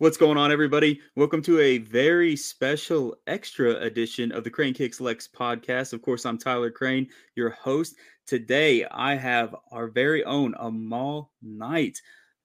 What's 0.00 0.16
going 0.16 0.38
on, 0.38 0.50
everybody? 0.50 0.98
Welcome 1.14 1.42
to 1.42 1.60
a 1.60 1.76
very 1.76 2.34
special 2.34 3.18
extra 3.26 3.74
edition 3.80 4.32
of 4.32 4.44
the 4.44 4.50
Crane 4.50 4.72
Kicks 4.72 4.98
Lex 4.98 5.28
podcast. 5.28 5.92
Of 5.92 6.00
course, 6.00 6.24
I'm 6.24 6.38
Tyler 6.38 6.70
Crane, 6.70 7.06
your 7.34 7.50
host. 7.50 7.96
Today, 8.26 8.86
I 8.90 9.14
have 9.14 9.54
our 9.70 9.88
very 9.88 10.24
own 10.24 10.54
Amal 10.58 11.32
Knight, 11.42 12.00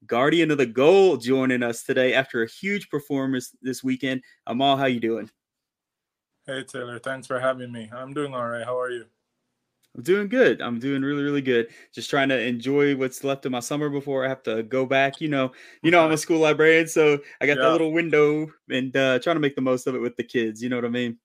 guardian 0.06 0.52
of 0.52 0.57
the 0.57 0.66
goal, 0.66 1.16
joining 1.16 1.64
us 1.64 1.84
today 1.84 2.14
after 2.14 2.44
a 2.44 2.50
huge 2.50 2.89
performance 2.89 3.56
this 3.62 3.82
weekend. 3.82 4.22
Amal, 4.48 4.76
how 4.76 4.88
you 4.88 5.00
doing? 5.00 5.32
Hey 6.46 6.66
Taylor, 6.66 7.00
thanks 7.00 7.26
for 7.26 7.40
having 7.40 7.72
me. 7.72 7.90
I'm 7.96 8.14
doing 8.14 8.34
all 8.34 8.50
right. 8.50 8.65
How 8.65 8.78
are 8.78 8.90
you? 8.90 9.06
I'm 9.96 10.04
doing 10.04 10.28
good. 10.28 10.62
I'm 10.62 10.78
doing 10.78 11.02
really, 11.02 11.24
really 11.24 11.42
good. 11.42 11.68
Just 11.94 12.10
trying 12.10 12.28
to 12.30 12.40
enjoy 12.40 12.98
what's 12.98 13.24
left 13.24 13.46
of 13.46 13.54
my 13.54 13.62
summer 13.62 13.90
before 13.90 14.26
I 14.26 14.28
have 14.28 14.44
to 14.44 14.64
go 14.64 14.86
back. 14.86 15.21
You 15.21 15.30
know, 15.30 15.54
you 15.84 15.92
know, 15.92 16.04
I'm 16.04 16.12
a 16.12 16.18
school 16.26 16.40
librarian, 16.40 16.88
so 16.88 17.20
I 17.40 17.46
got 17.46 17.58
yeah. 17.58 17.64
that 17.64 17.71
little 17.71 17.94
window 17.94 18.52
and 18.70 18.96
uh, 18.96 19.20
trying 19.20 19.38
to 19.38 19.40
make 19.40 19.56
the 19.56 19.62
most 19.62 19.88
of 19.88 19.96
it 19.96 20.00
with 20.00 20.18
the 20.18 20.24
kids. 20.24 20.62
You 20.62 20.70
know 20.70 20.76
what 20.76 20.86
I 20.86 20.90
mean? 20.90 21.18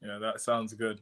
Yeah, 0.00 0.18
that 0.18 0.40
sounds 0.40 0.72
good. 0.72 1.00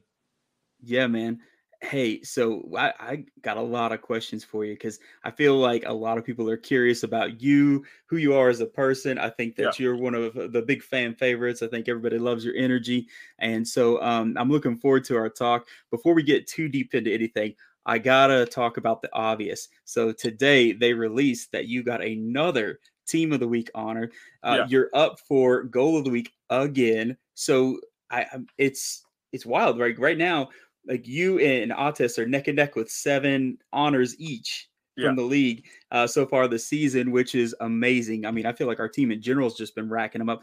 Yeah, 0.82 1.06
man. 1.06 1.40
Hey, 1.82 2.22
so 2.22 2.62
I, 2.76 2.92
I 3.00 3.24
got 3.40 3.56
a 3.56 3.62
lot 3.62 3.92
of 3.92 4.02
questions 4.02 4.44
for 4.44 4.66
you 4.66 4.74
because 4.74 4.98
I 5.24 5.30
feel 5.30 5.56
like 5.56 5.84
a 5.86 5.92
lot 5.92 6.18
of 6.18 6.24
people 6.26 6.48
are 6.50 6.56
curious 6.56 7.04
about 7.04 7.40
you, 7.40 7.84
who 8.04 8.18
you 8.18 8.34
are 8.34 8.50
as 8.50 8.60
a 8.60 8.66
person. 8.66 9.18
I 9.18 9.30
think 9.30 9.56
that 9.56 9.78
yeah. 9.78 9.84
you're 9.84 9.96
one 9.96 10.14
of 10.14 10.34
the 10.34 10.62
big 10.66 10.82
fan 10.82 11.14
favorites. 11.14 11.62
I 11.62 11.68
think 11.68 11.88
everybody 11.88 12.18
loves 12.18 12.44
your 12.44 12.54
energy. 12.54 13.08
And 13.38 13.66
so 13.66 14.00
um, 14.02 14.36
I'm 14.38 14.50
looking 14.50 14.76
forward 14.76 15.04
to 15.04 15.16
our 15.16 15.30
talk. 15.30 15.68
Before 15.90 16.12
we 16.12 16.22
get 16.22 16.46
too 16.46 16.68
deep 16.68 16.94
into 16.94 17.12
anything, 17.12 17.54
I 17.86 17.98
gotta 17.98 18.44
talk 18.44 18.76
about 18.76 19.00
the 19.00 19.08
obvious. 19.14 19.68
So 19.84 20.12
today 20.12 20.72
they 20.72 20.92
released 20.92 21.50
that 21.52 21.66
you 21.66 21.82
got 21.82 22.04
another 22.04 22.78
Team 23.06 23.32
of 23.32 23.40
the 23.40 23.48
Week 23.48 23.70
honor. 23.74 24.10
Uh, 24.42 24.58
yeah. 24.58 24.66
You're 24.68 24.90
up 24.94 25.18
for 25.18 25.64
Goal 25.64 25.96
of 25.96 26.04
the 26.04 26.10
Week 26.10 26.32
again. 26.50 27.16
So 27.34 27.80
I, 28.10 28.26
it's 28.58 29.04
it's 29.32 29.46
wild, 29.46 29.78
right? 29.78 29.98
Right 29.98 30.18
now 30.18 30.50
like 30.86 31.06
you 31.06 31.38
and 31.38 31.72
Otis 31.72 32.18
are 32.18 32.26
neck 32.26 32.48
and 32.48 32.56
neck 32.56 32.76
with 32.76 32.90
seven 32.90 33.58
honors 33.72 34.18
each 34.18 34.68
from 34.96 35.04
yeah. 35.04 35.14
the 35.14 35.22
league 35.22 35.66
uh, 35.90 36.06
so 36.06 36.26
far 36.26 36.48
this 36.48 36.66
season, 36.66 37.10
which 37.10 37.34
is 37.34 37.54
amazing. 37.60 38.26
I 38.26 38.30
mean, 38.30 38.46
I 38.46 38.52
feel 38.52 38.66
like 38.66 38.80
our 38.80 38.88
team 38.88 39.10
in 39.10 39.22
general 39.22 39.48
has 39.48 39.56
just 39.56 39.74
been 39.74 39.88
racking 39.88 40.20
them 40.20 40.28
up. 40.28 40.42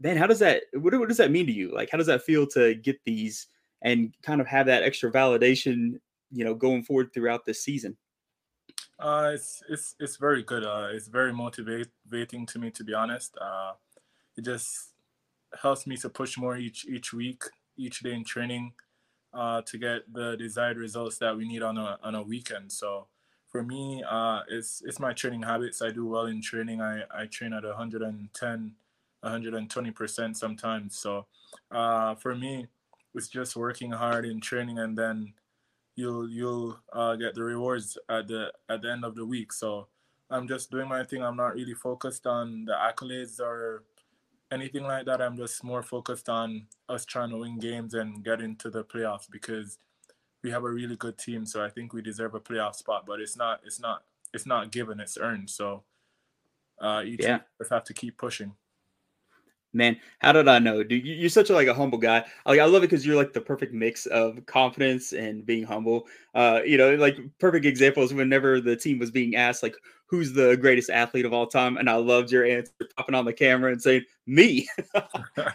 Man, 0.00 0.16
how 0.16 0.26
does 0.26 0.38
that? 0.40 0.64
What, 0.72 0.94
what 0.98 1.08
does 1.08 1.18
that 1.18 1.30
mean 1.30 1.46
to 1.46 1.52
you? 1.52 1.74
Like, 1.74 1.90
how 1.90 1.98
does 1.98 2.06
that 2.06 2.22
feel 2.22 2.46
to 2.48 2.74
get 2.74 2.98
these 3.04 3.46
and 3.82 4.14
kind 4.22 4.40
of 4.40 4.46
have 4.46 4.66
that 4.66 4.82
extra 4.82 5.10
validation? 5.10 6.00
You 6.30 6.44
know, 6.44 6.54
going 6.54 6.82
forward 6.82 7.12
throughout 7.14 7.44
this 7.44 7.62
season. 7.62 7.96
Uh, 8.98 9.30
it's 9.34 9.62
it's 9.68 9.94
it's 10.00 10.16
very 10.16 10.42
good. 10.42 10.64
Uh, 10.64 10.88
it's 10.90 11.08
very 11.08 11.32
motivating 11.32 12.46
to 12.46 12.58
me, 12.58 12.70
to 12.70 12.84
be 12.84 12.94
honest. 12.94 13.36
Uh, 13.40 13.72
it 14.36 14.44
just 14.44 14.92
helps 15.60 15.86
me 15.86 15.96
to 15.98 16.08
push 16.10 16.36
more 16.36 16.56
each 16.56 16.86
each 16.86 17.12
week, 17.12 17.42
each 17.76 18.00
day 18.00 18.12
in 18.12 18.24
training 18.24 18.72
uh, 19.36 19.62
to 19.62 19.78
get 19.78 20.12
the 20.12 20.36
desired 20.36 20.78
results 20.78 21.18
that 21.18 21.36
we 21.36 21.46
need 21.46 21.62
on 21.62 21.76
a 21.76 21.98
on 22.02 22.14
a 22.14 22.22
weekend. 22.22 22.72
So 22.72 23.06
for 23.48 23.62
me, 23.62 24.02
uh, 24.08 24.40
it's 24.48 24.82
it's 24.84 24.98
my 24.98 25.12
training 25.12 25.42
habits. 25.42 25.82
I 25.82 25.90
do 25.90 26.06
well 26.06 26.26
in 26.26 26.40
training. 26.40 26.80
I, 26.80 27.02
I 27.14 27.26
train 27.26 27.52
at 27.52 27.64
110, 27.64 28.74
120 29.20 29.90
percent 29.90 30.36
sometimes. 30.36 30.96
So 30.96 31.26
uh, 31.70 32.14
for 32.14 32.34
me, 32.34 32.66
it's 33.14 33.28
just 33.28 33.56
working 33.56 33.92
hard 33.92 34.24
in 34.24 34.40
training, 34.40 34.78
and 34.78 34.96
then 34.96 35.34
you'll 35.96 36.28
you'll 36.28 36.80
uh, 36.92 37.16
get 37.16 37.34
the 37.34 37.42
rewards 37.42 37.98
at 38.08 38.28
the 38.28 38.52
at 38.68 38.82
the 38.82 38.90
end 38.90 39.04
of 39.04 39.14
the 39.14 39.26
week. 39.26 39.52
So 39.52 39.88
I'm 40.30 40.48
just 40.48 40.70
doing 40.70 40.88
my 40.88 41.04
thing. 41.04 41.22
I'm 41.22 41.36
not 41.36 41.54
really 41.54 41.74
focused 41.74 42.26
on 42.26 42.64
the 42.64 42.72
accolades 42.72 43.38
or 43.38 43.84
anything 44.52 44.84
like 44.84 45.06
that. 45.06 45.20
I'm 45.20 45.36
just 45.36 45.62
more 45.64 45.82
focused 45.82 46.28
on 46.28 46.66
us 46.88 47.04
trying 47.04 47.30
to 47.30 47.38
win 47.38 47.58
games 47.58 47.94
and 47.94 48.24
get 48.24 48.40
into 48.40 48.70
the 48.70 48.84
playoffs 48.84 49.30
because 49.30 49.78
we 50.42 50.50
have 50.50 50.64
a 50.64 50.70
really 50.70 50.96
good 50.96 51.18
team. 51.18 51.46
So 51.46 51.64
I 51.64 51.68
think 51.68 51.92
we 51.92 52.02
deserve 52.02 52.34
a 52.34 52.40
playoff 52.40 52.76
spot, 52.76 53.04
but 53.06 53.20
it's 53.20 53.36
not 53.36 53.60
it's 53.64 53.80
not 53.80 54.04
it's 54.32 54.46
not 54.46 54.72
given, 54.72 55.00
it's 55.00 55.18
earned. 55.18 55.50
So 55.50 55.84
uh 56.80 57.02
each 57.04 57.22
yeah. 57.22 57.40
just 57.58 57.72
have 57.72 57.84
to 57.84 57.94
keep 57.94 58.18
pushing 58.18 58.52
man 59.72 59.96
how 60.20 60.32
did 60.32 60.48
i 60.48 60.58
know 60.58 60.82
dude 60.82 61.04
you're 61.04 61.28
such 61.28 61.50
a 61.50 61.52
like 61.52 61.68
a 61.68 61.74
humble 61.74 61.98
guy 61.98 62.24
like 62.46 62.58
i 62.58 62.64
love 62.64 62.82
it 62.82 62.90
because 62.90 63.04
you're 63.04 63.16
like 63.16 63.32
the 63.32 63.40
perfect 63.40 63.74
mix 63.74 64.06
of 64.06 64.44
confidence 64.46 65.12
and 65.12 65.44
being 65.44 65.62
humble 65.62 66.06
uh 66.34 66.60
you 66.64 66.78
know 66.78 66.94
like 66.96 67.18
perfect 67.38 67.66
examples 67.66 68.12
whenever 68.14 68.60
the 68.60 68.74
team 68.74 68.98
was 68.98 69.10
being 69.10 69.36
asked 69.36 69.62
like 69.62 69.76
who's 70.06 70.32
the 70.32 70.56
greatest 70.56 70.88
athlete 70.90 71.24
of 71.24 71.32
all 71.32 71.46
time 71.46 71.76
and 71.76 71.90
i 71.90 71.94
loved 71.94 72.30
your 72.30 72.44
answer 72.44 72.72
popping 72.96 73.14
on 73.14 73.24
the 73.24 73.32
camera 73.32 73.72
and 73.72 73.82
saying 73.82 74.02
me 74.26 74.68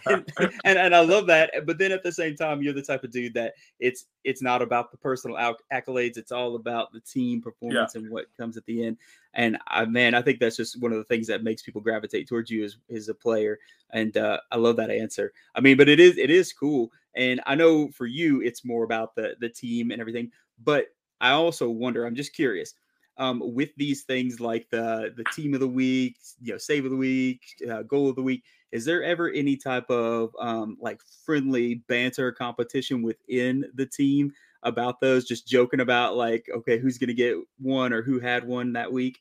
and, 0.07 0.31
and, 0.38 0.78
and 0.78 0.95
i 0.95 1.00
love 1.00 1.28
that 1.28 1.51
but 1.66 1.78
then 1.78 1.91
at 1.91 2.03
the 2.03 2.12
same 2.12 2.35
time 2.35 2.61
you're 2.61 2.73
the 2.73 2.81
type 2.81 3.03
of 3.03 3.11
dude 3.11 3.34
that 3.34 3.53
it's 3.79 4.06
it's 4.23 4.41
not 4.41 4.61
about 4.61 4.91
the 4.91 4.97
personal 4.97 5.56
accolades 5.72 6.17
it's 6.17 6.31
all 6.31 6.56
about 6.56 6.91
the 6.94 7.01
team 7.01 7.41
performance 7.41 7.94
yeah. 7.95 8.01
and 8.01 8.11
what 8.11 8.25
comes 8.38 8.57
at 8.57 8.66
the 8.66 8.84
end 8.84 8.97
and 9.34 9.57
I, 9.67 9.85
man, 9.85 10.13
I 10.13 10.22
think 10.22 10.40
that's 10.40 10.57
just 10.57 10.81
one 10.81 10.91
of 10.91 10.97
the 10.97 11.06
things 11.06 11.28
that 11.28 11.44
makes 11.44 11.61
people 11.61 11.81
gravitate 11.81 12.28
towards 12.28 12.51
you 12.51 12.63
as, 12.66 12.78
as 12.94 13.09
a 13.09 13.13
player. 13.13 13.59
And 13.91 14.16
uh, 14.17 14.40
I 14.51 14.57
love 14.57 14.75
that 14.78 14.91
answer. 14.91 15.31
I 15.56 15.61
mean, 15.61 15.78
but 15.78 15.90
it 15.90 16.00
is 16.00 16.17
it 16.17 16.29
is 16.29 16.53
cool. 16.53 16.91
And 17.16 17.41
I 17.45 17.56
know 17.56 17.90
for 17.90 18.06
you, 18.06 18.41
it's 18.41 18.66
more 18.66 18.84
about 18.84 19.16
the 19.16 19.35
the 19.40 19.50
team 19.50 19.91
and 19.91 20.01
everything. 20.01 20.31
But 20.63 20.88
I 21.19 21.31
also 21.31 21.69
wonder. 21.69 22.06
I'm 22.06 22.16
just 22.16 22.34
curious. 22.34 22.73
Um, 23.17 23.41
with 23.53 23.69
these 23.77 24.03
things 24.03 24.39
like 24.39 24.69
the 24.69 25.13
the 25.16 25.25
team 25.25 25.53
of 25.53 25.59
the 25.59 25.67
week, 25.67 26.17
you 26.41 26.53
know, 26.53 26.57
save 26.57 26.85
of 26.85 26.91
the 26.91 26.97
week, 26.97 27.44
uh, 27.69 27.83
goal 27.83 28.09
of 28.09 28.16
the 28.16 28.23
week, 28.23 28.44
is 28.72 28.85
there 28.85 29.03
ever 29.03 29.29
any 29.29 29.57
type 29.57 29.89
of 29.89 30.35
um, 30.39 30.77
like 30.79 31.01
friendly 31.25 31.75
banter 31.75 32.31
competition 32.31 33.01
within 33.01 33.66
the 33.75 33.85
team 33.85 34.31
about 34.63 35.01
those, 35.01 35.25
just 35.25 35.47
joking 35.47 35.81
about 35.81 36.16
like, 36.16 36.47
okay, 36.53 36.79
who's 36.79 36.97
gonna 36.97 37.13
get 37.13 37.35
one 37.59 37.94
or 37.94 38.01
who 38.01 38.19
had 38.19 38.47
one 38.47 38.73
that 38.73 38.91
week? 38.91 39.19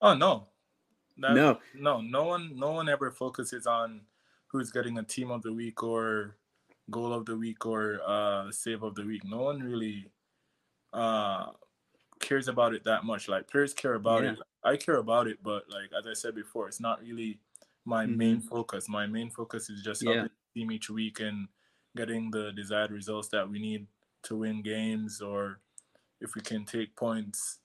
Oh 0.00 0.14
no, 0.14 0.48
that, 1.18 1.34
no, 1.34 1.60
no, 1.74 2.00
no 2.00 2.24
one, 2.24 2.58
no 2.58 2.72
one 2.72 2.88
ever 2.88 3.10
focuses 3.10 3.66
on 3.66 4.02
who's 4.48 4.70
getting 4.72 4.98
a 4.98 5.02
team 5.02 5.30
of 5.30 5.42
the 5.42 5.52
week 5.52 5.82
or 5.82 6.36
goal 6.90 7.12
of 7.12 7.26
the 7.26 7.36
week 7.36 7.66
or 7.66 8.00
uh, 8.06 8.50
save 8.52 8.82
of 8.82 8.94
the 8.94 9.04
week. 9.04 9.24
No 9.24 9.38
one 9.38 9.62
really 9.62 10.10
uh, 10.92 11.52
cares 12.20 12.48
about 12.48 12.74
it 12.74 12.84
that 12.84 13.04
much. 13.04 13.28
Like 13.28 13.48
players 13.48 13.74
care 13.74 13.94
about 13.94 14.24
yeah. 14.24 14.32
it. 14.32 14.38
I 14.64 14.76
care 14.76 14.96
about 14.96 15.26
it, 15.26 15.38
but 15.42 15.64
like 15.70 15.90
as 15.98 16.06
I 16.06 16.14
said 16.14 16.34
before, 16.34 16.68
it's 16.68 16.80
not 16.80 17.00
really 17.02 17.38
my 17.84 18.04
mm-hmm. 18.04 18.16
main 18.16 18.40
focus. 18.40 18.88
My 18.88 19.06
main 19.06 19.30
focus 19.30 19.70
is 19.70 19.82
just 19.82 20.02
yeah. 20.02 20.24
the 20.24 20.30
team 20.54 20.72
each 20.72 20.90
week 20.90 21.20
and 21.20 21.48
getting 21.96 22.30
the 22.30 22.52
desired 22.52 22.90
results 22.90 23.28
that 23.28 23.48
we 23.48 23.58
need 23.58 23.86
to 24.22 24.36
win 24.36 24.62
games 24.62 25.20
or 25.20 25.60
if 26.20 26.34
we 26.34 26.40
can 26.40 26.64
take 26.64 26.94
points 26.96 27.58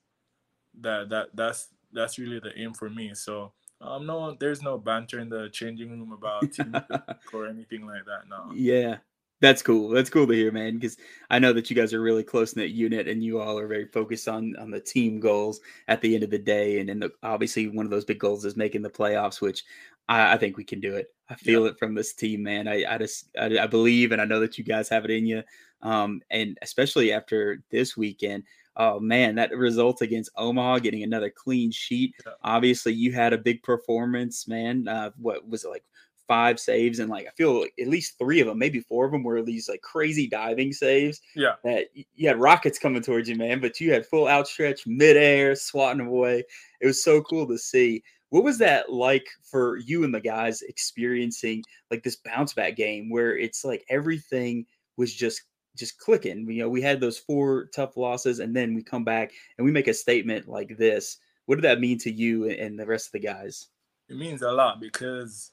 that 0.80 1.08
that 1.08 1.28
that's 1.34 1.68
that's 1.92 2.18
really 2.18 2.40
the 2.40 2.56
aim 2.58 2.72
for 2.72 2.88
me 2.90 3.14
so 3.14 3.52
um 3.80 4.06
no 4.06 4.36
there's 4.40 4.62
no 4.62 4.78
banter 4.78 5.20
in 5.20 5.28
the 5.28 5.48
changing 5.50 5.90
room 5.90 6.12
about 6.12 6.50
team 6.52 6.74
or 7.32 7.46
anything 7.46 7.86
like 7.86 8.04
that 8.06 8.28
no 8.28 8.52
yeah 8.54 8.96
that's 9.44 9.62
cool 9.62 9.90
that's 9.90 10.10
cool 10.10 10.26
to 10.26 10.32
hear 10.32 10.50
man 10.50 10.74
because 10.74 10.96
i 11.30 11.38
know 11.38 11.52
that 11.52 11.68
you 11.68 11.76
guys 11.76 11.92
are 11.92 12.00
really 12.00 12.24
close 12.24 12.56
knit 12.56 12.70
unit 12.70 13.06
and 13.06 13.22
you 13.22 13.40
all 13.40 13.58
are 13.58 13.66
very 13.66 13.86
focused 13.86 14.26
on 14.26 14.54
on 14.58 14.70
the 14.70 14.80
team 14.80 15.20
goals 15.20 15.60
at 15.88 16.00
the 16.00 16.14
end 16.14 16.24
of 16.24 16.30
the 16.30 16.38
day 16.38 16.80
and 16.80 16.88
then 16.88 17.08
obviously 17.22 17.68
one 17.68 17.84
of 17.84 17.90
those 17.90 18.04
big 18.04 18.18
goals 18.18 18.44
is 18.44 18.56
making 18.56 18.80
the 18.82 18.90
playoffs 18.90 19.40
which 19.40 19.64
I, 20.08 20.34
I 20.34 20.36
think 20.36 20.56
we 20.56 20.64
can 20.64 20.80
do 20.80 20.94
it. 20.96 21.08
I 21.28 21.34
feel 21.34 21.64
yeah. 21.64 21.70
it 21.70 21.78
from 21.78 21.94
this 21.94 22.12
team, 22.12 22.42
man. 22.42 22.68
I, 22.68 22.84
I 22.86 22.98
just 22.98 23.30
I, 23.38 23.58
I, 23.58 23.66
believe, 23.66 24.12
and 24.12 24.20
I 24.20 24.26
know 24.26 24.40
that 24.40 24.58
you 24.58 24.64
guys 24.64 24.88
have 24.90 25.04
it 25.04 25.10
in 25.10 25.26
you. 25.26 25.42
Um, 25.82 26.20
and 26.30 26.58
especially 26.62 27.12
after 27.12 27.62
this 27.70 27.96
weekend, 27.96 28.44
oh 28.76 29.00
man, 29.00 29.36
that 29.36 29.56
result 29.56 30.02
against 30.02 30.30
Omaha, 30.36 30.80
getting 30.80 31.02
another 31.02 31.30
clean 31.30 31.70
sheet. 31.70 32.14
Obviously, 32.42 32.92
you 32.92 33.12
had 33.12 33.32
a 33.32 33.38
big 33.38 33.62
performance, 33.62 34.46
man. 34.46 34.88
Uh, 34.88 35.10
what 35.16 35.48
was 35.48 35.64
it 35.64 35.70
like? 35.70 35.84
Five 36.26 36.58
saves 36.58 37.00
and 37.00 37.10
like 37.10 37.26
I 37.26 37.30
feel 37.36 37.60
like 37.60 37.74
at 37.78 37.88
least 37.88 38.18
three 38.18 38.40
of 38.40 38.46
them, 38.46 38.58
maybe 38.58 38.80
four 38.80 39.04
of 39.04 39.12
them, 39.12 39.22
were 39.22 39.42
these 39.42 39.68
like 39.68 39.82
crazy 39.82 40.26
diving 40.26 40.72
saves. 40.72 41.20
Yeah, 41.34 41.54
that 41.64 41.88
you 42.14 42.28
had 42.28 42.40
rockets 42.40 42.78
coming 42.78 43.02
towards 43.02 43.28
you, 43.28 43.36
man. 43.36 43.60
But 43.60 43.80
you 43.80 43.92
had 43.92 44.06
full 44.06 44.26
outstretch, 44.26 44.86
midair, 44.86 45.54
swatting 45.54 45.98
them 45.98 46.08
away. 46.08 46.44
It 46.80 46.86
was 46.86 47.04
so 47.04 47.20
cool 47.22 47.46
to 47.48 47.58
see. 47.58 48.02
What 48.30 48.42
was 48.42 48.58
that 48.58 48.90
like 48.90 49.26
for 49.42 49.76
you 49.76 50.02
and 50.02 50.12
the 50.12 50.20
guys 50.20 50.62
experiencing 50.62 51.62
like 51.90 52.02
this 52.02 52.16
bounce 52.16 52.52
back 52.52 52.74
game 52.74 53.08
where 53.08 53.38
it's 53.38 53.64
like 53.64 53.84
everything 53.88 54.66
was 54.96 55.14
just 55.14 55.42
just 55.76 55.98
clicking? 55.98 56.50
You 56.50 56.62
know, 56.62 56.68
we 56.68 56.82
had 56.82 57.00
those 57.00 57.18
four 57.18 57.66
tough 57.74 57.96
losses 57.96 58.40
and 58.40 58.54
then 58.56 58.74
we 58.74 58.82
come 58.82 59.04
back 59.04 59.32
and 59.58 59.64
we 59.64 59.70
make 59.70 59.88
a 59.88 59.94
statement 59.94 60.48
like 60.48 60.76
this. 60.78 61.18
What 61.46 61.56
did 61.56 61.64
that 61.64 61.80
mean 61.80 61.98
to 61.98 62.10
you 62.10 62.48
and 62.48 62.78
the 62.78 62.86
rest 62.86 63.08
of 63.08 63.12
the 63.12 63.20
guys? 63.20 63.68
It 64.08 64.16
means 64.16 64.42
a 64.42 64.50
lot 64.50 64.80
because 64.80 65.52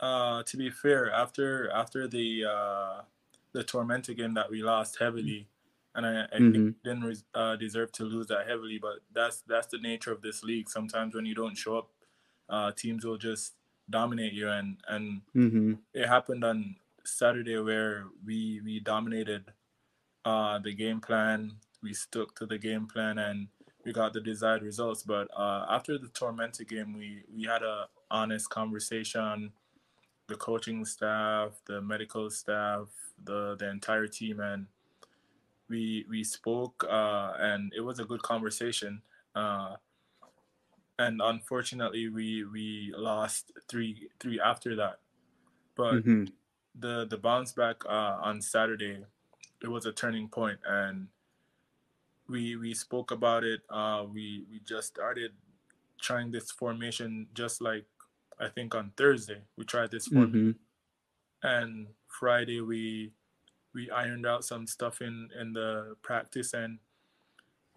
uh 0.00 0.42
to 0.44 0.56
be 0.56 0.70
fair, 0.70 1.10
after 1.12 1.70
after 1.70 2.08
the 2.08 2.44
uh 2.44 3.02
the 3.52 3.64
Tormenta 3.64 4.16
game 4.16 4.34
that 4.34 4.50
we 4.50 4.62
lost 4.62 4.98
heavily, 4.98 5.48
and 5.94 6.06
I, 6.06 6.24
I 6.32 6.38
mm-hmm. 6.38 6.70
didn't 6.84 7.22
uh, 7.34 7.56
deserve 7.56 7.92
to 7.92 8.04
lose 8.04 8.26
that 8.28 8.46
heavily. 8.46 8.78
But 8.80 9.00
that's 9.12 9.42
that's 9.42 9.68
the 9.68 9.78
nature 9.78 10.12
of 10.12 10.22
this 10.22 10.42
league. 10.42 10.68
Sometimes 10.68 11.14
when 11.14 11.26
you 11.26 11.34
don't 11.34 11.56
show 11.56 11.78
up 11.78 11.88
uh, 12.48 12.72
teams 12.72 13.04
will 13.04 13.18
just 13.18 13.54
dominate 13.90 14.32
you, 14.32 14.48
and 14.48 14.76
and 14.88 15.22
mm-hmm. 15.34 15.74
it 15.94 16.06
happened 16.06 16.44
on 16.44 16.76
Saturday 17.04 17.58
where 17.58 18.06
we 18.24 18.60
we 18.64 18.80
dominated 18.80 19.44
uh, 20.24 20.58
the 20.58 20.74
game 20.74 21.00
plan. 21.00 21.52
We 21.82 21.94
stuck 21.94 22.34
to 22.36 22.46
the 22.46 22.58
game 22.58 22.86
plan 22.86 23.18
and 23.18 23.48
we 23.84 23.92
got 23.92 24.12
the 24.12 24.20
desired 24.20 24.62
results. 24.62 25.04
But 25.04 25.28
uh, 25.36 25.66
after 25.70 25.96
the 25.96 26.08
Tormenta 26.08 26.66
game, 26.68 26.96
we 26.96 27.22
we 27.34 27.44
had 27.44 27.62
a 27.62 27.86
honest 28.10 28.50
conversation. 28.50 29.52
The 30.28 30.36
coaching 30.36 30.84
staff, 30.84 31.60
the 31.64 31.82
medical 31.82 32.30
staff, 32.30 32.88
the 33.22 33.56
the 33.56 33.68
entire 33.68 34.06
team, 34.06 34.40
and 34.40 34.68
we 35.68 36.04
we 36.08 36.24
spoke, 36.24 36.84
uh, 36.88 37.34
and 37.38 37.72
it 37.74 37.80
was 37.80 37.98
a 37.98 38.04
good 38.04 38.22
conversation. 38.22 39.02
Uh, 39.34 39.76
and 40.98 41.20
unfortunately, 41.22 42.08
we 42.08 42.44
we 42.44 42.92
lost 42.96 43.52
three 43.68 44.08
three 44.18 44.40
after 44.40 44.74
that. 44.76 45.00
But 45.76 46.04
Mm-hmm. 46.04 46.24
the 46.74 47.06
the 47.06 47.18
bounce 47.18 47.52
back 47.52 47.84
uh, 47.86 48.18
on 48.22 48.42
Saturday, 48.42 49.06
it 49.62 49.68
was 49.68 49.86
a 49.86 49.92
turning 49.92 50.28
point, 50.28 50.60
and 50.66 51.08
we 52.28 52.56
we 52.56 52.74
spoke 52.74 53.10
about 53.10 53.44
it. 53.44 53.62
Uh, 53.68 54.04
we 54.08 54.44
we 54.50 54.60
just 54.60 54.88
started 54.88 55.32
trying 56.00 56.30
this 56.30 56.50
formation 56.50 57.28
just 57.34 57.60
like 57.60 57.86
I 58.40 58.48
think 58.48 58.74
on 58.74 58.92
Thursday 58.96 59.42
we 59.56 59.64
tried 59.64 59.90
this 59.90 60.06
formation, 60.08 60.58
Mm-hmm. 61.42 61.48
and 61.48 61.88
Friday 62.06 62.60
we 62.60 63.12
we 63.74 63.90
ironed 63.90 64.26
out 64.26 64.44
some 64.44 64.66
stuff 64.66 65.00
in 65.00 65.30
in 65.38 65.52
the 65.52 65.96
practice, 66.02 66.54
and 66.54 66.78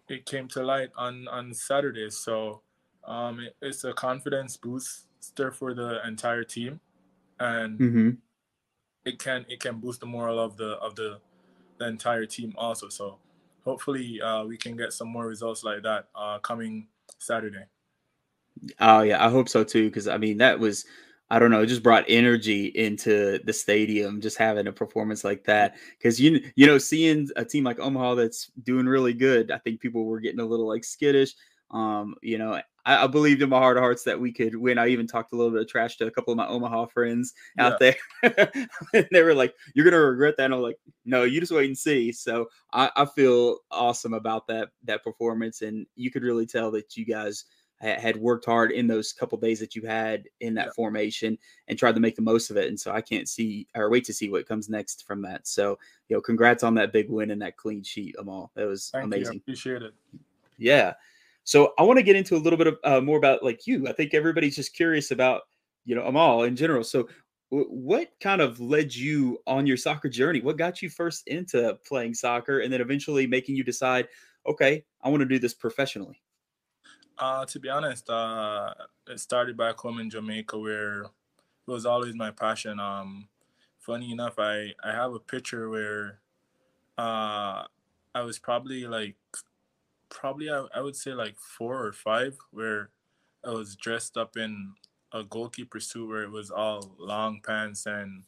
it 0.08 0.26
came 0.26 0.48
to 0.48 0.62
light 0.62 0.90
on 0.96 1.28
on 1.28 1.54
Saturday. 1.54 2.10
So 2.10 2.62
um, 3.04 3.40
it, 3.40 3.56
it's 3.60 3.84
a 3.84 3.92
confidence 3.92 4.56
booster 4.56 5.50
for 5.52 5.74
the 5.74 6.06
entire 6.06 6.44
team, 6.44 6.80
and 7.40 7.78
Mm-hmm. 7.80 8.10
it 9.04 9.18
can 9.18 9.44
it 9.48 9.60
can 9.60 9.80
boost 9.80 10.00
the 10.00 10.06
moral 10.06 10.38
of 10.38 10.56
the 10.56 10.72
of 10.78 10.94
the 10.96 11.20
the 11.78 11.86
entire 11.88 12.26
team 12.26 12.54
also. 12.56 12.88
So 12.88 13.18
hopefully 13.64 14.20
uh, 14.20 14.44
we 14.44 14.56
can 14.56 14.76
get 14.76 14.92
some 14.92 15.08
more 15.08 15.26
results 15.26 15.64
like 15.64 15.82
that 15.82 16.08
uh, 16.14 16.38
coming 16.40 16.88
Saturday. 17.18 17.66
Oh 18.80 19.02
yeah, 19.02 19.24
I 19.24 19.30
hope 19.30 19.48
so 19.48 19.64
too. 19.64 19.88
Because 19.88 20.08
I 20.08 20.18
mean, 20.18 20.38
that 20.38 20.58
was 20.58 20.84
I 21.30 21.38
don't 21.38 21.50
know, 21.50 21.62
it 21.62 21.66
just 21.66 21.82
brought 21.82 22.04
energy 22.08 22.66
into 22.66 23.38
the 23.44 23.52
stadium. 23.52 24.20
Just 24.20 24.36
having 24.36 24.66
a 24.66 24.72
performance 24.72 25.24
like 25.24 25.44
that. 25.44 25.76
Because 25.98 26.20
you 26.20 26.40
you 26.56 26.66
know, 26.66 26.78
seeing 26.78 27.28
a 27.36 27.44
team 27.44 27.64
like 27.64 27.78
Omaha 27.80 28.16
that's 28.16 28.50
doing 28.62 28.86
really 28.86 29.14
good, 29.14 29.50
I 29.50 29.58
think 29.58 29.80
people 29.80 30.04
were 30.04 30.20
getting 30.20 30.40
a 30.40 30.44
little 30.46 30.68
like 30.68 30.84
skittish. 30.84 31.34
Um, 31.70 32.14
you 32.22 32.36
know, 32.36 32.60
I, 32.84 33.04
I 33.04 33.06
believed 33.06 33.40
in 33.40 33.48
my 33.48 33.58
heart 33.58 33.78
of 33.78 33.82
hearts 33.82 34.04
that 34.04 34.20
we 34.20 34.30
could 34.32 34.54
win. 34.54 34.76
I 34.76 34.88
even 34.88 35.06
talked 35.06 35.32
a 35.32 35.36
little 35.36 35.52
bit 35.52 35.62
of 35.62 35.68
trash 35.68 35.96
to 35.96 36.06
a 36.06 36.10
couple 36.10 36.32
of 36.32 36.36
my 36.36 36.46
Omaha 36.46 36.86
friends 36.86 37.32
out 37.58 37.78
there. 37.78 37.96
and 38.22 39.08
they 39.10 39.22
were 39.22 39.34
like, 39.34 39.54
You're 39.74 39.84
gonna 39.86 40.02
regret 40.02 40.34
that. 40.36 40.44
And 40.44 40.54
I'm 40.54 40.60
like, 40.60 40.78
No, 41.04 41.22
you 41.24 41.40
just 41.40 41.52
wait 41.52 41.66
and 41.66 41.78
see. 41.78 42.12
So 42.12 42.48
I, 42.72 42.90
I 42.94 43.06
feel 43.06 43.58
awesome 43.70 44.12
about 44.12 44.46
that 44.48 44.68
that 44.84 45.02
performance. 45.02 45.62
And 45.62 45.86
you 45.96 46.10
could 46.10 46.22
really 46.24 46.46
tell 46.46 46.70
that 46.72 46.96
you 46.96 47.06
guys 47.06 47.46
had 47.82 48.16
worked 48.16 48.44
hard 48.44 48.70
in 48.70 48.86
those 48.86 49.12
couple 49.12 49.36
days 49.38 49.58
that 49.58 49.74
you 49.74 49.82
had 49.82 50.28
in 50.40 50.54
that 50.54 50.66
Yeah. 50.66 50.72
formation 50.72 51.36
and 51.68 51.78
tried 51.78 51.94
to 51.94 52.00
make 52.00 52.14
the 52.14 52.22
most 52.22 52.50
of 52.50 52.56
it. 52.56 52.68
And 52.68 52.78
so 52.78 52.92
I 52.92 53.00
can't 53.00 53.28
see 53.28 53.66
or 53.74 53.90
wait 53.90 54.04
to 54.04 54.12
see 54.12 54.30
what 54.30 54.46
comes 54.46 54.68
next 54.68 55.04
from 55.06 55.20
that. 55.22 55.46
So, 55.48 55.78
you 56.08 56.16
know, 56.16 56.20
congrats 56.20 56.62
on 56.62 56.74
that 56.76 56.92
big 56.92 57.10
win 57.10 57.32
and 57.32 57.42
that 57.42 57.56
clean 57.56 57.82
sheet, 57.82 58.14
Amal. 58.18 58.52
That 58.54 58.66
was 58.66 58.90
Thank 58.90 59.06
you. 59.06 59.12
I 59.12 59.16
amazing. 59.16 59.36
appreciate 59.38 59.82
it. 59.82 59.92
Yeah. 60.58 60.94
So 61.44 61.74
I 61.76 61.82
want 61.82 61.98
to 61.98 62.04
get 62.04 62.14
into 62.14 62.36
a 62.36 62.38
little 62.38 62.56
bit 62.56 62.68
of 62.68 62.78
uh, 62.84 63.00
more 63.00 63.18
about 63.18 63.42
like 63.42 63.66
you. 63.66 63.88
I 63.88 63.92
think 63.92 64.14
everybody's 64.14 64.54
just 64.54 64.74
curious 64.74 65.10
about, 65.10 65.42
you 65.84 65.96
know, 65.96 66.06
Amal 66.06 66.44
in 66.44 66.54
general. 66.54 66.84
So 66.84 67.08
w- 67.50 67.68
what 67.68 68.12
kind 68.20 68.40
of 68.40 68.60
led 68.60 68.94
you 68.94 69.40
on 69.48 69.66
your 69.66 69.76
soccer 69.76 70.08
journey? 70.08 70.40
What 70.40 70.56
got 70.56 70.82
you 70.82 70.88
first 70.88 71.26
into 71.26 71.76
playing 71.84 72.14
soccer 72.14 72.60
and 72.60 72.72
then 72.72 72.80
eventually 72.80 73.26
making 73.26 73.56
you 73.56 73.64
decide, 73.64 74.06
okay, 74.46 74.84
I 75.02 75.08
want 75.08 75.22
to 75.22 75.26
do 75.26 75.40
this 75.40 75.52
professionally? 75.54 76.22
Uh, 77.18 77.44
to 77.44 77.60
be 77.60 77.68
honest, 77.68 78.08
uh, 78.10 78.74
it 79.06 79.18
started 79.20 79.56
back 79.56 79.76
home 79.78 79.98
in 80.00 80.10
Jamaica 80.10 80.58
where 80.58 81.02
it 81.02 81.10
was 81.66 81.86
always 81.86 82.14
my 82.14 82.30
passion. 82.30 82.80
Um, 82.80 83.28
funny 83.78 84.12
enough, 84.12 84.38
I, 84.38 84.74
I 84.82 84.92
have 84.92 85.14
a 85.14 85.20
picture 85.20 85.68
where 85.70 86.20
uh, 86.98 87.66
I 88.14 88.22
was 88.22 88.38
probably 88.38 88.86
like, 88.86 89.16
probably 90.10 90.50
I, 90.50 90.66
I 90.74 90.80
would 90.80 90.96
say 90.96 91.14
like 91.14 91.38
four 91.38 91.84
or 91.86 91.92
five, 91.92 92.38
where 92.50 92.90
I 93.44 93.50
was 93.50 93.76
dressed 93.76 94.16
up 94.16 94.36
in 94.36 94.74
a 95.12 95.24
goalkeeper 95.24 95.80
suit 95.80 96.08
where 96.08 96.22
it 96.24 96.30
was 96.30 96.50
all 96.50 96.96
long 96.98 97.40
pants 97.42 97.86
and 97.86 98.24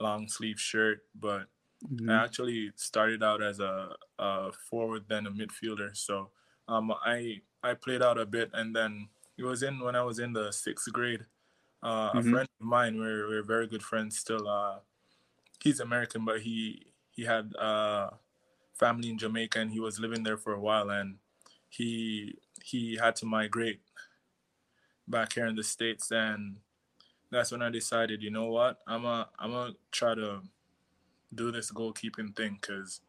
long 0.00 0.28
sleeve 0.28 0.60
shirt. 0.60 1.06
But 1.14 1.48
Mhm. 1.88 2.08
I 2.08 2.24
actually 2.24 2.72
started 2.76 3.22
out 3.22 3.42
as 3.42 3.60
a, 3.60 3.96
a 4.18 4.52
forward, 4.52 5.06
then 5.08 5.26
a 5.26 5.30
midfielder. 5.30 5.96
So 5.96 6.32
um, 6.72 6.92
I 6.92 7.42
I 7.62 7.74
played 7.74 8.02
out 8.02 8.18
a 8.18 8.26
bit, 8.26 8.50
and 8.54 8.74
then 8.74 9.08
it 9.38 9.44
was 9.44 9.62
in 9.62 9.80
when 9.80 9.96
I 9.96 10.02
was 10.02 10.18
in 10.18 10.32
the 10.32 10.52
sixth 10.52 10.92
grade. 10.92 11.26
Uh, 11.82 12.14
A 12.16 12.22
Mhm. 12.22 12.22
friend 12.22 12.48
of 12.60 12.66
mine, 12.66 12.98
we're 12.98 13.28
we're 13.28 13.42
very 13.44 13.66
good 13.66 13.82
friends 13.82 14.18
still. 14.18 14.48
Uh, 14.48 14.80
he's 15.62 15.80
American, 15.80 16.24
but 16.24 16.42
he 16.42 16.92
he 17.10 17.24
had 17.24 17.54
uh, 17.56 18.10
family 18.74 19.10
in 19.10 19.18
Jamaica, 19.18 19.60
and 19.60 19.72
he 19.72 19.80
was 19.80 20.00
living 20.00 20.24
there 20.24 20.38
for 20.38 20.52
a 20.54 20.60
while, 20.60 20.90
and 20.90 21.18
he 21.68 22.38
he 22.64 22.96
had 22.96 23.16
to 23.16 23.26
migrate 23.26 23.82
back 25.08 25.34
here 25.34 25.46
in 25.46 25.56
the 25.56 25.62
states, 25.62 26.10
and 26.10 26.56
that's 27.30 27.52
when 27.52 27.62
I 27.62 27.70
decided, 27.70 28.22
you 28.22 28.30
know 28.30 28.46
what, 28.46 28.80
I'm 28.86 29.04
a 29.06 29.30
I'm 29.38 29.52
gonna 29.52 29.74
try 29.92 30.14
to 30.14 30.42
do 31.34 31.52
this 31.52 31.72
goalkeeping 31.72 32.36
thing 32.36 32.58
because 32.60 33.00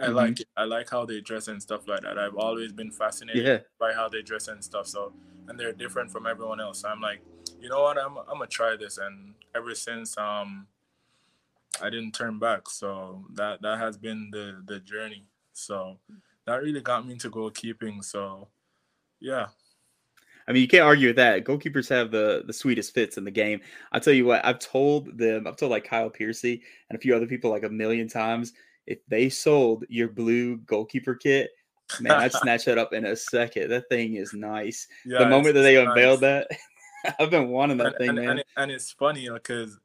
I 0.00 0.06
Mhm. 0.06 0.14
like 0.14 0.40
it. 0.40 0.48
I 0.56 0.64
like 0.64 0.88
how 0.90 1.04
they 1.04 1.20
dress 1.20 1.48
and 1.48 1.62
stuff 1.62 1.86
like 1.86 2.00
that. 2.02 2.18
I've 2.18 2.36
always 2.36 2.72
been 2.72 2.90
fascinated 2.90 3.44
Yeah. 3.44 3.58
by 3.78 3.92
how 3.92 4.08
they 4.08 4.22
dress 4.22 4.48
and 4.48 4.64
stuff. 4.64 4.86
So 4.86 5.14
and 5.48 5.58
they're 5.58 5.72
different 5.72 6.10
from 6.12 6.26
everyone 6.26 6.60
else. 6.60 6.80
So 6.80 6.88
I'm 6.88 7.00
like, 7.00 7.20
you 7.60 7.68
know 7.68 7.82
what, 7.82 7.98
I'm 7.98 8.16
I'm 8.18 8.38
gonna 8.38 8.46
try 8.46 8.76
this. 8.76 8.98
And 8.98 9.34
ever 9.54 9.74
since 9.74 10.16
um 10.18 10.66
I 11.80 11.90
didn't 11.90 12.12
turn 12.12 12.38
back. 12.38 12.68
So 12.68 13.24
that 13.34 13.62
that 13.62 13.78
has 13.78 13.96
been 13.98 14.30
the 14.30 14.62
the 14.66 14.80
journey. 14.80 15.26
So 15.52 15.98
that 16.46 16.62
really 16.62 16.80
got 16.80 17.06
me 17.06 17.12
into 17.12 17.30
goalkeeping. 17.30 18.02
So 18.04 18.48
yeah. 19.20 19.48
I 20.48 20.52
mean, 20.52 20.62
you 20.62 20.68
can't 20.68 20.82
argue 20.84 21.08
with 21.08 21.16
that. 21.16 21.44
Goalkeepers 21.44 21.88
have 21.90 22.10
the 22.10 22.42
the 22.46 22.52
sweetest 22.52 22.94
fits 22.94 23.18
in 23.18 23.24
the 23.24 23.30
game. 23.30 23.60
I'll 23.92 24.00
tell 24.00 24.14
you 24.14 24.24
what, 24.24 24.44
I've 24.44 24.58
told 24.58 25.16
them, 25.18 25.46
I've 25.46 25.56
told 25.56 25.70
like 25.70 25.84
Kyle 25.84 26.10
Piercy 26.10 26.62
and 26.88 26.96
a 26.98 27.00
few 27.00 27.14
other 27.14 27.26
people 27.26 27.50
like 27.50 27.62
a 27.64 27.68
million 27.68 28.08
times, 28.08 28.52
if 28.90 28.98
they 29.08 29.28
sold 29.28 29.84
your 29.88 30.08
blue 30.08 30.56
goalkeeper 30.58 31.14
kit, 31.14 31.50
man, 32.00 32.12
I'd 32.12 32.32
snatch 32.42 32.64
that 32.64 32.76
up 32.76 32.92
in 32.92 33.04
a 33.06 33.14
second. 33.16 33.70
That 33.70 33.88
thing 33.88 34.14
is 34.16 34.34
nice. 34.34 34.88
Yeah. 35.06 35.20
the 35.20 35.28
moment 35.28 35.54
that 35.54 35.62
they 35.62 35.76
it's 35.76 35.88
unveiled 35.88 36.20
that, 36.22 36.48
I've 37.18 37.30
been 37.30 37.48
wanting 37.48 37.78
that 37.78 37.86
and, 37.86 37.96
thing, 37.98 38.08
and, 38.10 38.18
man. 38.18 38.28
and, 38.30 38.38
it- 38.40 38.46
and 38.56 38.70
it's 38.70 38.90
funny 38.90 39.28
uh, 39.28 39.34
because 39.34 39.78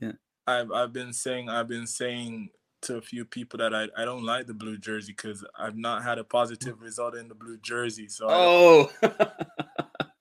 Yeah. 0.00 0.12
I've 0.46 0.72
I've 0.72 0.92
been 0.92 1.12
saying 1.12 1.48
I've 1.48 1.68
been 1.68 1.86
saying 1.86 2.50
to 2.82 2.96
a 2.96 3.02
few 3.02 3.26
people 3.26 3.58
that 3.58 3.74
I, 3.74 3.88
I 3.96 4.06
don't 4.06 4.24
like 4.24 4.46
the 4.46 4.54
blue 4.54 4.78
jersey 4.78 5.12
because 5.12 5.44
I've 5.58 5.76
not 5.76 6.02
had 6.02 6.18
a 6.18 6.24
positive 6.24 6.78
mm. 6.78 6.82
result 6.82 7.14
in 7.14 7.28
the 7.28 7.34
blue 7.34 7.58
jersey. 7.58 8.08
So 8.08 8.26
oh, 8.30 8.90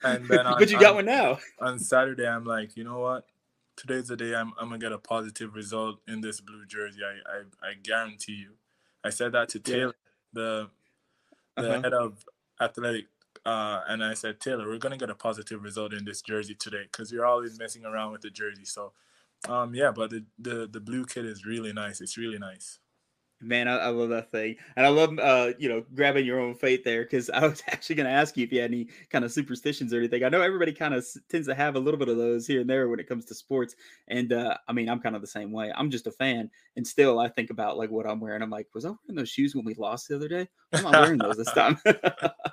And 0.04 0.28
then 0.28 0.40
on- 0.46 0.60
but 0.60 0.70
you 0.70 0.78
got 0.80 0.90
on- 0.90 0.96
one 0.98 1.06
now. 1.06 1.40
on 1.62 1.80
Saturday 1.80 2.28
I'm 2.28 2.44
like, 2.46 2.76
you 2.76 2.84
know 2.84 3.00
what? 3.00 3.26
Today's 3.80 4.10
the 4.10 4.18
day 4.18 4.36
I'm, 4.36 4.52
I'm 4.60 4.68
gonna 4.68 4.78
get 4.78 4.92
a 4.92 4.98
positive 4.98 5.56
result 5.56 6.00
in 6.06 6.20
this 6.20 6.42
blue 6.42 6.66
jersey. 6.66 7.00
I, 7.02 7.14
I, 7.38 7.70
I 7.70 7.74
guarantee 7.82 8.34
you. 8.34 8.52
I 9.06 9.10
said 9.10 9.32
that 9.32 9.48
to. 9.50 9.60
Taylor, 9.60 9.96
the 10.34 10.70
the 11.56 11.72
Uh-huh. 11.72 11.82
head 11.84 11.94
of 11.94 12.26
athletic, 12.60 13.06
uh, 13.46 13.82
and 13.88 14.04
I 14.04 14.16
said, 14.16 14.42
Taylor, 14.42 14.68
we're 14.68 14.80
gonna 14.80 14.98
get 14.98 15.10
a 15.10 15.16
positive 15.16 15.64
result 15.64 15.94
in 15.94 16.04
this 16.04 16.22
jersey 16.22 16.56
today 16.56 16.84
because 16.92 17.10
you're 17.10 17.26
always 17.26 17.58
messing 17.58 17.86
around 17.86 18.12
with 18.12 18.22
the 18.22 18.30
jersey. 18.30 18.66
So, 18.66 18.92
um, 19.48 19.74
yeah, 19.74 19.92
but 19.92 20.10
the, 20.10 20.26
the 20.38 20.68
the 20.70 20.82
blue 20.82 21.06
kit 21.06 21.26
is 21.26 21.46
really 21.46 21.72
nice. 21.72 22.02
It's 22.02 22.18
really 22.18 22.38
nice. 22.40 22.80
Man, 23.42 23.68
I, 23.68 23.78
I 23.78 23.88
love 23.90 24.10
that 24.10 24.32
thing, 24.32 24.56
and 24.76 24.86
I 24.86 24.90
love 24.90 25.18
uh, 25.18 25.54
you 25.58 25.70
know, 25.70 25.84
grabbing 25.96 26.26
your 26.26 26.40
own 26.40 26.56
fate 26.56 26.84
there. 26.84 27.04
Because 27.04 27.30
I 27.30 27.46
was 27.48 27.64
actually 27.68 27.96
going 27.96 28.08
to 28.08 28.12
ask 28.12 28.36
you 28.36 28.44
if 28.44 28.52
you 28.52 28.62
had 28.62 28.72
any 28.72 28.88
kind 29.10 29.24
of 29.24 29.32
superstitions 29.32 29.94
or 29.94 29.98
anything. 29.98 30.24
I 30.24 30.30
know 30.30 30.42
everybody 30.42 30.74
kind 30.74 30.94
of 30.94 31.06
tends 31.30 31.48
to 31.48 31.56
have 31.56 31.76
a 31.76 31.80
little 31.80 31.98
bit 31.98 32.10
of 32.10 32.18
those 32.18 32.46
here 32.46 32.62
and 32.62 32.70
there 32.70 32.90
when 32.90 33.00
it 33.00 33.08
comes 33.08 33.26
to 33.26 33.36
sports, 33.36 33.76
and 34.08 34.34
uh, 34.34 34.58
I 34.68 34.74
mean, 34.74 34.90
I'm 34.90 35.00
kind 35.00 35.16
of 35.16 35.22
the 35.22 35.28
same 35.28 35.52
way. 35.52 35.72
I'm 35.76 35.90
just 35.90 36.08
a 36.08 36.12
fan, 36.12 36.50
and 36.76 36.86
still, 36.86 37.20
I 37.20 37.30
think 37.30 37.50
about 37.50 37.78
like 37.78 37.92
what 37.92 38.06
I'm 38.06 38.20
wearing. 38.20 38.42
I'm 38.42 38.50
like, 38.50 38.68
was 38.74 38.86
I 38.86 38.90
wearing 38.90 39.16
those 39.16 39.30
shoes 39.30 39.56
when 39.56 39.66
we 39.66 39.74
lost 39.76 40.08
the 40.08 40.16
other 40.16 40.28
day? 40.28 40.48
I'm 40.74 40.84
not 40.84 40.94
wearing 40.94 41.18
those 41.18 41.38
this 41.38 41.52
time. 41.52 41.80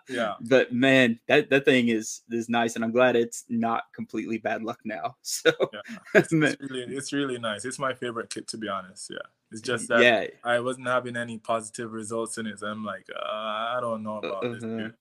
Yeah. 0.09 0.35
but 0.49 0.73
man, 0.73 1.19
that 1.29 1.51
that 1.51 1.65
thing 1.65 1.89
is 1.89 2.23
is 2.31 2.49
nice, 2.49 2.77
and 2.77 2.85
I'm 2.85 2.93
glad 2.93 3.17
it's 3.17 3.45
not 3.49 3.85
completely 3.95 4.39
bad 4.39 4.63
luck 4.63 4.81
now. 4.85 5.17
So, 5.23 5.53
Yeah. 5.73 5.81
It's, 6.15 6.33
it's 6.33 6.61
really 6.61 6.97
it's 6.97 7.13
really 7.13 7.39
nice. 7.39 7.65
It's 7.65 7.79
my 7.79 7.95
favorite 7.95 8.31
kit 8.31 8.49
to 8.49 8.59
be 8.59 8.69
honest. 8.69 9.11
Yeah. 9.11 9.19
It's 9.53 9.61
just 9.61 9.89
that 9.89 10.03
yeah, 10.03 10.27
I 10.45 10.61
wasn't 10.61 10.89
having 10.89 11.17
any 11.17 11.39
positive 11.39 11.93
results 11.93 12.39
in 12.39 12.47
it. 12.47 12.59
So 12.59 12.67
I'm 12.67 12.85
like, 12.85 13.07
uh, 13.15 13.23
I 13.25 13.79
don't 13.81 14.03
know 14.03 14.19
about 14.19 14.43
this 14.43 14.65
Uh-huh. 14.65 14.77
kit. 14.79 14.95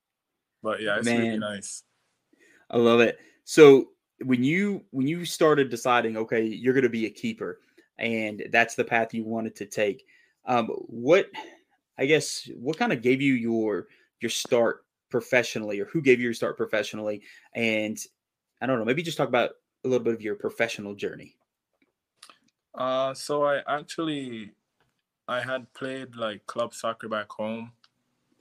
But 0.62 0.82
yeah, 0.82 0.98
it's 0.98 1.08
really 1.08 1.38
nice. 1.40 1.84
I 2.70 2.78
love 2.78 3.00
it. 3.00 3.20
So 3.44 3.92
when 4.24 4.44
you 4.44 4.86
when 4.92 5.08
you 5.08 5.26
started 5.26 5.70
deciding, 5.70 6.18
okay, 6.18 6.44
you're 6.44 6.74
going 6.74 6.84
to 6.84 6.90
be 6.90 7.06
a 7.06 7.10
keeper, 7.10 7.60
and 7.98 8.44
that's 8.52 8.76
the 8.76 8.84
path 8.84 9.14
you 9.14 9.24
wanted 9.24 9.56
to 9.58 9.66
take. 9.66 10.06
Um, 10.46 10.68
what 10.68 11.30
I 11.98 12.06
guess 12.06 12.50
what 12.56 12.78
kind 12.78 12.94
of 12.94 13.02
gave 13.02 13.22
you 13.22 13.34
your 13.34 13.88
your 14.22 14.30
start 14.30 14.86
professionally, 15.10 15.80
or 15.80 15.86
who 15.86 16.02
gave 16.02 16.20
you 16.20 16.26
your 16.26 16.34
start 16.34 16.58
professionally? 16.58 17.22
And 17.54 17.98
I 18.62 18.66
don't 18.66 18.80
know, 18.80 18.86
maybe 18.86 19.04
just 19.04 19.18
talk 19.18 19.28
about 19.28 19.52
a 19.84 19.88
little 19.88 20.04
bit 20.04 20.14
of 20.14 20.22
your 20.22 20.36
professional 20.36 20.96
journey. 20.96 21.35
Uh, 22.78 23.14
so 23.14 23.46
I 23.46 23.62
actually 23.68 24.52
I 25.28 25.42
had 25.42 25.74
played 25.74 26.16
like 26.16 26.46
club 26.46 26.74
soccer 26.74 27.08
back 27.08 27.30
home. 27.32 27.72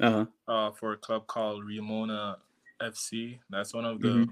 Uh-huh. 0.01 0.27
Uh, 0.49 0.71
for 0.73 0.93
a 0.93 0.97
club 0.97 1.27
called 1.29 1.65
Ramona 1.65 2.39
FC. 2.83 3.39
That's 3.49 3.73
one 3.73 3.85
of 3.85 4.01
the 4.01 4.09
mm-hmm. 4.09 4.31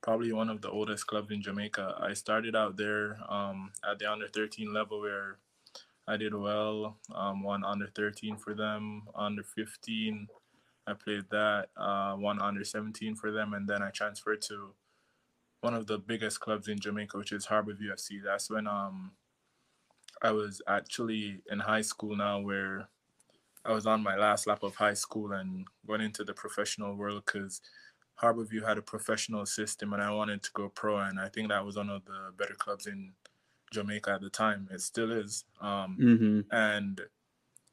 probably 0.00 0.32
one 0.32 0.48
of 0.48 0.62
the 0.62 0.70
oldest 0.70 1.08
clubs 1.08 1.32
in 1.32 1.42
Jamaica. 1.42 1.98
I 2.00 2.12
started 2.12 2.54
out 2.54 2.76
there 2.76 3.18
um, 3.28 3.72
at 3.88 3.98
the 3.98 4.10
under 4.10 4.28
13 4.28 4.72
level 4.72 5.00
where 5.00 5.38
I 6.06 6.16
did 6.16 6.34
well. 6.34 6.98
Um, 7.14 7.42
won 7.42 7.64
under 7.64 7.88
13 7.88 8.36
for 8.36 8.54
them, 8.54 9.02
under 9.14 9.42
15. 9.42 10.28
I 10.86 10.92
played 10.94 11.24
that. 11.30 11.66
Uh, 11.76 12.14
one 12.14 12.40
under 12.40 12.64
17 12.64 13.16
for 13.16 13.32
them, 13.32 13.54
and 13.54 13.68
then 13.68 13.82
I 13.82 13.90
transferred 13.90 14.40
to 14.42 14.70
one 15.66 15.74
of 15.74 15.88
the 15.88 15.98
biggest 15.98 16.38
clubs 16.38 16.68
in 16.68 16.78
Jamaica, 16.78 17.18
which 17.18 17.32
is 17.32 17.44
Harbour 17.44 17.74
View 17.74 17.90
FC. 17.92 18.22
That's 18.24 18.48
when 18.48 18.68
um 18.68 19.10
I 20.22 20.30
was 20.30 20.62
actually 20.68 21.42
in 21.50 21.58
high 21.58 21.82
school 21.82 22.14
now, 22.14 22.38
where 22.38 22.88
I 23.64 23.72
was 23.72 23.84
on 23.84 24.00
my 24.00 24.16
last 24.16 24.46
lap 24.46 24.62
of 24.62 24.76
high 24.76 24.94
school 24.94 25.32
and 25.32 25.66
went 25.84 26.04
into 26.04 26.22
the 26.22 26.34
professional 26.34 26.94
world 26.94 27.24
because 27.26 27.60
Harbour 28.14 28.44
View 28.44 28.62
had 28.62 28.78
a 28.78 28.82
professional 28.94 29.44
system, 29.44 29.92
and 29.92 30.00
I 30.00 30.12
wanted 30.12 30.44
to 30.44 30.50
go 30.54 30.68
pro, 30.68 30.98
and 30.98 31.18
I 31.18 31.28
think 31.28 31.48
that 31.48 31.66
was 31.66 31.76
one 31.76 31.90
of 31.90 32.04
the 32.04 32.32
better 32.38 32.54
clubs 32.54 32.86
in 32.86 33.12
Jamaica 33.72 34.12
at 34.12 34.20
the 34.20 34.30
time. 34.30 34.68
It 34.70 34.82
still 34.82 35.10
is. 35.10 35.44
Um, 35.60 35.98
mm-hmm. 36.00 36.40
And 36.52 37.00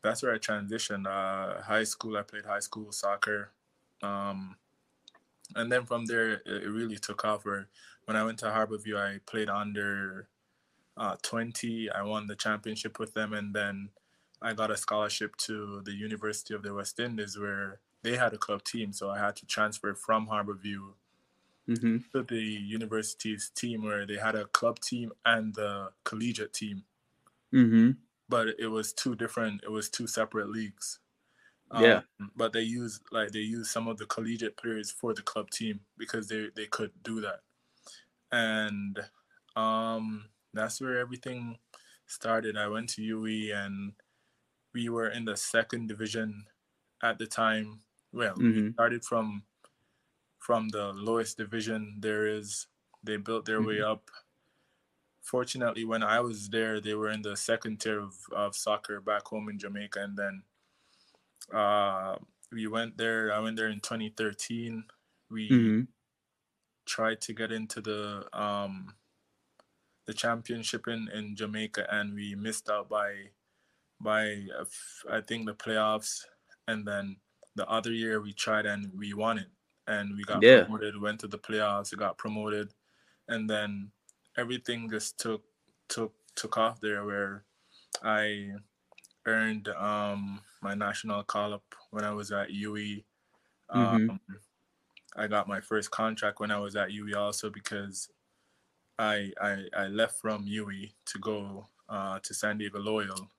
that's 0.01 0.23
where 0.23 0.33
I 0.33 0.39
transitioned. 0.39 1.05
Uh, 1.05 1.61
high 1.61 1.83
school, 1.83 2.17
I 2.17 2.23
played 2.23 2.45
high 2.45 2.65
school 2.67 2.91
soccer. 2.91 3.51
Um, 4.01 4.57
and 5.55 5.71
then 5.71 5.85
from 5.85 6.05
there, 6.05 6.41
it, 6.45 6.67
really 6.67 6.97
took 6.97 7.25
off. 7.25 7.45
Where 7.45 7.67
when 8.05 8.17
I 8.17 8.23
went 8.23 8.39
to 8.39 8.51
Harbour 8.51 8.77
View, 8.77 8.97
I 8.97 9.19
played 9.25 9.49
under 9.49 10.27
uh, 10.97 11.15
20. 11.21 11.89
I 11.89 12.03
won 12.03 12.27
the 12.27 12.35
championship 12.35 12.99
with 12.99 13.13
them. 13.13 13.33
And 13.33 13.53
then 13.53 13.89
I 14.41 14.53
got 14.53 14.71
a 14.71 14.77
scholarship 14.77 15.35
to 15.37 15.81
the 15.83 15.93
University 15.93 16.53
of 16.53 16.63
the 16.63 16.73
West 16.73 16.99
Indies, 16.99 17.37
where 17.37 17.79
they 18.01 18.17
had 18.17 18.33
a 18.33 18.37
club 18.37 18.63
team. 18.63 18.93
So 18.93 19.09
I 19.09 19.19
had 19.19 19.35
to 19.37 19.45
transfer 19.45 19.93
from 19.93 20.27
Harbour 20.27 20.53
View 20.53 20.95
mm-hmm. 21.67 21.97
to 22.11 22.23
the 22.23 22.41
university's 22.41 23.51
team 23.55 23.83
where 23.83 24.05
they 24.05 24.17
had 24.17 24.35
a 24.35 24.45
club 24.45 24.79
team 24.79 25.11
and 25.25 25.53
the 25.55 25.91
collegiate 26.03 26.53
team. 26.53 26.83
Mm-hmm. 27.53 27.91
But 28.29 28.47
it 28.59 28.67
was 28.67 28.93
two 28.93 29.15
different. 29.15 29.61
It 29.63 29.71
was 29.71 29.89
two 29.89 30.07
separate 30.07 30.49
leagues. 30.49 30.99
Yeah. 31.79 32.01
Um, 32.19 32.31
but 32.35 32.53
they 32.53 32.61
use 32.61 32.99
like 33.11 33.31
they 33.31 33.39
use 33.39 33.69
some 33.69 33.87
of 33.87 33.97
the 33.97 34.05
collegiate 34.05 34.57
players 34.57 34.91
for 34.91 35.13
the 35.13 35.21
club 35.21 35.49
team 35.49 35.81
because 35.97 36.27
they 36.27 36.49
they 36.55 36.67
could 36.67 36.91
do 37.03 37.21
that, 37.21 37.39
and 38.31 38.99
um, 39.55 40.25
that's 40.53 40.81
where 40.81 40.99
everything 40.99 41.57
started. 42.07 42.57
I 42.57 42.67
went 42.67 42.89
to 42.91 43.01
UWI 43.01 43.55
and 43.55 43.93
we 44.73 44.89
were 44.89 45.09
in 45.09 45.25
the 45.25 45.37
second 45.37 45.87
division 45.87 46.45
at 47.01 47.17
the 47.17 47.27
time. 47.27 47.81
Well, 48.11 48.35
mm-hmm. 48.35 48.67
we 48.67 48.73
started 48.73 49.03
from 49.03 49.43
from 50.39 50.69
the 50.69 50.91
lowest 50.93 51.37
division 51.37 51.97
there 51.99 52.27
is. 52.27 52.67
They 53.03 53.17
built 53.17 53.45
their 53.45 53.59
mm-hmm. 53.59 53.67
way 53.67 53.81
up. 53.81 54.09
Fortunately, 55.21 55.85
when 55.85 56.03
I 56.03 56.19
was 56.19 56.49
there, 56.49 56.81
they 56.81 56.95
were 56.95 57.09
in 57.09 57.21
the 57.21 57.37
second 57.37 57.79
tier 57.79 57.99
of, 57.99 58.13
of 58.33 58.55
soccer 58.55 58.99
back 58.99 59.25
home 59.25 59.47
in 59.49 59.57
Jamaica. 59.57 60.03
And 60.03 60.17
then 60.17 60.43
uh, 61.51 62.15
we 62.51 62.67
went 62.67 62.97
there. 62.97 63.33
I 63.33 63.39
went 63.39 63.57
there 63.57 63.69
in 63.69 63.79
2013. 63.79 64.83
We 65.29 65.49
mm-hmm. 65.49 65.81
tried 66.85 67.21
to 67.21 67.33
get 67.33 67.51
into 67.51 67.81
the 67.81 68.25
um, 68.33 68.93
the 70.05 70.13
championship 70.13 70.87
in, 70.87 71.09
in 71.13 71.35
Jamaica, 71.35 71.87
and 71.89 72.13
we 72.13 72.35
missed 72.35 72.69
out 72.69 72.89
by 72.89 73.13
by 73.99 74.45
I 75.09 75.21
think 75.21 75.45
the 75.45 75.53
playoffs. 75.53 76.21
And 76.67 76.87
then 76.87 77.17
the 77.55 77.67
other 77.67 77.91
year 77.91 78.21
we 78.21 78.33
tried 78.33 78.65
and 78.65 78.91
we 78.97 79.13
won 79.13 79.37
it 79.37 79.47
and 79.87 80.15
we 80.15 80.23
got 80.23 80.41
yeah. 80.41 80.63
promoted, 80.63 81.01
went 81.01 81.19
to 81.19 81.27
the 81.27 81.37
playoffs, 81.37 81.91
we 81.91 81.97
got 81.97 82.17
promoted, 82.17 82.73
and 83.27 83.49
then 83.49 83.91
everything 84.37 84.89
just 84.89 85.19
took 85.19 85.43
took 85.89 86.13
took 86.35 86.57
off 86.57 86.79
there 86.79 87.05
where 87.05 87.43
I 88.01 88.51
earned 89.25 89.67
um, 89.69 90.41
my 90.61 90.73
national 90.73 91.23
call 91.23 91.53
up 91.53 91.75
when 91.91 92.03
I 92.03 92.11
was 92.11 92.31
at 92.31 92.49
UWI. 92.49 93.03
Um, 93.69 93.83
mm-hmm. 93.83 94.33
I 95.15 95.27
got 95.27 95.47
my 95.47 95.61
first 95.61 95.91
contract 95.91 96.39
when 96.39 96.51
I 96.51 96.59
was 96.59 96.75
at 96.75 96.89
UWI 96.89 97.15
also 97.15 97.49
because 97.49 98.09
I 98.99 99.31
I, 99.41 99.65
I 99.75 99.87
left 99.87 100.19
from 100.19 100.45
UWI 100.45 100.93
to 101.05 101.19
go 101.19 101.67
uh, 101.89 102.19
to 102.23 102.33
San 102.33 102.57
Diego 102.57 102.79
Loyal 102.79 103.29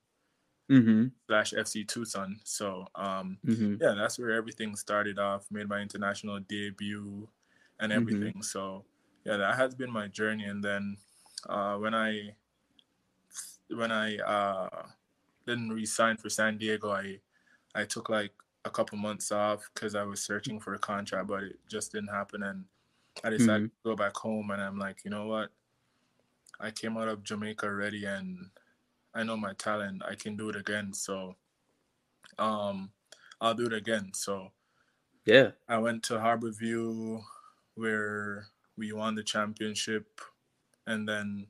mm-hmm. 0.71 1.07
slash 1.26 1.53
FC 1.53 1.87
Tucson. 1.87 2.38
So 2.45 2.87
um, 2.95 3.38
mm-hmm. 3.47 3.76
yeah, 3.81 3.95
that's 3.97 4.19
where 4.19 4.33
everything 4.33 4.76
started 4.76 5.19
off. 5.19 5.47
Made 5.50 5.69
my 5.69 5.81
international 5.81 6.41
debut 6.41 7.29
and 7.81 7.93
mm-hmm. 7.93 8.00
everything. 8.00 8.33
Mm-hmm. 8.33 8.43
So 8.43 8.85
yeah, 9.25 9.37
that 9.37 9.57
has 9.57 9.75
been 9.75 9.91
my 9.91 10.09
journey. 10.09 10.45
And 10.45 10.62
then 10.62 10.97
uh, 11.49 11.76
when 11.76 11.95
I 11.95 12.35
when 13.71 13.91
I 13.91 14.17
uh, 14.19 14.69
didn't 15.47 15.71
resign 15.71 16.17
for 16.17 16.29
San 16.29 16.59
Diego, 16.59 16.91
I 16.91 17.21
I 17.75 17.85
took 17.85 18.09
like 18.09 18.33
a 18.65 18.71
couple 18.71 18.99
months 18.99 19.31
off 19.33 19.69
because 19.75 19.95
I 19.95 20.05
was 20.05 20.23
searching 20.23 20.61
for 20.61 20.75
a 20.75 20.79
contract, 20.79 21.27
but 21.27 21.43
it 21.43 21.59
just 21.69 21.93
didn't 21.93 22.09
happen. 22.09 22.43
And 22.43 22.65
I 23.23 23.31
decided 23.31 23.69
mm-hmm. 23.69 23.89
to 23.89 23.91
go 23.91 23.97
back 23.97 24.17
home, 24.17 24.51
and 24.51 24.63
I'm 24.63 24.79
like, 24.79 25.05
you 25.05 25.11
know 25.11 25.27
what? 25.27 25.51
I 26.61 26.71
came 26.71 26.97
out 26.97 27.09
of 27.09 27.25
Jamaica 27.25 27.67
already, 27.67 28.05
and 28.05 28.51
I 29.15 29.23
know 29.23 29.37
my 29.37 29.53
talent. 29.55 30.03
I 30.09 30.15
can 30.15 30.37
do 30.37 30.49
it 30.49 30.57
again. 30.57 30.93
So 30.93 31.37
um 32.39 32.91
I'll 33.41 33.55
do 33.55 33.67
it 33.67 33.73
again. 33.73 34.13
So 34.15 34.51
yeah. 35.25 35.51
I 35.69 35.79
went 35.79 36.03
to 36.05 36.21
Harbour 36.21 36.51
View 36.51 37.23
where 37.75 38.47
we 38.77 38.93
won 38.93 39.15
the 39.15 39.23
championship 39.23 40.21
and 40.87 41.09
then 41.09 41.47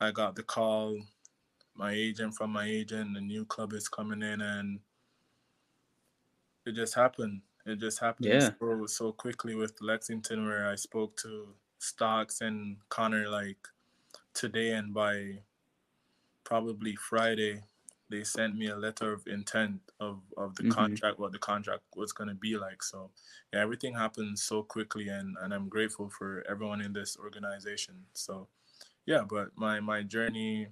I 0.00 0.10
got 0.10 0.36
the 0.36 0.42
call 0.42 0.98
my 1.78 1.92
agent 1.92 2.34
from 2.34 2.50
my 2.50 2.66
agent 2.66 3.14
the 3.14 3.20
new 3.20 3.44
club 3.44 3.72
is 3.72 3.88
coming 3.88 4.22
in 4.22 4.40
and 4.40 4.80
it 6.66 6.74
just 6.74 6.94
happened 6.94 7.40
it 7.64 7.78
just 7.78 8.00
happened 8.00 8.26
yeah. 8.26 8.50
so, 8.60 8.86
so 8.86 9.12
quickly 9.12 9.54
with 9.54 9.80
lexington 9.80 10.46
where 10.46 10.68
i 10.68 10.74
spoke 10.74 11.16
to 11.16 11.48
stocks 11.78 12.40
and 12.40 12.76
connor 12.88 13.28
like 13.28 13.68
today 14.34 14.72
and 14.72 14.92
by 14.92 15.38
probably 16.48 16.96
Friday, 16.96 17.62
they 18.10 18.24
sent 18.24 18.56
me 18.56 18.68
a 18.68 18.76
letter 18.76 19.12
of 19.12 19.26
intent 19.26 19.80
of, 20.00 20.22
of 20.38 20.54
the 20.54 20.62
mm-hmm. 20.62 20.72
contract, 20.72 21.18
what 21.18 21.30
the 21.30 21.38
contract 21.38 21.82
was 21.94 22.10
going 22.10 22.28
to 22.28 22.34
be 22.34 22.56
like. 22.56 22.82
So 22.82 23.10
yeah, 23.52 23.60
everything 23.60 23.94
happened 23.94 24.38
so 24.38 24.62
quickly 24.62 25.08
and, 25.08 25.36
and 25.42 25.52
I'm 25.52 25.68
grateful 25.68 26.08
for 26.08 26.42
everyone 26.48 26.80
in 26.80 26.94
this 26.94 27.18
organization. 27.22 27.96
So 28.14 28.48
yeah, 29.04 29.24
but 29.28 29.48
my, 29.56 29.80
my 29.80 30.02
journey, 30.02 30.68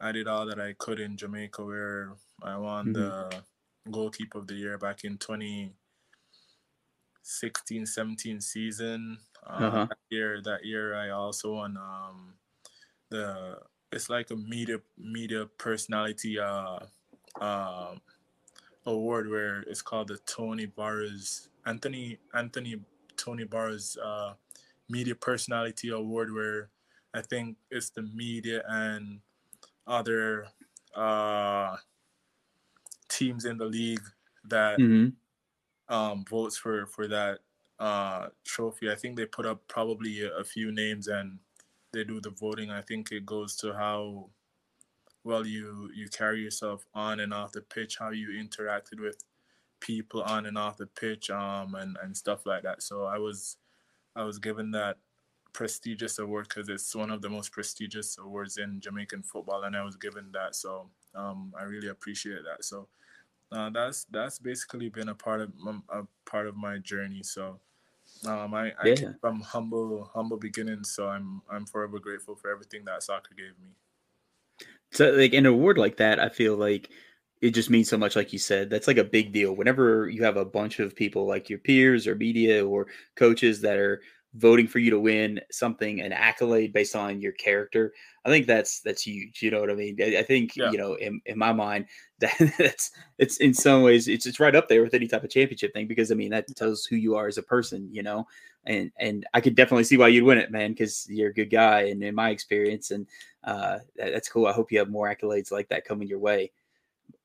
I 0.00 0.12
did 0.12 0.28
all 0.28 0.46
that 0.46 0.60
I 0.60 0.74
could 0.78 1.00
in 1.00 1.16
Jamaica 1.16 1.64
where 1.64 2.12
I 2.42 2.56
won 2.56 2.86
mm-hmm. 2.86 3.02
the 3.02 3.42
goalkeeper 3.90 4.38
of 4.38 4.46
the 4.46 4.54
year 4.54 4.78
back 4.78 5.02
in 5.04 5.18
2016, 5.18 7.86
17 7.86 8.40
season. 8.40 9.18
Uh, 9.46 9.50
uh-huh. 9.50 9.86
that 9.88 9.98
year, 10.10 10.40
that 10.42 10.64
year 10.64 10.94
I 10.94 11.10
also 11.10 11.54
won 11.54 11.76
um, 11.76 12.34
the 13.10 13.58
it's 13.90 14.10
like 14.10 14.30
a 14.30 14.36
media 14.36 14.78
media 14.98 15.46
personality 15.58 16.38
uh, 16.38 16.78
uh, 17.40 17.94
award 18.86 19.30
where 19.30 19.62
it's 19.62 19.82
called 19.82 20.08
the 20.08 20.18
Tony 20.26 20.66
Barras 20.66 21.48
Anthony 21.66 22.18
Anthony 22.34 22.80
Tony 23.16 23.44
Barras 23.44 23.96
uh, 24.02 24.34
media 24.88 25.14
personality 25.14 25.90
award 25.90 26.32
where 26.32 26.70
I 27.14 27.22
think 27.22 27.56
it's 27.70 27.90
the 27.90 28.02
media 28.02 28.62
and 28.68 29.20
other 29.88 30.46
uh, 30.94 31.76
teams 33.08 33.44
in 33.44 33.58
the 33.58 33.64
league 33.64 34.04
that 34.44 34.78
mm-hmm. 34.78 35.94
um, 35.94 36.24
votes 36.28 36.56
for 36.56 36.86
for 36.86 37.08
that 37.08 37.40
uh, 37.80 38.28
trophy. 38.44 38.90
I 38.90 38.94
think 38.94 39.16
they 39.16 39.26
put 39.26 39.46
up 39.46 39.66
probably 39.66 40.22
a, 40.22 40.36
a 40.36 40.44
few 40.44 40.70
names 40.70 41.08
and 41.08 41.38
they 41.92 42.04
do 42.04 42.20
the 42.20 42.30
voting, 42.30 42.70
I 42.70 42.82
think 42.82 43.12
it 43.12 43.24
goes 43.24 43.56
to 43.56 43.72
how 43.72 44.30
well 45.24 45.46
you 45.46 45.90
you 45.94 46.08
carry 46.08 46.42
yourself 46.42 46.86
on 46.94 47.20
and 47.20 47.32
off 47.32 47.52
the 47.52 47.62
pitch, 47.62 47.98
how 47.98 48.10
you 48.10 48.28
interacted 48.28 49.00
with 49.00 49.24
people 49.80 50.22
on 50.22 50.46
and 50.46 50.58
off 50.58 50.76
the 50.76 50.86
pitch, 50.86 51.30
um, 51.30 51.74
and 51.74 51.96
and 52.02 52.16
stuff 52.16 52.46
like 52.46 52.62
that. 52.62 52.82
So 52.82 53.04
I 53.04 53.18
was 53.18 53.56
I 54.16 54.24
was 54.24 54.38
given 54.38 54.70
that 54.72 54.98
prestigious 55.58 56.20
award 56.20 56.46
because 56.48 56.68
it's 56.68 56.94
one 56.94 57.10
of 57.10 57.20
the 57.20 57.28
most 57.28 57.50
prestigious 57.50 58.16
awards 58.16 58.58
in 58.58 58.80
Jamaican 58.80 59.24
football, 59.24 59.64
and 59.64 59.76
I 59.76 59.82
was 59.82 59.96
given 59.96 60.30
that. 60.32 60.54
So 60.54 60.88
um, 61.16 61.52
I 61.58 61.64
really 61.64 61.88
appreciate 61.88 62.44
that. 62.44 62.64
So 62.64 62.86
uh, 63.50 63.68
that's 63.70 64.04
that's 64.04 64.38
basically 64.38 64.88
been 64.88 65.08
a 65.08 65.16
part 65.16 65.40
of 65.40 65.50
a 65.88 66.02
part 66.30 66.46
of 66.46 66.56
my 66.56 66.78
journey. 66.78 67.24
So 67.24 67.58
um, 68.24 68.54
I, 68.54 68.68
I 68.80 68.86
yeah. 68.86 69.12
from 69.20 69.40
humble 69.40 70.08
humble 70.14 70.36
beginnings. 70.36 70.92
So 70.92 71.08
I'm 71.08 71.42
I'm 71.50 71.66
forever 71.66 71.98
grateful 71.98 72.36
for 72.36 72.52
everything 72.52 72.84
that 72.84 73.02
soccer 73.02 73.34
gave 73.34 73.58
me. 73.60 73.70
So 74.92 75.10
like 75.10 75.34
an 75.34 75.46
award 75.46 75.76
like 75.76 75.96
that, 75.96 76.20
I 76.20 76.28
feel 76.28 76.54
like 76.54 76.88
it 77.40 77.50
just 77.50 77.68
means 77.68 77.88
so 77.88 77.98
much 77.98 78.16
like 78.16 78.32
you 78.32 78.38
said 78.38 78.68
that's 78.68 78.88
like 78.88 78.96
a 78.96 79.04
big 79.04 79.32
deal 79.32 79.54
whenever 79.54 80.08
you 80.08 80.24
have 80.24 80.36
a 80.36 80.44
bunch 80.44 80.80
of 80.80 80.96
people 80.96 81.24
like 81.24 81.48
your 81.48 81.60
peers 81.60 82.04
or 82.04 82.16
media 82.16 82.66
or 82.66 82.88
coaches 83.14 83.60
that 83.60 83.76
are 83.78 84.00
voting 84.34 84.66
for 84.66 84.78
you 84.78 84.90
to 84.90 85.00
win 85.00 85.40
something 85.50 86.00
an 86.00 86.12
accolade 86.12 86.72
based 86.72 86.94
on 86.94 87.20
your 87.20 87.32
character 87.32 87.92
i 88.26 88.28
think 88.28 88.46
that's 88.46 88.80
that's 88.80 89.02
huge 89.02 89.40
you 89.42 89.50
know 89.50 89.60
what 89.60 89.70
i 89.70 89.74
mean 89.74 89.96
i, 90.02 90.18
I 90.18 90.22
think 90.22 90.54
yeah. 90.54 90.70
you 90.70 90.76
know 90.76 90.94
in, 90.94 91.20
in 91.24 91.38
my 91.38 91.52
mind 91.52 91.86
that 92.18 92.34
that's 92.58 92.90
it's 93.18 93.38
in 93.38 93.54
some 93.54 93.82
ways 93.82 94.06
it's 94.06 94.26
it's 94.26 94.40
right 94.40 94.54
up 94.54 94.68
there 94.68 94.82
with 94.82 94.92
any 94.92 95.06
type 95.06 95.24
of 95.24 95.30
championship 95.30 95.72
thing 95.72 95.86
because 95.86 96.12
i 96.12 96.14
mean 96.14 96.30
that 96.30 96.46
tells 96.56 96.84
who 96.84 96.96
you 96.96 97.16
are 97.16 97.26
as 97.26 97.38
a 97.38 97.42
person 97.42 97.88
you 97.90 98.02
know 98.02 98.26
and 98.66 98.92
and 98.98 99.24
i 99.32 99.40
could 99.40 99.54
definitely 99.54 99.84
see 99.84 99.96
why 99.96 100.08
you'd 100.08 100.24
win 100.24 100.36
it 100.36 100.50
man 100.50 100.72
because 100.72 101.06
you're 101.08 101.30
a 101.30 101.34
good 101.34 101.50
guy 101.50 101.82
and 101.82 102.02
in 102.02 102.14
my 102.14 102.30
experience 102.30 102.90
and 102.90 103.06
uh 103.44 103.78
that, 103.96 104.12
that's 104.12 104.28
cool 104.28 104.46
i 104.46 104.52
hope 104.52 104.70
you 104.70 104.78
have 104.78 104.90
more 104.90 105.12
accolades 105.12 105.50
like 105.50 105.68
that 105.68 105.84
coming 105.84 106.08
your 106.08 106.18
way 106.18 106.50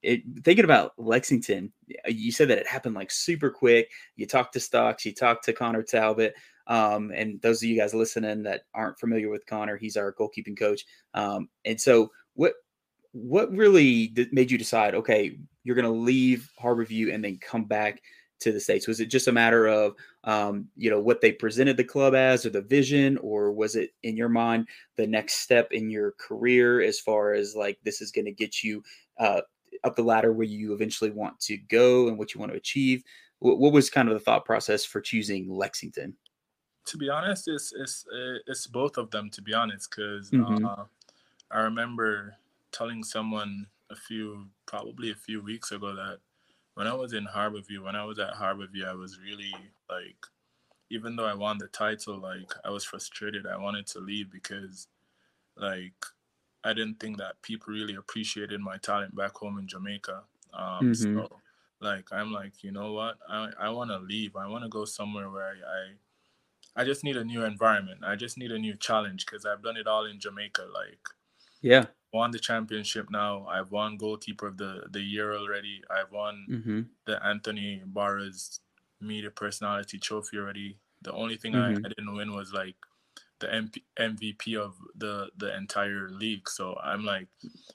it, 0.02 0.22
thinking 0.44 0.66
about 0.66 0.94
Lexington, 0.98 1.72
you 2.08 2.32
said 2.32 2.50
that 2.50 2.58
it 2.58 2.68
happened 2.68 2.96
like 2.96 3.12
super 3.12 3.50
quick. 3.50 3.90
You 4.16 4.26
talked 4.26 4.54
to 4.54 4.60
Stocks, 4.60 5.06
you 5.06 5.14
talked 5.14 5.46
to 5.46 5.54
Connor 5.54 5.84
Talbot. 5.84 6.36
Um, 6.68 7.12
and 7.14 7.42
those 7.42 7.62
of 7.62 7.70
you 7.70 7.78
guys 7.78 7.94
listening 7.94 8.44
that 8.44 8.64
aren't 8.74 9.00
familiar 9.00 9.30
with 9.30 9.46
Connor, 9.46 9.78
he's 9.78 9.98
our 9.98 10.14
goalkeeping 10.14 10.58
coach. 10.58 10.86
Um, 11.14 11.50
and 11.66 11.80
so 11.80 12.12
what 12.36 12.54
what 13.12 13.52
really 13.52 14.14
made 14.32 14.50
you 14.50 14.58
decide, 14.58 14.96
okay, 14.96 15.38
you're 15.64 15.76
going 15.76 15.86
to 15.86 15.92
leave 15.92 16.50
Harbour 16.58 16.84
View 16.84 17.12
and 17.14 17.24
then 17.24 17.38
come 17.38 17.66
back 17.66 18.02
to 18.40 18.52
the 18.52 18.60
states? 18.60 18.88
Was 18.88 19.00
it 19.00 19.06
just 19.06 19.28
a 19.28 19.32
matter 19.32 19.68
of 19.68 19.96
um, 20.24 20.68
you 20.76 20.90
know 20.90 21.00
what 21.00 21.22
they 21.22 21.32
presented 21.32 21.78
the 21.78 21.84
club 21.84 22.16
as, 22.16 22.46
or 22.46 22.50
the 22.50 22.62
vision, 22.62 23.18
or 23.18 23.52
was 23.52 23.76
it 23.76 23.92
in 24.04 24.18
your 24.18 24.30
mind 24.30 24.68
the 24.98 25.08
next 25.08 25.36
step 25.36 25.72
in 25.72 25.90
your 25.90 26.14
career 26.14 26.82
as 26.82 27.00
far 27.00 27.34
as 27.34 27.56
like 27.56 27.78
this 27.84 28.02
is 28.02 28.12
going 28.12 28.26
to 28.26 28.32
get 28.32 28.64
you 28.64 28.84
uh, 29.20 29.42
up 29.84 29.96
the 29.96 30.04
ladder 30.04 30.34
where 30.34 30.48
you 30.48 30.74
eventually 30.74 31.12
want 31.12 31.40
to 31.42 31.58
go 31.58 32.08
and 32.08 32.18
what 32.18 32.34
you 32.34 32.40
want 32.40 32.52
to 32.52 32.58
achieve? 32.58 33.04
What, 33.40 33.60
what 33.60 33.74
was 33.74 33.90
kind 33.90 34.08
of 34.08 34.14
the 34.14 34.20
thought 34.20 34.46
process 34.46 34.86
for 34.86 35.02
choosing 35.02 35.50
Lexington? 35.50 36.16
To 36.86 36.98
be 36.98 37.10
honest, 37.10 37.48
it's 37.48 37.74
it's 37.74 38.06
it's 38.48 38.68
both 38.68 38.98
of 38.98 39.10
them. 39.12 39.30
To 39.32 39.42
be 39.42 39.54
honest, 39.54 39.90
because 39.90 40.30
mm-hmm. 40.32 40.66
uh, 40.66 40.86
I 41.52 41.60
remember 41.60 42.36
telling 42.72 43.04
someone 43.04 43.68
a 43.90 43.96
few, 43.96 44.48
probably 44.66 45.12
a 45.12 45.16
few 45.16 45.42
weeks 45.42 45.72
ago, 45.72 45.96
that 45.96 46.18
when 46.74 46.88
I 46.88 46.94
was 46.94 47.14
in 47.14 47.26
Harbour 47.26 47.62
View, 47.62 47.84
when 47.84 47.96
I 47.96 48.04
was 48.04 48.20
at 48.20 48.34
Harbour 48.34 48.68
View, 48.68 48.86
I 48.86 48.94
was 48.94 49.20
really 49.20 49.54
like, 49.90 50.18
even 50.90 51.16
though 51.16 51.26
I 51.26 51.36
won 51.36 51.58
the 51.58 51.68
title, 51.68 52.18
like 52.18 52.52
I 52.66 52.70
was 52.70 52.84
frustrated. 52.84 53.46
I 53.46 53.58
wanted 53.58 53.88
to 53.88 54.00
leave 54.00 54.32
because, 54.32 54.88
like, 55.56 55.94
I 56.64 56.74
didn't 56.74 57.00
think 57.00 57.18
that 57.18 57.42
people 57.42 57.74
really 57.74 57.96
appreciated 57.96 58.60
my 58.60 58.78
talent 58.78 59.16
back 59.16 59.36
home 59.36 59.60
in 59.60 59.68
Jamaica. 59.68 60.24
Um, 60.54 60.92
mm-hmm. 60.92 61.20
So, 61.20 61.40
like, 61.80 62.12
I'm 62.12 62.32
like, 62.32 62.64
you 62.64 62.72
know 62.72 62.94
what? 62.94 63.16
I, 63.30 63.50
I 63.60 63.70
want 63.70 63.92
to 63.92 64.00
leave. 64.00 64.36
I 64.36 64.48
want 64.48 64.64
to 64.64 64.70
go 64.70 64.86
somewhere 64.86 65.30
where 65.30 65.46
I, 65.46 65.52
I, 65.52 65.92
I 66.76 66.84
just 66.84 67.04
need 67.04 67.18
a 67.18 67.24
new 67.24 67.44
environment. 67.44 68.00
I 68.06 68.16
just 68.16 68.38
need 68.38 68.52
a 68.52 68.60
new 68.60 68.76
challenge 68.76 69.26
because 69.26 69.46
I've 69.46 69.64
done 69.64 69.78
it 69.78 69.88
all 69.88 70.06
in 70.06 70.20
Jamaica. 70.20 70.64
Like, 70.74 71.00
yeah, 71.62 71.86
won 72.12 72.32
the 72.32 72.40
championship 72.40 73.08
now. 73.10 73.46
I've 73.48 73.72
won 73.72 73.98
goalkeeper 73.98 74.48
of 74.48 74.58
the 74.58 74.84
the 74.92 75.02
year 75.02 75.36
already. 75.36 75.82
I've 75.90 76.12
won 76.12 76.46
mm-hmm. 76.50 76.82
the 77.06 77.24
Anthony 77.26 77.82
Barras 77.86 78.60
Media 79.00 79.32
Personality 79.32 80.00
Trophy 80.00 80.38
already. 80.38 80.78
The 81.02 81.12
only 81.12 81.38
thing 81.38 81.54
mm-hmm. 81.54 81.84
I, 81.84 81.88
I 81.88 81.90
didn't 81.90 82.16
win 82.16 82.34
was 82.34 82.54
like 82.54 82.76
the 83.40 83.48
MP, 83.48 83.84
MVP 84.00 84.58
of 84.58 84.76
the 84.96 85.30
the 85.38 85.56
entire 85.56 86.10
league. 86.10 86.50
So 86.50 86.78
I'm 86.84 87.04
like, 87.04 87.28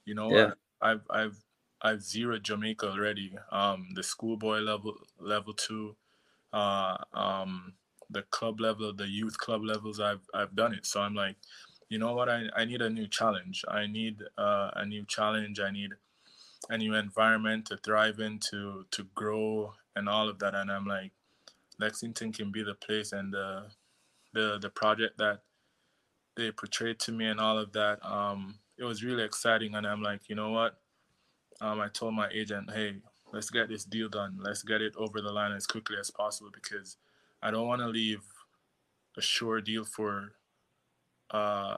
you 0.05 0.15
know 0.15 0.31
yeah. 0.31 0.45
what? 0.45 0.59
I've 0.81 1.03
I've 1.11 1.45
I've 1.83 2.03
zeroed 2.03 2.45
Jamaica 2.45 2.89
already. 2.89 3.35
Um, 3.53 3.89
the 3.95 4.03
schoolboy 4.03 4.59
level 4.59 4.95
level 5.21 5.53
two, 5.53 5.97
uh, 6.53 6.97
um, 7.13 7.75
the 8.11 8.23
club 8.23 8.61
level, 8.61 8.93
the 8.93 9.07
youth 9.09 9.39
club 9.39 9.63
levels. 9.65 10.01
I've 10.01 10.27
I've 10.35 10.55
done 10.55 10.75
it. 10.75 10.87
So 10.87 11.01
I'm 11.01 11.15
like, 11.15 11.37
you 11.89 11.99
know 11.99 12.15
what? 12.15 12.29
I 12.29 12.45
I 12.57 12.65
need 12.65 12.83
a 12.83 12.91
new 12.91 13.07
challenge. 13.07 13.65
I 13.69 13.87
need 13.87 14.23
uh, 14.37 14.71
a 14.75 14.87
new 14.87 15.05
challenge. 15.05 15.61
I 15.61 15.71
need 15.71 15.93
a 16.71 16.79
new 16.79 16.95
environment 16.95 17.67
to 17.67 17.77
thrive 17.77 18.19
in, 18.21 18.39
to 18.51 18.85
to 18.91 19.05
grow, 19.15 19.75
and 19.97 20.09
all 20.09 20.29
of 20.29 20.39
that. 20.41 20.55
And 20.55 20.71
I'm 20.71 20.87
like, 20.87 21.13
Lexington 21.79 22.33
can 22.33 22.51
be 22.51 22.63
the 22.63 22.75
place 22.75 23.13
and 23.13 23.33
the 23.33 23.67
the 24.33 24.59
the 24.61 24.71
project 24.71 25.19
that 25.19 25.43
they 26.37 26.53
portrayed 26.53 27.01
to 27.01 27.13
me 27.13 27.27
and 27.27 27.41
all 27.41 27.59
of 27.59 27.73
that. 27.73 28.05
Um, 28.05 28.59
it 28.79 28.85
was 28.85 29.03
really 29.03 29.25
exciting, 29.25 29.75
and 29.75 29.87
I'm 29.87 30.03
like, 30.03 30.29
you 30.29 30.37
know 30.37 30.51
what? 30.51 30.79
Um, 31.61 31.81
I 31.81 31.89
told 31.89 32.15
my 32.15 32.29
agent, 32.33 32.71
hey, 32.73 32.97
let's 33.33 33.51
get 33.51 33.69
this 33.69 33.85
deal 33.85 34.09
done. 34.09 34.39
Let's 34.41 34.63
get 34.63 34.81
it 34.81 34.95
over 34.97 35.21
the 35.21 35.33
line 35.33 35.53
as 35.53 35.67
quickly 35.67 35.97
as 35.99 36.11
possible 36.11 36.51
because 36.55 36.97
I 37.43 37.51
don't 37.51 37.67
want 37.67 37.81
to 37.83 37.89
leave 37.89 38.23
a 39.17 39.23
sure 39.23 39.61
deal 39.61 39.85
for 39.85 40.33
uh 41.31 41.77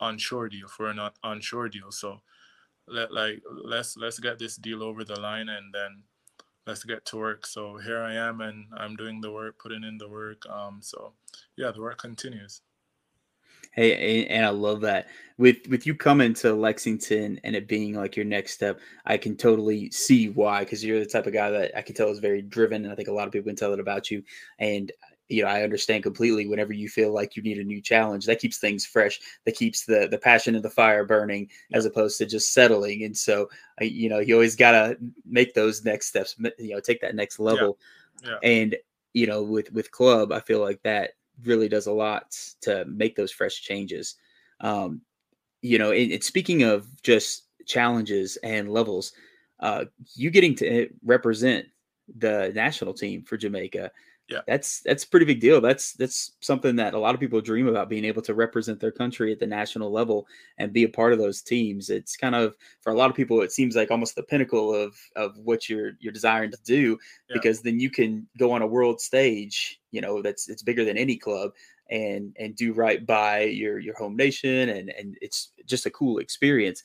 onshore 0.00 0.48
deal 0.48 0.68
for 0.68 0.88
an 0.88 0.98
onshore 1.22 1.68
deal. 1.68 1.90
So 1.90 2.20
let 2.88 3.12
like 3.12 3.42
let's 3.64 3.96
let's 3.96 4.18
get 4.18 4.38
this 4.38 4.56
deal 4.56 4.82
over 4.82 5.04
the 5.04 5.18
line 5.20 5.48
and 5.48 5.72
then 5.72 6.02
let's 6.66 6.84
get 6.84 7.04
to 7.06 7.16
work. 7.16 7.46
So 7.46 7.78
here 7.78 8.02
I 8.02 8.14
am 8.14 8.40
and 8.40 8.66
I'm 8.76 8.96
doing 8.96 9.20
the 9.20 9.30
work, 9.30 9.58
putting 9.58 9.84
in 9.84 9.98
the 9.98 10.08
work. 10.08 10.44
Um 10.48 10.80
so 10.82 11.12
yeah, 11.56 11.70
the 11.70 11.80
work 11.80 11.98
continues. 11.98 12.62
Hey, 13.74 14.26
and 14.26 14.46
I 14.46 14.50
love 14.50 14.80
that 14.82 15.08
with 15.36 15.66
with 15.68 15.86
you 15.86 15.94
coming 15.94 16.32
to 16.34 16.54
Lexington 16.54 17.40
and 17.42 17.56
it 17.56 17.66
being 17.66 17.94
like 17.94 18.16
your 18.16 18.24
next 18.24 18.52
step. 18.52 18.78
I 19.04 19.16
can 19.16 19.36
totally 19.36 19.90
see 19.90 20.28
why 20.28 20.60
because 20.60 20.84
you're 20.84 21.00
the 21.00 21.06
type 21.06 21.26
of 21.26 21.32
guy 21.32 21.50
that 21.50 21.76
I 21.76 21.82
can 21.82 21.94
tell 21.94 22.08
is 22.10 22.20
very 22.20 22.42
driven, 22.42 22.84
and 22.84 22.92
I 22.92 22.96
think 22.96 23.08
a 23.08 23.12
lot 23.12 23.26
of 23.26 23.32
people 23.32 23.48
can 23.48 23.56
tell 23.56 23.72
it 23.72 23.80
about 23.80 24.10
you. 24.10 24.22
And 24.58 24.92
you 25.28 25.42
know, 25.42 25.48
I 25.48 25.62
understand 25.62 26.02
completely. 26.02 26.46
Whenever 26.46 26.72
you 26.72 26.88
feel 26.88 27.12
like 27.12 27.34
you 27.34 27.42
need 27.42 27.58
a 27.58 27.64
new 27.64 27.80
challenge, 27.80 28.26
that 28.26 28.40
keeps 28.40 28.58
things 28.58 28.86
fresh. 28.86 29.18
That 29.44 29.56
keeps 29.56 29.84
the 29.84 30.06
the 30.08 30.18
passion 30.18 30.54
and 30.54 30.64
the 30.64 30.70
fire 30.70 31.04
burning, 31.04 31.50
as 31.72 31.84
opposed 31.84 32.18
to 32.18 32.26
just 32.26 32.52
settling. 32.52 33.04
And 33.04 33.16
so, 33.16 33.48
you 33.80 34.08
know, 34.08 34.20
you 34.20 34.34
always 34.34 34.54
gotta 34.54 34.96
make 35.24 35.54
those 35.54 35.84
next 35.84 36.08
steps. 36.08 36.36
You 36.58 36.74
know, 36.74 36.80
take 36.80 37.00
that 37.00 37.14
next 37.14 37.40
level. 37.40 37.78
Yeah. 38.22 38.30
Yeah. 38.30 38.48
And 38.48 38.76
you 39.14 39.26
know, 39.26 39.42
with 39.42 39.72
with 39.72 39.90
club, 39.90 40.30
I 40.30 40.40
feel 40.40 40.60
like 40.60 40.82
that 40.82 41.12
really 41.42 41.68
does 41.68 41.86
a 41.86 41.92
lot 41.92 42.36
to 42.62 42.84
make 42.86 43.16
those 43.16 43.32
fresh 43.32 43.62
changes. 43.62 44.16
Um, 44.60 45.02
you 45.62 45.78
know, 45.78 45.90
and, 45.90 46.12
and 46.12 46.22
speaking 46.22 46.62
of 46.62 46.86
just 47.02 47.44
challenges 47.66 48.36
and 48.42 48.70
levels, 48.70 49.12
uh, 49.60 49.86
you 50.14 50.30
getting 50.30 50.54
to 50.56 50.88
represent 51.04 51.66
the 52.18 52.52
national 52.54 52.92
team 52.92 53.22
for 53.22 53.36
Jamaica 53.36 53.90
yeah. 54.28 54.40
That's 54.46 54.80
that's 54.80 55.04
a 55.04 55.08
pretty 55.08 55.26
big 55.26 55.40
deal. 55.40 55.60
That's 55.60 55.92
that's 55.92 56.32
something 56.40 56.76
that 56.76 56.94
a 56.94 56.98
lot 56.98 57.14
of 57.14 57.20
people 57.20 57.40
dream 57.42 57.68
about 57.68 57.90
being 57.90 58.06
able 58.06 58.22
to 58.22 58.34
represent 58.34 58.80
their 58.80 58.90
country 58.90 59.30
at 59.32 59.38
the 59.38 59.46
national 59.46 59.92
level 59.92 60.26
and 60.58 60.72
be 60.72 60.84
a 60.84 60.88
part 60.88 61.12
of 61.12 61.18
those 61.18 61.42
teams. 61.42 61.90
It's 61.90 62.16
kind 62.16 62.34
of 62.34 62.54
for 62.80 62.90
a 62.90 62.96
lot 62.96 63.10
of 63.10 63.16
people 63.16 63.42
it 63.42 63.52
seems 63.52 63.76
like 63.76 63.90
almost 63.90 64.16
the 64.16 64.22
pinnacle 64.22 64.74
of 64.74 64.96
of 65.14 65.36
what 65.36 65.68
you're 65.68 65.92
you're 66.00 66.12
desiring 66.12 66.50
to 66.52 66.58
do 66.64 66.98
yeah. 67.28 67.34
because 67.34 67.60
then 67.60 67.78
you 67.78 67.90
can 67.90 68.26
go 68.38 68.50
on 68.52 68.62
a 68.62 68.66
world 68.66 69.00
stage 69.00 69.80
you 69.90 70.00
know 70.00 70.22
that's 70.22 70.48
it's 70.48 70.62
bigger 70.62 70.84
than 70.84 70.96
any 70.96 71.16
club 71.16 71.52
and 71.90 72.34
and 72.38 72.56
do 72.56 72.72
right 72.72 73.04
by 73.04 73.42
your 73.42 73.78
your 73.78 73.94
home 73.94 74.16
nation 74.16 74.70
and 74.70 74.88
and 74.90 75.18
it's 75.20 75.52
just 75.66 75.86
a 75.86 75.90
cool 75.90 76.18
experience. 76.18 76.82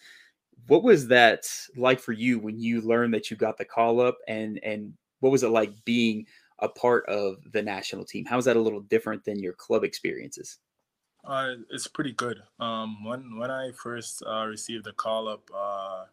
What 0.67 0.83
was 0.83 1.07
that 1.07 1.49
like 1.77 1.99
for 1.99 2.11
you 2.11 2.37
when 2.37 2.59
you 2.59 2.81
learned 2.81 3.13
that 3.13 3.31
you 3.31 3.37
got 3.37 3.57
the 3.57 3.65
call 3.65 4.01
up 4.01 4.17
and 4.27 4.59
and 4.61 4.93
what 5.21 5.31
was 5.31 5.43
it 5.43 5.49
like 5.49 5.73
being 5.85 6.25
a 6.61 6.69
part 6.69 7.05
of 7.07 7.37
the 7.51 7.61
national 7.61 8.05
team. 8.05 8.25
How 8.25 8.37
is 8.37 8.45
that 8.45 8.55
a 8.55 8.61
little 8.61 8.81
different 8.81 9.23
than 9.23 9.39
your 9.39 9.53
club 9.53 9.83
experiences? 9.83 10.59
Uh, 11.23 11.55
it's 11.69 11.87
pretty 11.87 12.13
good. 12.13 12.41
Um, 12.59 13.03
when 13.03 13.37
when 13.37 13.51
I 13.51 13.71
first 13.71 14.23
uh, 14.25 14.45
received 14.45 14.85
the 14.85 14.93
call 14.93 15.27
up, 15.27 15.49
uh, 15.55 16.05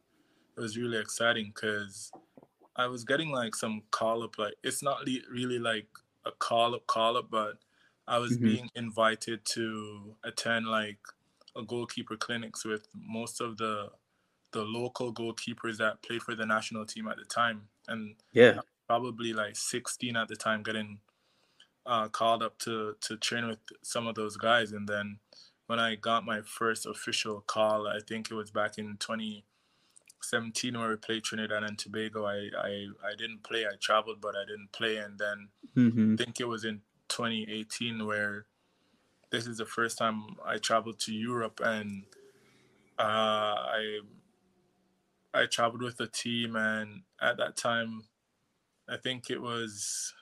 it 0.57 0.61
was 0.61 0.77
really 0.77 0.99
exciting 0.99 1.53
because 1.55 2.11
I 2.75 2.87
was 2.87 3.05
getting 3.05 3.31
like 3.31 3.55
some 3.55 3.83
call 3.91 4.23
up. 4.23 4.39
Like 4.39 4.55
it's 4.63 4.83
not 4.83 5.07
really 5.31 5.59
like 5.59 5.87
a 6.25 6.33
call 6.33 6.75
up 6.75 6.87
call 6.87 7.17
up, 7.17 7.31
but 7.31 7.59
I 8.09 8.19
was 8.19 8.33
mm-hmm. 8.33 8.45
being 8.45 8.71
invited 8.75 9.45
to 9.47 10.15
attend 10.25 10.67
like 10.67 10.99
a 11.57 11.63
goalkeeper 11.63 12.17
clinics 12.17 12.65
with 12.65 12.89
most 12.95 13.41
of 13.41 13.57
the 13.57 13.91
the 14.53 14.63
local 14.63 15.13
goalkeepers 15.13 15.77
that 15.79 16.03
played 16.03 16.23
for 16.23 16.35
the 16.35 16.47
national 16.47 16.87
team 16.87 17.09
at 17.09 17.17
the 17.17 17.25
time. 17.25 17.63
And 17.89 18.15
yeah, 18.33 18.61
probably 18.87 19.33
like 19.33 19.57
16 19.57 20.17
at 20.17 20.29
the 20.29 20.37
time, 20.37 20.63
getting 20.63 21.01
uh, 21.87 22.09
called 22.09 22.43
up 22.43 22.59
to 22.61 22.97
to 23.01 23.17
train 23.17 23.47
with 23.49 23.61
some 23.83 24.07
of 24.07 24.15
those 24.15 24.37
guys, 24.37 24.73
and 24.73 24.89
then 24.89 25.19
when 25.67 25.81
I 25.81 25.97
got 25.97 26.25
my 26.25 26.43
first 26.43 26.87
official 26.87 27.41
call, 27.43 27.89
I 27.89 28.01
think 28.07 28.31
it 28.31 28.35
was 28.35 28.51
back 28.51 28.79
in 28.79 28.97
2017 28.99 30.79
where 30.79 30.89
we 30.91 30.97
played 30.97 31.25
Trinidad 31.25 31.63
and 31.63 31.79
Tobago. 31.79 32.25
I 32.27 32.51
I, 32.59 32.87
I 33.05 33.15
didn't 33.17 33.43
play. 33.43 33.65
I 33.67 33.77
traveled, 33.81 34.21
but 34.21 34.35
I 34.37 34.45
didn't 34.45 34.73
play, 34.73 34.97
and 34.97 35.19
then 35.19 35.49
Mm-hmm. 35.77 36.17
I 36.19 36.25
think 36.25 36.41
it 36.41 36.49
was 36.49 36.65
in 36.65 36.83
2018 37.09 38.07
where 38.07 38.47
this 39.31 39.47
is 39.47 39.59
the 39.59 39.67
first 39.67 39.99
time 39.99 40.37
I 40.45 40.59
traveled 40.59 40.99
to 41.01 41.15
Europe, 41.15 41.61
and 41.65 42.05
uh, 42.99 43.03
I 43.03 44.01
I 45.35 45.47
traveled 45.47 45.83
with 45.83 46.01
a 46.01 46.07
team, 46.07 46.57
and 46.57 47.03
at 47.21 47.37
that 47.39 47.57
time, 47.57 48.05
I 48.89 48.97
think 48.97 49.31
it 49.31 49.41
was 49.41 50.15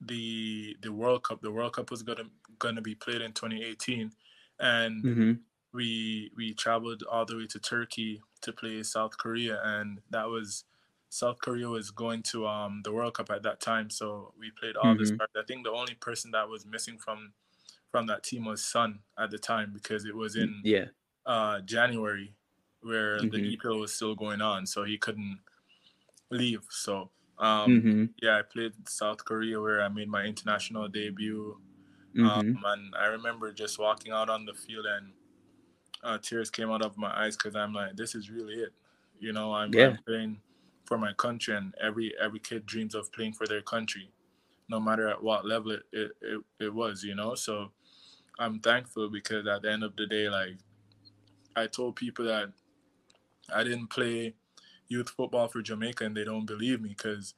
the 0.00 0.76
the 0.82 0.92
World 0.92 1.24
Cup. 1.24 1.42
The 1.42 1.52
World 1.52 1.74
Cup 1.74 1.90
was 1.90 2.02
gonna 2.02 2.30
gonna 2.58 2.82
be 2.82 2.94
played 2.94 3.22
in 3.22 3.32
2018, 3.32 4.12
and 4.58 5.04
Mm-hmm. 5.04 5.44
we 5.72 6.32
we 6.36 6.54
traveled 6.54 7.02
all 7.04 7.24
the 7.26 7.36
way 7.36 7.46
to 7.48 7.60
Turkey 7.60 8.22
to 8.42 8.52
play 8.52 8.82
South 8.82 9.18
Korea, 9.18 9.62
and 9.64 10.02
that 10.10 10.26
was 10.28 10.64
South 11.10 11.38
Korea 11.40 11.68
was 11.68 11.90
going 11.90 12.22
to 12.24 12.46
um 12.48 12.82
the 12.84 12.92
World 12.92 13.14
Cup 13.14 13.30
at 13.30 13.42
that 13.44 13.60
time, 13.60 13.90
so 13.90 14.34
we 14.38 14.50
played 14.52 14.76
all 14.76 14.96
the 14.96 15.04
Mhm. 15.04 15.06
stars. 15.06 15.30
I 15.36 15.42
think 15.46 15.64
the 15.64 15.72
only 15.72 15.94
person 15.94 16.32
that 16.32 16.48
was 16.48 16.66
missing 16.66 16.98
from 16.98 17.34
from 17.90 18.06
that 18.08 18.24
team 18.24 18.44
was 18.46 18.64
Son 18.64 19.02
at 19.18 19.30
the 19.30 19.38
time 19.38 19.72
because 19.72 20.04
it 20.06 20.16
was 20.16 20.36
in 20.36 20.64
Yeah. 20.64 20.88
uh 21.26 21.60
January 21.62 22.36
where 22.82 23.26
the 23.26 23.38
Mhm. 23.38 23.54
EPL 23.54 23.80
was 23.80 23.94
still 23.94 24.14
going 24.16 24.40
on, 24.42 24.66
so 24.66 24.84
he 24.84 24.98
couldn't 24.98 25.40
leave. 26.30 26.66
So 26.70 27.10
um 27.38 27.82
Mm-hmm. 27.82 28.04
yeah, 28.22 28.38
I 28.38 28.42
played 28.42 28.72
South 28.88 29.24
Korea 29.24 29.60
where 29.60 29.82
I 29.82 29.88
made 29.88 30.08
my 30.08 30.24
international 30.24 30.88
debut. 30.88 31.58
Mm-hmm. 32.16 32.26
Um, 32.26 32.58
and 32.64 32.94
I 32.94 33.06
remember 33.06 33.52
just 33.52 33.78
walking 33.78 34.12
out 34.12 34.30
on 34.30 34.44
the 34.44 34.54
field 34.54 34.86
and 34.86 35.12
uh, 36.04 36.18
tears 36.18 36.50
came 36.50 36.70
out 36.70 36.82
of 36.82 36.96
my 36.96 37.10
eyes 37.24 37.36
because 37.36 37.56
I'm 37.56 37.72
like, 37.72 37.96
this 37.96 38.14
is 38.14 38.30
really 38.30 38.54
it. 38.54 38.72
You 39.18 39.32
know, 39.32 39.54
I'm, 39.54 39.72
Yeah. 39.72 39.88
I'm 39.88 39.98
playing 40.06 40.40
for 40.84 40.98
my 40.98 41.12
country, 41.14 41.56
and 41.56 41.74
every 41.80 42.14
every 42.20 42.38
kid 42.40 42.66
dreams 42.66 42.94
of 42.94 43.10
playing 43.10 43.32
for 43.32 43.46
their 43.46 43.62
country, 43.62 44.10
no 44.68 44.78
matter 44.78 45.08
at 45.08 45.22
what 45.22 45.46
level 45.46 45.72
it 45.72 45.82
it, 45.92 46.12
it, 46.20 46.40
it 46.60 46.74
was. 46.74 47.02
You 47.02 47.14
know, 47.14 47.34
so 47.34 47.72
I'm 48.38 48.60
thankful 48.60 49.08
because 49.08 49.46
at 49.46 49.62
the 49.62 49.72
end 49.72 49.82
of 49.82 49.96
the 49.96 50.06
day, 50.06 50.28
like 50.28 50.58
I 51.56 51.66
told 51.66 51.96
people 51.96 52.26
that 52.26 52.52
I 53.52 53.64
didn't 53.64 53.88
play 53.88 54.34
youth 54.88 55.10
football 55.10 55.48
for 55.48 55.62
Jamaica, 55.62 56.04
and 56.04 56.16
they 56.16 56.24
don't 56.24 56.46
believe 56.46 56.80
me 56.80 56.90
because 56.90 57.34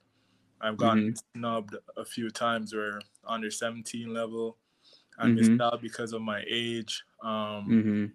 I've 0.60 0.76
gotten 0.78 1.14
snubbed 1.36 1.76
a 1.96 2.04
few 2.04 2.30
times 2.30 2.74
where 2.74 3.00
under 3.26 3.50
17 3.50 4.12
level. 4.14 4.58
I 5.18 5.28
missed 5.28 5.52
Mhm. 5.52 5.60
out 5.60 5.80
because 5.82 6.12
of 6.12 6.22
my 6.22 6.44
age. 6.48 7.04
Um, 7.22 7.66
Mm-hmm. 7.68 8.06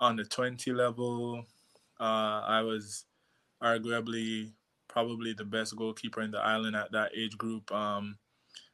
On 0.00 0.16
the 0.16 0.24
20 0.24 0.72
level, 0.72 1.46
uh, 2.00 2.40
I 2.46 2.62
was 2.62 3.06
arguably 3.62 4.52
probably 4.88 5.32
the 5.34 5.44
best 5.44 5.76
goalkeeper 5.76 6.20
in 6.22 6.30
the 6.32 6.40
island 6.40 6.76
at 6.76 6.92
that 6.92 7.12
age 7.16 7.38
group. 7.38 7.70
Um, 7.72 8.18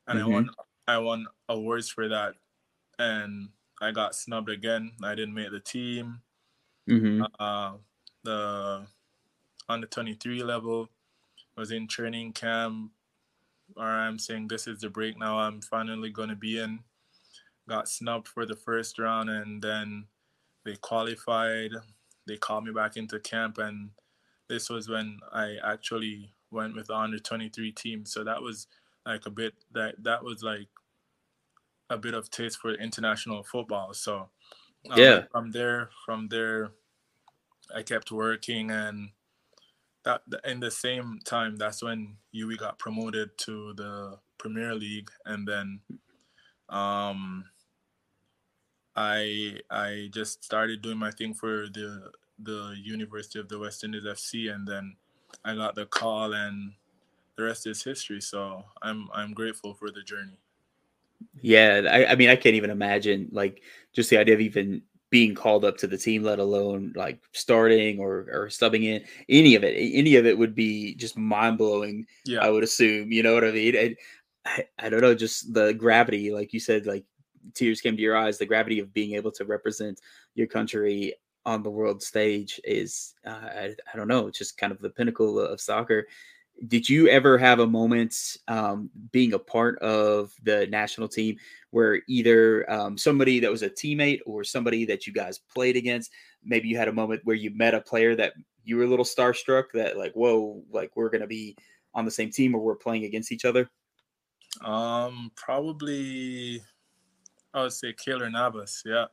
and. 0.08 0.18
I 0.18 0.26
won 0.26 0.50
I 0.88 0.98
won 0.98 1.26
awards 1.48 1.90
for 1.90 2.08
that, 2.08 2.36
and 2.98 3.50
I 3.80 3.92
got 3.92 4.14
snubbed 4.16 4.50
again. 4.50 4.96
I 5.04 5.14
didn't 5.14 5.34
make 5.34 5.50
the 5.52 5.60
team. 5.60 6.22
Mm-hmm. 6.88 7.22
Uh, 7.38 7.78
the 8.24 8.86
under 9.68 9.86
23 9.86 10.42
level 10.42 10.88
was 11.56 11.70
in 11.72 11.86
training 11.88 12.32
camp. 12.32 12.90
Or 13.76 13.84
i'm 13.84 14.18
saying 14.18 14.48
this 14.48 14.66
is 14.66 14.80
the 14.80 14.88
break 14.88 15.18
now 15.18 15.38
i'm 15.38 15.60
finally 15.60 16.10
going 16.10 16.30
to 16.30 16.36
be 16.36 16.58
in. 16.58 16.80
Got 17.68 17.88
snubbed 17.88 18.28
for 18.28 18.46
the 18.46 18.56
first 18.56 18.98
round 18.98 19.28
and 19.28 19.60
then 19.60 20.06
they 20.64 20.76
qualified. 20.76 21.72
They 22.26 22.36
called 22.38 22.64
me 22.64 22.72
back 22.72 22.96
into 22.96 23.20
camp 23.20 23.58
and 23.58 23.90
this 24.48 24.70
was 24.70 24.88
when 24.88 25.18
i 25.32 25.56
actually 25.62 26.32
went 26.50 26.74
with 26.74 26.86
the 26.86 26.94
under 26.96 27.18
23 27.18 27.72
team. 27.72 28.06
So 28.06 28.24
that 28.24 28.40
was 28.40 28.68
like 29.04 29.26
a 29.26 29.30
bit 29.30 29.52
that 29.72 30.02
that 30.02 30.24
was 30.24 30.42
like 30.42 30.68
a 31.90 31.98
bit 31.98 32.14
of 32.14 32.30
taste 32.30 32.58
for 32.58 32.72
international 32.74 33.42
football. 33.42 33.92
So 33.94 34.28
um, 34.90 34.98
Yeah. 34.98 35.22
from 35.30 35.50
there 35.50 35.90
from 36.06 36.28
there 36.28 36.70
I 37.74 37.82
kept 37.82 38.10
working 38.10 38.70
and 38.70 39.10
that 40.08 40.22
in 40.44 40.58
the 40.58 40.70
same 40.70 41.20
time 41.24 41.56
that's 41.56 41.82
when 41.82 42.16
UWI 42.34 42.58
got 42.58 42.78
promoted 42.78 43.36
to 43.38 43.74
the 43.74 44.16
Premier 44.38 44.74
League 44.74 45.10
and 45.26 45.46
then 45.46 45.80
um 46.68 47.44
I 48.96 49.60
I 49.70 50.08
just 50.12 50.42
started 50.42 50.82
doing 50.82 50.98
my 50.98 51.10
thing 51.10 51.34
for 51.34 51.68
the 51.68 52.10
the 52.38 52.74
University 52.82 53.38
of 53.38 53.48
the 53.48 53.58
West 53.58 53.84
Indies 53.84 54.04
FC 54.04 54.52
and 54.54 54.66
then 54.66 54.96
I 55.44 55.54
got 55.54 55.74
the 55.74 55.86
call 55.86 56.32
and 56.32 56.72
the 57.36 57.44
rest 57.44 57.66
is 57.66 57.82
history 57.84 58.20
so 58.20 58.64
I'm 58.80 59.08
I'm 59.12 59.34
grateful 59.34 59.74
for 59.74 59.90
the 59.90 60.02
journey. 60.02 60.38
Yeah, 61.40 61.82
I, 61.90 62.12
I 62.12 62.14
mean, 62.14 62.30
I 62.30 62.36
can't 62.36 62.54
even 62.54 62.70
imagine 62.70 63.28
like 63.32 63.62
just 63.92 64.08
the 64.10 64.18
idea 64.18 64.34
of 64.34 64.40
even 64.40 64.82
being 65.10 65.34
called 65.34 65.64
up 65.64 65.78
to 65.78 65.86
the 65.86 65.96
team, 65.96 66.22
let 66.22 66.38
alone 66.38 66.92
like 66.94 67.20
starting 67.32 67.98
or 67.98 68.26
or 68.32 68.48
subbing 68.48 68.84
in. 68.84 69.04
Any 69.28 69.54
of 69.54 69.64
it, 69.64 69.74
any 69.74 70.16
of 70.16 70.26
it 70.26 70.36
would 70.36 70.54
be 70.54 70.94
just 70.94 71.16
mind 71.16 71.58
blowing. 71.58 72.06
Yeah. 72.24 72.40
I 72.40 72.50
would 72.50 72.64
assume. 72.64 73.12
You 73.12 73.22
know 73.22 73.34
what 73.34 73.44
I 73.44 73.50
mean? 73.50 73.76
And 73.76 73.96
I, 74.44 74.64
I 74.78 74.88
don't 74.88 75.00
know, 75.00 75.14
just 75.14 75.52
the 75.52 75.74
gravity, 75.74 76.32
like 76.32 76.52
you 76.52 76.60
said, 76.60 76.86
like 76.86 77.04
tears 77.54 77.80
came 77.80 77.96
to 77.96 78.02
your 78.02 78.16
eyes. 78.16 78.38
The 78.38 78.46
gravity 78.46 78.78
of 78.78 78.92
being 78.92 79.14
able 79.14 79.32
to 79.32 79.44
represent 79.44 80.00
your 80.34 80.46
country 80.46 81.14
on 81.44 81.62
the 81.62 81.70
world 81.70 82.02
stage 82.02 82.60
is, 82.64 83.14
uh, 83.26 83.30
I, 83.30 83.74
I 83.92 83.96
don't 83.96 84.08
know, 84.08 84.26
it's 84.26 84.38
just 84.38 84.58
kind 84.58 84.72
of 84.72 84.80
the 84.80 84.90
pinnacle 84.90 85.38
of 85.40 85.60
soccer 85.60 86.06
did 86.66 86.88
you 86.88 87.08
ever 87.08 87.38
have 87.38 87.60
a 87.60 87.66
moment 87.66 88.36
um, 88.48 88.90
being 89.12 89.32
a 89.32 89.38
part 89.38 89.78
of 89.78 90.32
the 90.42 90.66
national 90.66 91.08
team 91.08 91.36
where 91.70 92.02
either 92.08 92.68
um, 92.70 92.98
somebody 92.98 93.38
that 93.38 93.50
was 93.50 93.62
a 93.62 93.70
teammate 93.70 94.20
or 94.26 94.42
somebody 94.42 94.84
that 94.84 95.06
you 95.06 95.12
guys 95.12 95.38
played 95.38 95.76
against 95.76 96.10
maybe 96.44 96.68
you 96.68 96.76
had 96.76 96.88
a 96.88 96.92
moment 96.92 97.20
where 97.24 97.36
you 97.36 97.50
met 97.50 97.74
a 97.74 97.80
player 97.80 98.16
that 98.16 98.32
you 98.64 98.76
were 98.76 98.84
a 98.84 98.88
little 98.88 99.04
starstruck 99.04 99.64
that 99.72 99.96
like 99.96 100.12
whoa 100.14 100.62
like 100.72 100.90
we're 100.96 101.10
gonna 101.10 101.26
be 101.26 101.56
on 101.94 102.04
the 102.04 102.10
same 102.10 102.30
team 102.30 102.54
or 102.54 102.60
we're 102.60 102.74
playing 102.74 103.04
against 103.04 103.30
each 103.30 103.44
other 103.44 103.70
Um 104.64 105.30
probably 105.36 106.60
I 107.54 107.62
would 107.62 107.72
say 107.72 107.92
Keylor 107.92 108.30
Navas, 108.30 108.82
yeah. 108.84 109.06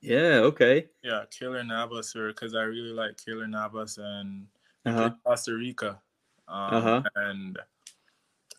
yeah 0.00 0.40
okay. 0.42 0.86
Yeah, 1.02 1.24
Keylor 1.30 1.66
Navas, 1.66 2.14
or 2.16 2.28
because 2.28 2.54
I 2.54 2.62
really 2.62 2.90
like 2.90 3.16
Keylor 3.16 3.48
Navas, 3.48 3.98
and 3.98 4.46
uh-huh. 4.84 5.10
Costa 5.24 5.54
Rica, 5.54 6.00
um, 6.48 6.74
Uh-huh. 6.76 7.02
and 7.16 7.58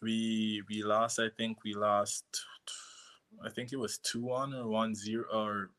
we 0.02 0.64
we 0.70 0.84
lost. 0.84 1.20
I 1.20 1.30
think 1.30 1.64
we 1.64 1.74
lost. 1.74 2.26
I 3.44 3.50
think 3.50 3.72
it 3.74 3.78
was 3.78 3.98
two 3.98 4.22
one 4.24 4.54
or 4.54 4.68
one 4.68 4.96
zero 4.96 5.26
or 5.32 5.72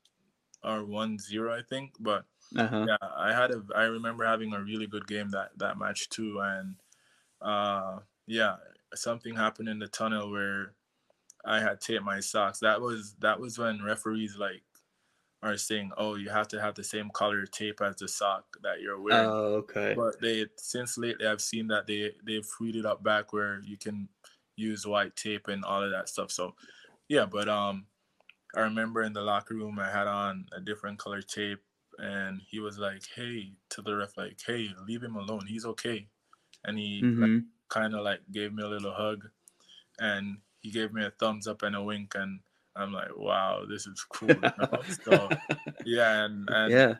or 0.64 0.84
one 0.84 1.18
zero. 1.18 1.56
I 1.56 1.62
think, 1.62 1.94
but 2.00 2.24
uh-huh 2.56 2.86
yeah, 2.86 2.96
I 3.16 3.32
had 3.32 3.50
a. 3.52 3.62
I 3.74 3.84
remember 3.84 4.24
having 4.24 4.52
a 4.54 4.62
really 4.62 4.86
good 4.86 5.06
game 5.06 5.30
that 5.30 5.50
that 5.58 5.78
match 5.78 6.08
too, 6.08 6.40
and 6.40 6.76
uh, 7.42 8.00
yeah, 8.26 8.56
something 8.94 9.34
happened 9.36 9.68
in 9.68 9.78
the 9.78 9.88
tunnel 9.88 10.30
where 10.30 10.74
I 11.44 11.60
had 11.60 11.80
taped 11.80 12.04
my 12.04 12.20
socks. 12.20 12.60
That 12.60 12.80
was 12.80 13.14
that 13.20 13.40
was 13.40 13.58
when 13.58 13.82
referees 13.82 14.36
like 14.36 14.62
are 15.42 15.56
saying, 15.56 15.92
"Oh, 15.96 16.16
you 16.16 16.30
have 16.30 16.48
to 16.48 16.60
have 16.60 16.74
the 16.74 16.84
same 16.84 17.10
color 17.10 17.46
tape 17.46 17.80
as 17.80 17.96
the 17.96 18.08
sock 18.08 18.56
that 18.62 18.80
you're 18.80 19.00
wearing." 19.00 19.34
oh, 19.36 19.54
okay 19.56 19.98
but 19.98 20.20
they 20.20 20.46
since 20.58 20.98
lately 20.98 21.26
I've 21.26 21.40
seen 21.42 21.68
that 21.68 21.86
they 21.86 22.12
they've 22.24 22.44
freed 22.46 22.76
it 22.76 22.86
up 22.86 23.02
back 23.02 23.32
where 23.32 23.60
you 23.60 23.76
can 23.78 24.08
use 24.56 24.86
white 24.86 25.16
tape 25.16 25.48
and 25.48 25.64
all 25.64 25.82
of 25.82 25.90
that 25.92 26.08
stuff. 26.08 26.30
So 26.32 26.56
yeah, 27.08 27.26
but 27.26 27.48
um, 27.48 27.88
I 28.56 28.60
remember 28.60 29.02
in 29.02 29.12
the 29.12 29.22
locker 29.22 29.54
room 29.54 29.78
I 29.78 29.90
had 29.90 30.06
on 30.06 30.46
a 30.52 30.60
different 30.60 30.98
color 30.98 31.22
tape, 31.22 31.62
and 31.98 32.40
he 32.42 32.60
was 32.60 32.78
like, 32.78 33.06
"Hey," 33.14 33.54
to 33.70 33.82
the 33.82 33.96
ref, 33.96 34.16
like, 34.16 34.40
"Hey, 34.46 34.70
leave 34.86 35.02
him 35.02 35.16
alone. 35.16 35.46
He's 35.46 35.66
okay." 35.66 36.08
And 36.64 36.78
he 36.78 37.08
like, 37.20 37.30
Mhm. 37.30 37.50
kind 37.70 37.94
of 37.94 38.02
like 38.04 38.22
gave 38.32 38.52
me 38.54 38.62
a 38.64 38.68
little 38.68 38.94
hug, 38.94 39.30
and 40.00 40.42
he 40.60 40.70
gave 40.70 40.92
me 40.92 41.04
a 41.04 41.10
thumbs 41.10 41.46
up 41.46 41.62
and 41.62 41.76
a 41.76 41.82
wink, 41.82 42.14
and 42.14 42.40
I'm 42.78 42.92
like, 42.92 43.16
"Wow, 43.16 43.64
this 43.68 43.86
is 43.86 44.04
cool." 44.12 44.40
So 45.04 45.28
yeah, 45.84 46.24
and 46.24 46.48
and 46.50 46.72
yeah 46.72 46.94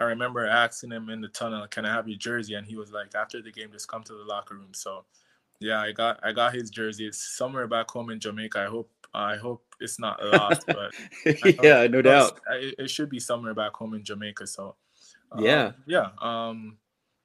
I 0.00 0.04
remember 0.04 0.46
asking 0.46 0.90
him 0.90 1.08
in 1.10 1.20
the 1.20 1.28
tunnel, 1.28 1.66
"Can 1.68 1.84
I 1.84 1.92
have 1.92 2.08
your 2.08 2.18
jersey?" 2.18 2.54
And 2.54 2.66
he 2.66 2.76
was 2.76 2.92
like, 2.92 3.14
"After 3.14 3.40
the 3.40 3.52
game, 3.52 3.70
just 3.72 3.88
come 3.88 4.02
to 4.04 4.12
the 4.12 4.24
locker 4.24 4.54
room." 4.54 4.74
So, 4.74 5.04
yeah, 5.60 5.80
I 5.80 5.92
got 5.92 6.18
I 6.22 6.32
got 6.32 6.54
his 6.54 6.70
jersey. 6.70 7.06
It's 7.06 7.36
somewhere 7.36 7.66
back 7.68 7.90
home 7.90 8.10
in 8.10 8.20
Jamaica. 8.20 8.60
I 8.60 8.66
hope 8.66 8.90
I 9.14 9.36
hope 9.36 9.64
it's 9.80 9.98
not 9.98 10.22
lost, 10.24 10.66
but 10.66 10.92
I 11.44 11.54
yeah 11.62 11.86
no 11.86 12.02
doubt 12.02 12.40
It, 12.50 12.74
it 12.78 12.90
should 12.90 13.08
be 13.08 13.20
somewhere 13.20 13.54
back 13.54 13.74
home 13.74 13.94
in 13.94 14.04
Jamaica. 14.04 14.46
So, 14.46 14.76
um, 15.32 15.44
Yeah. 15.44 15.72
yeah. 15.86 16.08
Um, 16.20 16.78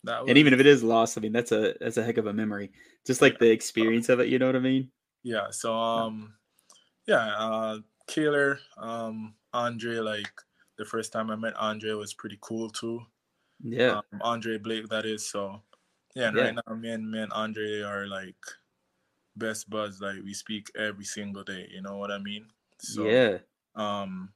that 0.05 0.21
was, 0.21 0.29
and 0.29 0.37
even 0.37 0.53
if 0.53 0.61
it 0.61 0.65
is 0.65 0.81
lost 0.81 1.17
i 1.17 1.21
mean 1.21 1.33
that's 1.33 1.51
a 1.51 1.75
that's 1.81 1.97
a 1.97 2.03
heck 2.03 2.17
of 2.17 2.25
a 2.25 2.31
memory 2.31 2.71
just 3.05 3.21
like 3.21 3.37
the 3.37 3.51
experience 3.51 4.07
of 4.07 4.21
it 4.21 4.29
you 4.29 4.39
know 4.39 4.45
what 4.45 4.55
i 4.55 4.59
mean 4.59 4.89
yeah. 5.23 5.51
So 5.51 5.73
um, 5.73 6.33
Yeah, 7.09 7.25
uh, 7.37 7.79
Keylor, 8.05 8.59
um, 8.77 9.33
Andre, 9.51 9.97
like 9.97 10.29
the 10.77 10.85
first 10.85 11.11
time 11.11 11.31
I 11.31 11.35
met 11.35 11.55
Andre 11.55 11.93
was 11.93 12.13
pretty 12.13 12.37
cool 12.39 12.69
too. 12.69 13.01
Yeah. 13.63 14.01
Um, 14.11 14.21
Andre 14.21 14.59
Blake, 14.59 14.87
that 14.89 15.07
is. 15.07 15.27
So, 15.27 15.63
yeah, 16.13 16.27
and 16.27 16.37
Yeah. 16.37 16.43
right 16.43 16.53
now, 16.53 16.75
me 16.75 16.91
and 16.91 17.09
me 17.09 17.19
and 17.19 17.33
Andre 17.33 17.81
are 17.81 18.05
like 18.05 18.37
best 19.35 19.71
buds. 19.71 20.01
Like 20.01 20.21
we 20.23 20.35
speak 20.35 20.69
every 20.77 21.03
single 21.03 21.43
day. 21.43 21.67
You 21.71 21.81
know 21.81 21.97
what 21.97 22.11
I 22.11 22.19
mean? 22.19 22.45
So, 22.77 23.09
yeah. 23.09 23.39
um, 23.73 24.31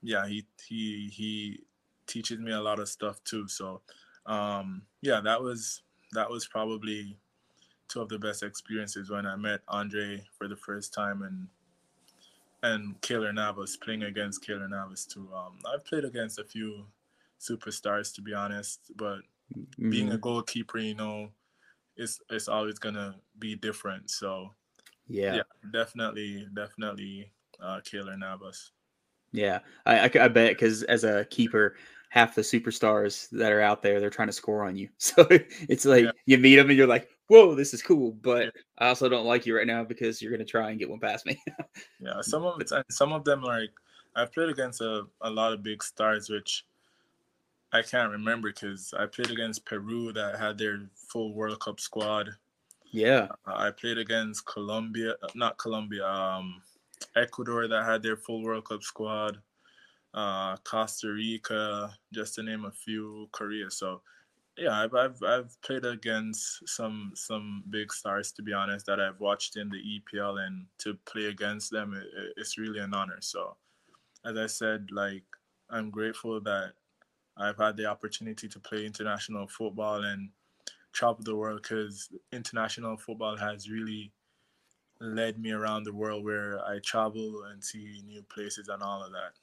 yeah, 0.00 0.28
he 0.28 0.46
he 0.64 1.08
he 1.08 1.64
teaches 2.06 2.38
me 2.38 2.52
a 2.52 2.60
lot 2.60 2.78
of 2.78 2.88
stuff 2.88 3.18
too. 3.24 3.48
So, 3.48 3.82
um, 4.26 4.82
yeah, 5.02 5.20
that 5.22 5.42
was 5.42 5.82
that 6.12 6.30
was 6.30 6.46
probably 6.46 7.18
two 7.88 8.00
of 8.00 8.08
the 8.08 8.18
best 8.20 8.44
experiences 8.44 9.10
when 9.10 9.26
I 9.26 9.34
met 9.34 9.62
Andre 9.66 10.24
for 10.38 10.46
the 10.46 10.56
first 10.56 10.94
time 10.94 11.22
and 11.22 11.48
and 12.74 13.00
Keylor 13.00 13.34
Navas 13.34 13.76
playing 13.76 14.02
against 14.04 14.46
Keylor 14.46 14.68
Navas 14.68 15.06
too. 15.06 15.28
Um, 15.34 15.58
I've 15.72 15.84
played 15.84 16.04
against 16.04 16.38
a 16.38 16.44
few 16.44 16.86
superstars 17.40 18.14
to 18.14 18.22
be 18.22 18.34
honest, 18.34 18.90
but 18.96 19.20
being 19.88 20.10
a 20.12 20.18
goalkeeper, 20.18 20.78
you 20.78 20.94
know, 20.94 21.30
it's 21.96 22.20
it's 22.30 22.48
always 22.48 22.78
gonna 22.78 23.16
be 23.38 23.54
different. 23.56 24.10
So 24.10 24.54
yeah. 25.08 25.36
yeah, 25.36 25.42
definitely, 25.72 26.46
definitely, 26.54 27.32
uh, 27.60 27.80
Keylor 27.80 28.18
Navas. 28.18 28.72
Yeah, 29.32 29.60
I 29.84 30.04
I 30.04 30.28
bet 30.28 30.52
because 30.52 30.82
as 30.84 31.04
a 31.04 31.24
keeper, 31.26 31.76
half 32.08 32.34
the 32.34 32.42
superstars 32.42 33.28
that 33.30 33.52
are 33.52 33.60
out 33.60 33.82
there, 33.82 34.00
they're 34.00 34.10
trying 34.10 34.28
to 34.28 34.32
score 34.32 34.64
on 34.64 34.76
you. 34.76 34.88
So 34.98 35.26
it's 35.30 35.84
like 35.84 36.04
Yeah. 36.04 36.12
you 36.26 36.38
meet 36.38 36.56
them 36.56 36.68
and 36.70 36.78
you're 36.78 36.86
like, 36.86 37.08
"Whoa, 37.28 37.54
this 37.54 37.74
is 37.74 37.82
cool," 37.82 38.12
but 38.12 38.54
I 38.78 38.88
also 38.88 39.08
don't 39.08 39.26
like 39.26 39.46
you 39.46 39.56
right 39.56 39.66
now 39.66 39.84
because 39.84 40.20
you're 40.22 40.30
gonna 40.32 40.44
try 40.44 40.70
and 40.70 40.78
get 40.78 40.90
one 40.90 41.00
past 41.00 41.26
me. 41.26 41.40
Yeah, 42.00 42.20
some 42.20 42.44
of 42.44 42.60
and 42.60 42.84
some 42.90 43.12
of 43.12 43.24
them 43.24 43.42
like 43.42 43.70
I've 44.14 44.32
played 44.32 44.48
against 44.50 44.80
a, 44.80 45.06
a 45.20 45.30
lot 45.30 45.52
of 45.52 45.62
big 45.62 45.82
stars, 45.82 46.30
which 46.30 46.64
I 47.72 47.82
can't 47.82 48.10
remember 48.12 48.50
because 48.50 48.94
I 48.96 49.06
played 49.06 49.30
against 49.30 49.64
Peru 49.66 50.12
that 50.12 50.38
had 50.38 50.56
their 50.58 50.88
full 50.94 51.34
World 51.34 51.60
Cup 51.60 51.80
squad. 51.80 52.30
yeah, 52.92 53.28
Uh, 53.46 53.54
I 53.56 53.70
played 53.70 53.98
against 53.98 54.46
Colombia, 54.46 55.14
uh, 55.22 55.28
not 55.34 55.58
Colombia, 55.58 56.06
um, 56.06 56.62
Ecuador 57.14 57.68
that 57.68 57.84
had 57.84 58.02
their 58.02 58.16
full 58.16 58.42
World 58.42 58.64
Cup 58.68 58.82
squad. 58.82 59.38
Uh, 60.14 60.56
Costa 60.64 61.12
Rica, 61.12 61.94
just 62.12 62.36
to 62.36 62.42
name 62.42 62.64
a 62.64 62.70
few, 62.70 63.28
Korea. 63.32 63.70
So, 63.70 64.00
yeah, 64.56 64.72
I've, 64.82 64.94
I've 64.94 65.22
I've 65.22 65.60
played 65.62 65.84
against 65.84 66.66
some 66.68 67.12
some 67.14 67.64
big 67.68 67.92
stars 67.92 68.32
to 68.32 68.42
be 68.42 68.52
honest 68.52 68.86
that 68.86 69.00
I've 69.00 69.20
watched 69.20 69.56
in 69.56 69.68
the 69.68 69.76
EPL, 69.78 70.38
and 70.38 70.66
to 70.78 70.94
play 70.94 71.26
against 71.26 71.70
them, 71.70 71.94
it, 71.94 72.06
it- 72.06 72.34
it's 72.36 72.58
really 72.58 72.80
an 72.80 72.94
honor. 72.94 73.20
So, 73.20 73.56
as 74.24 74.36
I 74.38 74.46
said, 74.46 74.90
like 74.92 75.24
I'm 75.70 75.90
grateful 75.90 76.40
that 76.42 76.74
I've 77.36 77.58
had 77.58 77.76
the 77.76 77.86
opportunity 77.86 78.48
to 78.48 78.60
play 78.60 78.86
international 78.86 79.48
football 79.48 80.04
and 80.04 80.32
travel 80.92 81.24
the 81.24 81.36
world 81.36 81.62
because 81.62 82.10
international 82.32 82.96
football 82.98 83.36
has 83.38 83.70
really 83.70 84.12
led 85.00 85.38
me 85.40 85.52
around 85.52 85.84
the 85.84 85.94
world 85.94 86.24
where 86.24 86.64
I 86.64 86.80
travel 86.80 87.44
and 87.44 87.64
see 87.64 88.02
new 88.04 88.22
places 88.24 88.68
and 88.68 88.82
all 88.82 89.02
of 89.04 89.12
that. 89.12 89.34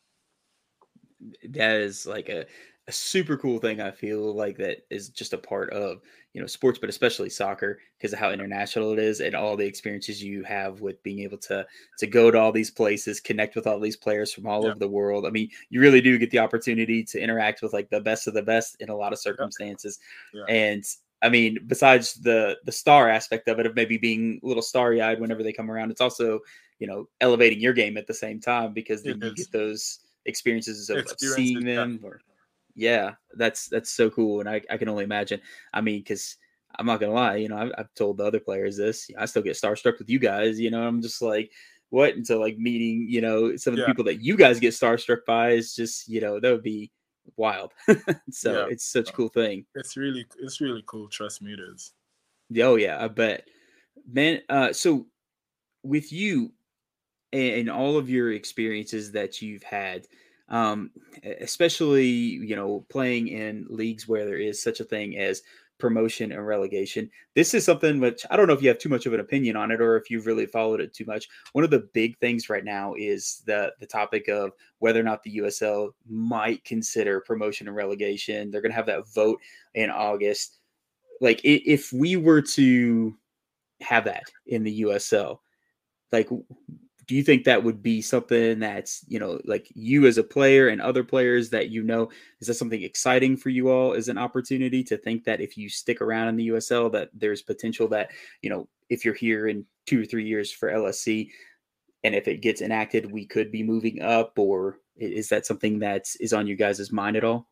that 1.50 1.76
is 1.78 2.06
like 2.06 2.30
a, 2.30 2.46
a 2.88 2.92
super 2.92 3.38
cool 3.38 3.60
thing. 3.60 3.80
I 3.80 3.92
feel 3.92 4.34
like 4.34 4.58
that 4.58 4.80
is 4.90 5.10
just 5.10 5.34
a 5.34 5.38
part 5.38 5.72
of 5.72 6.02
you 6.34 6.42
know 6.42 6.48
sports, 6.48 6.80
but 6.80 6.90
especially 6.90 7.30
soccer 7.30 7.80
because 7.98 8.12
of 8.12 8.20
how 8.20 8.32
international 8.32 8.92
it 8.92 9.00
is 9.00 9.22
and 9.22 9.36
all 9.36 9.56
the 9.56 9.66
experiences 9.66 10.22
you 10.22 10.44
have 10.44 10.82
with 10.82 11.02
being 11.04 11.20
able 11.20 11.38
to 11.38 11.66
to 12.00 12.08
go 12.08 12.30
to 12.30 12.38
all 12.38 12.52
these 12.52 12.72
places, 12.72 13.20
connect 13.22 13.56
with 13.56 13.68
all 13.68 13.80
these 13.80 13.96
players 13.96 14.34
from 14.34 14.48
all 14.48 14.64
Yeah. 14.64 14.72
over 14.72 14.80
the 14.80 14.88
world. 14.88 15.26
I 15.26 15.30
mean, 15.30 15.50
you 15.70 15.80
really 15.80 16.02
do 16.02 16.18
get 16.18 16.30
the 16.32 16.40
opportunity 16.40 17.04
to 17.06 17.22
interact 17.22 17.62
with 17.62 17.72
like 17.72 17.90
the 17.90 18.02
best 18.02 18.28
of 18.28 18.34
the 18.34 18.44
best 18.44 18.76
in 18.82 18.90
a 18.90 18.96
lot 18.96 19.14
of 19.14 19.20
circumstances, 19.20 20.00
Yeah. 20.34 20.44
and. 20.50 20.84
I 21.22 21.30
mean, 21.30 21.60
besides 21.68 22.16
the 22.16 22.58
the 22.66 22.72
star 22.74 23.08
aspect 23.08 23.48
of 23.48 23.58
it, 23.58 23.66
of 23.66 23.76
maybe 23.76 23.98
being 23.98 24.42
a 24.44 24.46
little 24.46 24.62
starry 24.62 25.02
eyed 25.02 25.22
whenever 25.22 25.42
they 25.42 25.54
come 25.54 25.72
around, 25.72 25.90
it's 25.90 26.02
also 26.02 26.42
you 26.80 26.88
know 26.88 27.08
elevating 27.22 27.62
your 27.62 27.72
game 27.72 27.96
at 27.96 28.08
the 28.08 28.14
same 28.14 28.42
time 28.42 28.74
because 28.74 29.04
then 29.04 29.22
you 29.22 29.34
get 29.34 29.50
those 29.54 30.00
experiences 30.26 30.90
of, 30.90 30.98
of 30.98 31.04
Experiences, 31.04 31.36
seeing 31.38 31.66
yeah. 31.66 31.76
them 31.76 32.00
or 32.04 32.20
yeah 32.76 33.14
that's 33.36 33.68
that's 33.68 33.92
so 33.92 34.10
cool 34.10 34.40
and 34.40 34.50
i, 34.50 34.62
I 34.70 34.78
can 34.78 34.90
only 34.90 35.04
imagine 35.04 35.40
i 35.74 35.82
mean 35.82 36.00
because 36.00 36.38
i'm 36.80 36.86
not 36.86 37.00
gonna 37.00 37.14
lie 37.14 37.36
you 37.36 37.50
know 37.50 37.58
I've, 37.58 37.72
I've 37.78 37.94
told 37.94 38.18
the 38.18 38.26
other 38.26 38.40
players 38.40 38.78
this 38.78 39.10
i 39.18 39.26
still 39.26 39.44
get 39.44 39.56
starstruck 39.56 40.00
with 40.00 40.10
you 40.10 40.20
guys 40.20 40.60
you 40.60 40.72
know 40.72 40.82
i'm 40.88 41.02
just 41.02 41.22
like 41.22 41.52
what 41.90 42.16
until 42.16 42.40
like 42.40 42.58
meeting 42.58 43.06
you 43.08 43.22
know 43.22 43.56
some 43.56 43.74
of 43.74 43.78
the 43.78 43.84
Yeah. 43.84 43.88
people 43.88 44.04
that 44.06 44.24
you 44.24 44.36
guys 44.36 44.60
get 44.60 44.74
starstruck 44.74 45.20
by 45.28 45.52
is 45.52 45.76
just 45.76 46.08
you 46.08 46.20
know 46.20 46.40
that 46.40 46.52
would 46.52 46.64
be 46.64 46.92
wild 47.38 47.72
so 48.32 48.52
Yeah. 48.52 48.66
it's 48.70 48.86
such 48.86 49.10
a 49.10 49.14
cool 49.14 49.30
thing 49.30 49.66
It's 49.76 49.96
really 49.96 50.26
it's 50.40 50.60
really 50.60 50.84
cool. 50.88 51.08
Trust 51.08 51.42
me, 51.42 51.54
it 51.54 51.60
is. 51.60 51.94
Yeah, 52.50 52.66
Oh 52.66 52.76
yeah, 52.76 53.04
I 53.04 53.08
bet. 53.08 53.48
Man, 54.12 54.42
uh 54.50 54.74
so 54.74 55.06
with 55.84 56.12
you 56.12 56.52
and, 57.32 57.54
and 57.62 57.70
all 57.70 57.98
of 57.98 58.10
your 58.10 58.32
experiences 58.34 59.12
that 59.12 59.42
you've 59.42 59.64
had, 59.64 60.08
um, 60.50 60.92
especially, 61.40 62.08
you 62.08 62.56
know, 62.56 62.86
playing 62.90 63.28
in 63.30 63.66
leagues 63.70 64.08
where 64.08 64.26
there 64.26 64.38
is 64.38 64.62
such 64.62 64.80
a 64.80 64.86
thing 64.86 65.18
as 65.18 65.42
promotion 65.80 66.32
and 66.32 66.46
relegation. 66.46 67.10
This 67.36 67.54
is 67.54 67.66
something 67.66 68.00
which 68.00 68.26
I 68.30 68.38
don't 68.38 68.48
know 68.48 68.54
if 68.54 68.62
you 68.62 68.70
have 68.70 68.78
too 68.78 68.90
much 68.90 69.06
of 69.06 69.14
an 69.14 69.20
opinion 69.20 69.56
on 69.56 69.72
it 69.72 69.82
or 69.82 69.98
if 69.98 70.10
you've 70.10 70.28
really 70.28 70.46
followed 70.46 70.80
it 70.80 70.94
too 70.94 71.06
much. 71.06 71.28
One 71.54 71.64
of 71.64 71.72
the 71.72 71.88
big 71.94 72.18
things 72.20 72.50
right 72.50 72.64
now 72.64 72.94
is 72.98 73.44
the 73.46 73.74
the 73.80 73.88
topic 73.88 74.28
of 74.30 74.52
whether 74.80 75.00
or 75.00 75.04
not 75.04 75.24
the 75.24 75.38
USL 75.38 75.90
might 76.08 76.64
consider 76.64 77.20
promotion 77.22 77.68
and 77.68 77.76
relegation. 77.76 78.52
They're 78.52 78.62
going 78.62 78.72
to 78.72 78.78
have 78.78 78.86
that 78.86 79.12
vote 79.14 79.40
in 79.74 79.90
August 79.90 80.60
like 81.24 81.40
if 81.46 81.94
we 81.94 82.18
were 82.18 82.42
to 82.42 83.16
have 83.82 84.04
that 84.06 84.24
in 84.46 84.64
the 84.64 84.82
USL, 84.82 85.40
like 86.12 86.30
do 87.06 87.16
you 87.16 87.24
think 87.24 87.44
that 87.44 87.64
would 87.64 87.82
be 87.82 88.02
something 88.02 88.60
that's 88.60 89.04
you 89.08 89.20
know 89.20 89.40
like 89.46 89.68
you 89.76 90.06
as 90.06 90.18
a 90.18 90.24
player 90.24 90.68
and 90.68 90.82
other 90.82 91.04
players 91.04 91.50
that 91.50 91.70
you 91.70 91.84
know 91.84 92.10
is 92.40 92.48
that 92.48 92.54
something 92.54 92.84
exciting 92.84 93.36
for 93.36 93.50
you 93.50 93.70
all 93.70 93.94
as 93.94 94.08
an 94.08 94.18
opportunity 94.18 94.84
to 94.84 94.98
think 94.98 95.24
that 95.24 95.42
if 95.42 95.58
you 95.58 95.70
stick 95.70 96.02
around 96.02 96.30
in 96.30 96.36
the 96.36 96.50
USL 96.50 96.92
that 96.92 97.10
there's 97.14 97.42
potential 97.42 97.88
that 97.90 98.12
you 98.42 98.50
know 98.50 98.68
if 98.90 99.04
you're 99.06 99.14
here 99.14 99.48
in 99.48 99.66
two 99.86 100.02
or 100.02 100.06
three 100.06 100.26
years 100.26 100.52
for 100.52 100.72
LSC 100.72 101.30
and 102.04 102.16
if 102.16 102.28
it 102.28 102.42
gets 102.42 102.62
enacted 102.62 103.12
we 103.12 103.26
could 103.26 103.52
be 103.52 103.64
moving 103.64 104.02
up 104.02 104.38
or 104.38 104.80
is 104.98 105.30
that 105.30 105.46
something 105.46 105.80
that 105.80 106.06
is 106.20 106.34
on 106.34 106.48
you 106.48 106.56
guys' 106.56 106.92
mind 106.92 107.18
at 107.18 107.24
all? 107.24 107.48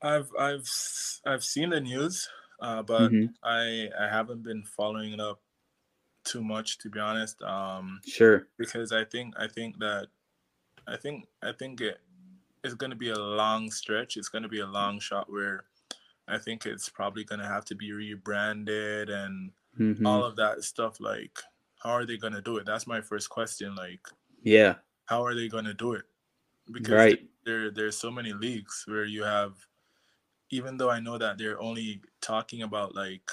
I've 0.00 0.30
I've 0.38 0.68
I've 1.26 1.44
seen 1.44 1.70
the 1.70 1.80
news, 1.80 2.28
uh, 2.60 2.82
but 2.82 3.12
Mhm. 3.12 3.34
I 3.42 3.90
I 3.98 4.08
haven't 4.08 4.42
been 4.42 4.64
following 4.64 5.12
it 5.12 5.20
up 5.20 5.40
too 6.24 6.42
much 6.42 6.78
to 6.78 6.90
be 6.90 6.98
honest. 7.00 7.40
Um, 7.42 8.00
Sure. 8.06 8.48
because 8.58 8.92
I 8.92 9.04
think 9.04 9.34
I 9.38 9.48
think 9.48 9.78
that 9.78 10.08
I 10.86 10.96
think 10.96 11.26
I 11.42 11.52
think 11.52 11.80
it 11.80 12.00
it's 12.64 12.74
going 12.74 12.90
to 12.90 12.96
be 12.96 13.10
a 13.10 13.18
long 13.18 13.70
stretch. 13.70 14.16
It's 14.16 14.28
going 14.28 14.42
to 14.44 14.48
be 14.48 14.60
a 14.60 14.66
long 14.66 15.00
shot 15.00 15.28
where 15.30 15.64
I 16.28 16.38
think 16.38 16.64
it's 16.66 16.88
probably 16.88 17.24
going 17.24 17.40
to 17.40 17.46
have 17.46 17.64
to 17.66 17.74
be 17.74 17.92
rebranded 17.92 19.10
and 19.10 19.52
Mhm. 19.78 20.06
all 20.06 20.24
of 20.24 20.36
that 20.36 20.62
stuff. 20.62 21.00
Like, 21.00 21.40
how 21.82 21.90
are 21.90 22.06
they 22.06 22.16
going 22.16 22.34
to 22.34 22.42
do 22.42 22.58
it? 22.58 22.66
That's 22.66 22.86
my 22.86 23.00
first 23.00 23.28
question. 23.30 23.74
Like, 23.74 24.06
Yeah. 24.42 24.76
how 25.06 25.24
are 25.24 25.34
they 25.34 25.48
going 25.48 25.64
to 25.64 25.74
do 25.74 25.94
it? 25.94 26.04
Because 26.70 26.90
Right. 26.94 27.28
there 27.44 27.70
there's 27.72 27.96
so 27.98 28.10
many 28.10 28.32
leagues 28.32 28.84
where 28.86 29.04
you 29.04 29.24
have, 29.24 29.66
even 30.50 30.76
though 30.76 30.90
I 30.90 31.00
know 31.00 31.18
that 31.18 31.38
they're 31.38 31.60
only 31.60 32.02
talking 32.20 32.62
about 32.62 32.94
like 32.94 33.28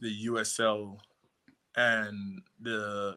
the 0.00 0.10
USL 0.24 1.02
and 1.76 2.42
the 2.60 3.16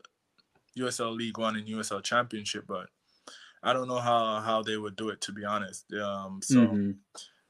USL 0.77 1.15
League 1.15 1.37
One 1.37 1.55
and 1.55 1.67
USL 1.67 2.03
Championship, 2.03 2.65
but 2.67 2.87
I 3.61 3.73
don't 3.73 3.87
know 3.87 3.99
how 3.99 4.41
how 4.41 4.61
they 4.63 4.77
would 4.77 4.95
do 4.95 5.09
it 5.09 5.21
to 5.21 5.31
be 5.31 5.45
honest. 5.45 5.91
Um, 5.93 6.41
so 6.41 6.55
Mhm. 6.67 6.97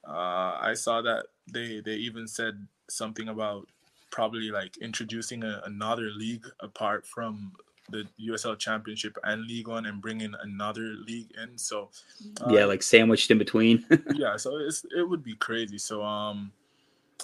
uh, 0.07 0.57
I 0.61 0.73
saw 0.75 1.01
that 1.01 1.27
they 1.51 1.79
they 1.81 1.95
even 1.95 2.27
said 2.27 2.67
something 2.89 3.29
about 3.29 3.67
probably 4.11 4.51
like 4.51 4.77
introducing 4.77 5.43
a, 5.43 5.61
another 5.65 6.11
league 6.11 6.45
apart 6.59 7.07
from 7.07 7.53
the 7.89 8.07
USL 8.19 8.57
Championship 8.57 9.17
and 9.23 9.45
League 9.45 9.67
One 9.67 9.85
and 9.85 10.01
bringing 10.01 10.33
another 10.41 10.93
league 11.07 11.31
in. 11.41 11.57
So 11.57 11.89
uh, 12.41 12.53
yeah, 12.53 12.65
like 12.65 12.83
sandwiched 12.83 13.31
in 13.31 13.37
between. 13.37 13.85
yeah, 14.13 14.37
so 14.37 14.57
it's 14.57 14.85
it 14.95 15.07
would 15.07 15.23
be 15.23 15.35
crazy. 15.35 15.77
So 15.77 16.03
um, 16.03 16.51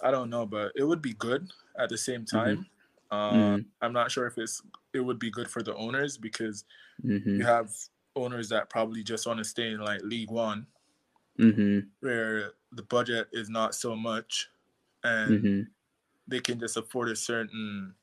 I 0.02 0.12
don't 0.12 0.30
know, 0.30 0.46
but 0.46 0.72
it 0.76 0.84
would 0.84 1.02
be 1.02 1.14
good 1.14 1.52
at 1.78 1.90
the 1.90 1.98
same 1.98 2.26
time. 2.26 2.66
Uh, 3.12 3.58
Mhm. 3.58 3.66
I'm 3.82 3.94
not 3.94 4.12
sure 4.12 4.28
if 4.28 4.38
it's 4.38 4.62
it 4.94 5.00
would 5.00 5.20
be 5.20 5.32
good 5.32 5.50
for 5.50 5.64
the 5.64 5.76
owners 5.76 6.18
because 6.18 6.66
hmm 7.02 7.18
you 7.26 7.44
have 7.44 7.72
owners 8.16 8.50
that 8.50 8.70
probably 8.70 9.04
just 9.04 9.26
want 9.28 9.38
to 9.40 9.44
stay 9.46 9.72
in 9.72 9.80
like 9.80 10.02
League 10.04 10.32
One 10.32 10.68
hmm 11.38 11.80
where 12.02 12.52
the 12.72 12.84
budget 12.84 13.28
is 13.34 13.50
not 13.50 13.76
so 13.76 13.96
much 13.96 14.50
and 15.04 15.42
hmm 15.42 15.62
they 16.28 16.40
can 16.40 16.60
just 16.60 16.78
afford 16.78 17.10
a 17.10 17.16
certain 17.16 17.96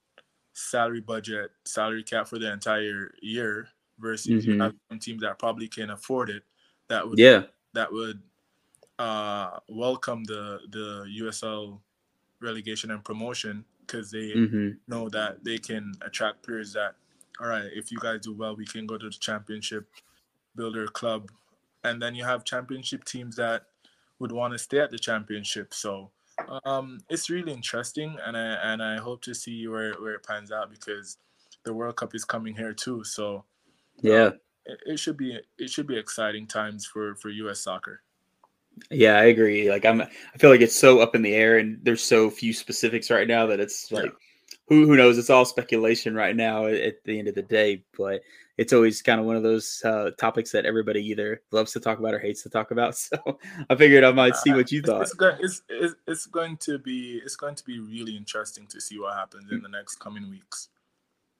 salary 0.54 1.00
budget, 1.00 1.52
salary 1.64 2.02
cap 2.02 2.26
for 2.26 2.38
the 2.38 2.52
entire 2.52 3.14
year. 3.22 3.68
versus 3.98 4.28
mm-hmm. 4.44 4.50
you 4.52 4.58
have 4.60 4.74
some 4.90 4.98
teams 4.98 5.22
that 5.22 5.38
probably 5.38 5.68
can 5.68 5.90
afford 5.90 6.28
it 6.30 6.42
that 6.88 7.08
would 7.08 7.18
yeah 7.18 7.42
that 7.72 7.90
would 7.92 8.20
uh, 8.98 9.58
welcome 9.68 10.24
the 10.24 10.60
the 10.70 11.06
USL 11.22 11.80
relegation 12.40 12.90
and 12.90 13.04
promotion 13.04 13.64
because 13.86 14.10
they 14.10 14.32
mm-hmm. 14.32 14.70
know 14.88 15.08
that 15.08 15.44
they 15.44 15.58
can 15.58 15.92
attract 16.02 16.42
players 16.42 16.72
that 16.72 16.94
all 17.40 17.48
right 17.48 17.70
if 17.74 17.92
you 17.92 17.98
guys 17.98 18.20
do 18.20 18.34
well 18.34 18.56
we 18.56 18.64
can 18.64 18.86
go 18.86 18.96
to 18.96 19.06
the 19.06 19.16
championship 19.18 19.86
build 20.56 20.76
our 20.76 20.86
club. 20.86 21.30
And 21.84 22.02
then 22.02 22.14
you 22.14 22.24
have 22.24 22.44
championship 22.44 23.04
teams 23.04 23.36
that 23.36 23.66
would 24.18 24.32
want 24.32 24.54
to 24.54 24.58
stay 24.58 24.80
at 24.80 24.90
the 24.90 24.98
championship. 24.98 25.72
So 25.74 26.10
um, 26.64 26.98
it's 27.08 27.30
really 27.30 27.52
interesting 27.52 28.16
and 28.24 28.36
I 28.36 28.72
and 28.72 28.82
I 28.82 28.98
hope 28.98 29.22
to 29.22 29.34
see 29.34 29.68
where, 29.68 29.92
where 29.94 30.14
it 30.14 30.26
pans 30.26 30.50
out 30.50 30.70
because 30.70 31.18
the 31.64 31.74
World 31.74 31.96
Cup 31.96 32.14
is 32.14 32.24
coming 32.24 32.56
here 32.56 32.72
too. 32.72 33.04
So 33.04 33.44
yeah. 34.00 34.24
um, 34.24 34.40
it, 34.64 34.78
it 34.86 34.98
should 34.98 35.16
be 35.16 35.38
it 35.58 35.70
should 35.70 35.86
be 35.86 35.98
exciting 35.98 36.46
times 36.46 36.86
for 36.86 37.14
for 37.14 37.28
US 37.28 37.60
soccer 37.60 38.02
yeah, 38.90 39.18
I 39.18 39.24
agree. 39.24 39.70
Like 39.70 39.84
I'm 39.84 40.02
I 40.02 40.38
feel 40.38 40.50
like 40.50 40.60
it's 40.60 40.76
so 40.76 41.00
up 41.00 41.14
in 41.14 41.22
the 41.22 41.34
air 41.34 41.58
and 41.58 41.78
there's 41.82 42.02
so 42.02 42.30
few 42.30 42.52
specifics 42.52 43.10
right 43.10 43.28
now 43.28 43.46
that 43.46 43.60
it's 43.60 43.90
like 43.90 44.06
yeah. 44.06 44.56
who 44.68 44.86
who 44.86 44.96
knows? 44.96 45.18
It's 45.18 45.30
all 45.30 45.44
speculation 45.44 46.14
right 46.14 46.36
now 46.36 46.66
at 46.66 47.02
the 47.04 47.18
end 47.18 47.28
of 47.28 47.34
the 47.34 47.42
day, 47.42 47.84
but 47.96 48.22
it's 48.58 48.72
always 48.72 49.02
kind 49.02 49.20
of 49.20 49.26
one 49.26 49.36
of 49.36 49.42
those 49.42 49.82
uh, 49.84 50.10
topics 50.18 50.50
that 50.52 50.64
everybody 50.64 51.04
either 51.06 51.42
loves 51.50 51.72
to 51.72 51.80
talk 51.80 51.98
about 51.98 52.14
or 52.14 52.18
hates 52.18 52.42
to 52.42 52.48
talk 52.48 52.70
about. 52.70 52.96
So 53.06 53.38
I 53.68 53.74
figured 53.76 54.04
I 54.04 54.12
might 54.12 54.36
see 54.36 54.52
what 54.52 54.72
you 54.72 54.82
thought. 54.82 55.02
It's, 55.02 55.14
it's, 55.40 55.62
it's, 55.68 55.94
it's 56.06 56.26
going 56.26 56.56
to 56.58 56.78
be 56.78 57.20
it's 57.24 57.36
going 57.36 57.54
to 57.54 57.64
be 57.64 57.78
really 57.78 58.16
interesting 58.16 58.66
to 58.68 58.80
see 58.80 58.98
what 58.98 59.14
happens 59.14 59.50
in 59.52 59.62
the 59.62 59.68
next 59.68 59.96
coming 59.96 60.28
weeks. 60.30 60.68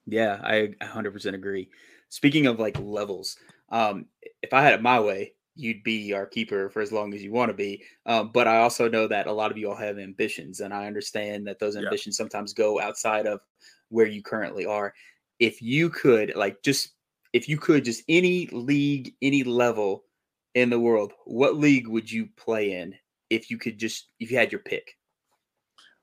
Yeah, 0.05 0.39
I 0.43 0.73
100% 0.81 1.33
agree. 1.33 1.69
Speaking 2.09 2.47
of 2.47 2.59
like 2.59 2.79
levels, 2.79 3.37
um, 3.69 4.05
if 4.41 4.53
I 4.53 4.61
had 4.61 4.73
it 4.73 4.81
my 4.81 4.99
way, 4.99 5.33
you'd 5.57 5.83
be 5.83 6.13
our 6.13 6.25
keeper 6.25 6.69
for 6.69 6.81
as 6.81 6.91
long 6.91 7.13
as 7.13 7.23
you 7.23 7.31
want 7.31 7.49
to 7.49 7.53
be. 7.53 7.83
Um, 8.05 8.31
but 8.33 8.47
I 8.47 8.59
also 8.59 8.87
know 8.87 9.07
that 9.07 9.27
a 9.27 9.31
lot 9.31 9.51
of 9.51 9.57
you 9.57 9.69
all 9.69 9.75
have 9.75 9.97
ambitions, 9.97 10.59
and 10.59 10.73
I 10.73 10.87
understand 10.87 11.47
that 11.47 11.59
those 11.59 11.75
ambitions 11.75 12.15
yeah. 12.15 12.23
sometimes 12.23 12.53
go 12.53 12.79
outside 12.79 13.25
of 13.25 13.41
where 13.89 14.05
you 14.05 14.21
currently 14.21 14.65
are. 14.65 14.93
If 15.39 15.61
you 15.61 15.89
could, 15.89 16.35
like, 16.35 16.61
just 16.63 16.89
if 17.33 17.49
you 17.49 17.57
could, 17.57 17.85
just 17.85 18.03
any 18.07 18.47
league, 18.47 19.13
any 19.21 19.43
level 19.43 20.05
in 20.55 20.69
the 20.69 20.79
world, 20.79 21.13
what 21.25 21.55
league 21.55 21.87
would 21.87 22.11
you 22.11 22.29
play 22.37 22.73
in 22.73 22.95
if 23.29 23.51
you 23.51 23.57
could 23.57 23.77
just 23.77 24.07
if 24.19 24.31
you 24.31 24.37
had 24.37 24.51
your 24.51 24.61
pick? 24.61 24.95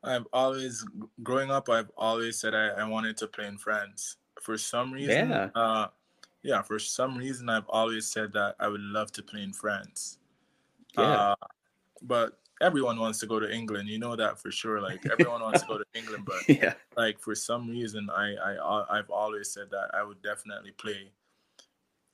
I've 0.03 0.27
always 0.33 0.85
growing 1.23 1.51
up. 1.51 1.69
I've 1.69 1.91
always 1.97 2.39
said 2.39 2.55
I, 2.55 2.69
I 2.69 2.85
wanted 2.85 3.17
to 3.19 3.27
play 3.27 3.47
in 3.47 3.59
France. 3.59 4.17
For 4.43 4.59
some 4.59 4.93
reason, 4.93 5.31
yeah. 5.31 5.49
Uh, 5.55 5.87
yeah, 6.45 6.61
for 6.61 6.79
some 6.79 7.17
reason, 7.17 7.49
I've 7.49 7.69
always 7.71 8.07
said 8.07 8.33
that 8.35 8.55
I 8.61 8.69
would 8.69 8.83
love 8.83 9.11
to 9.13 9.23
play 9.23 9.43
in 9.43 9.55
France. 9.55 10.19
Yeah. 10.97 11.03
Uh, 11.03 11.35
but 12.03 12.39
everyone 12.61 13.01
wants 13.01 13.19
to 13.21 13.27
go 13.27 13.41
to 13.41 13.51
England. 13.51 13.89
You 13.89 13.99
know 13.99 14.15
that 14.15 14.39
for 14.39 14.53
sure. 14.53 14.79
Like 14.79 15.05
everyone 15.11 15.41
wants 15.41 15.63
to 15.63 15.67
go 15.67 15.79
to 15.79 15.85
England, 15.95 16.25
but 16.27 16.47
yeah. 16.47 16.75
like 16.99 17.19
for 17.19 17.35
some 17.35 17.69
reason, 17.69 18.11
I 18.15 18.35
I 18.35 18.99
I've 18.99 19.11
always 19.11 19.51
said 19.51 19.71
that 19.71 19.91
I 19.95 20.05
would 20.05 20.23
definitely 20.23 20.73
play, 20.73 21.11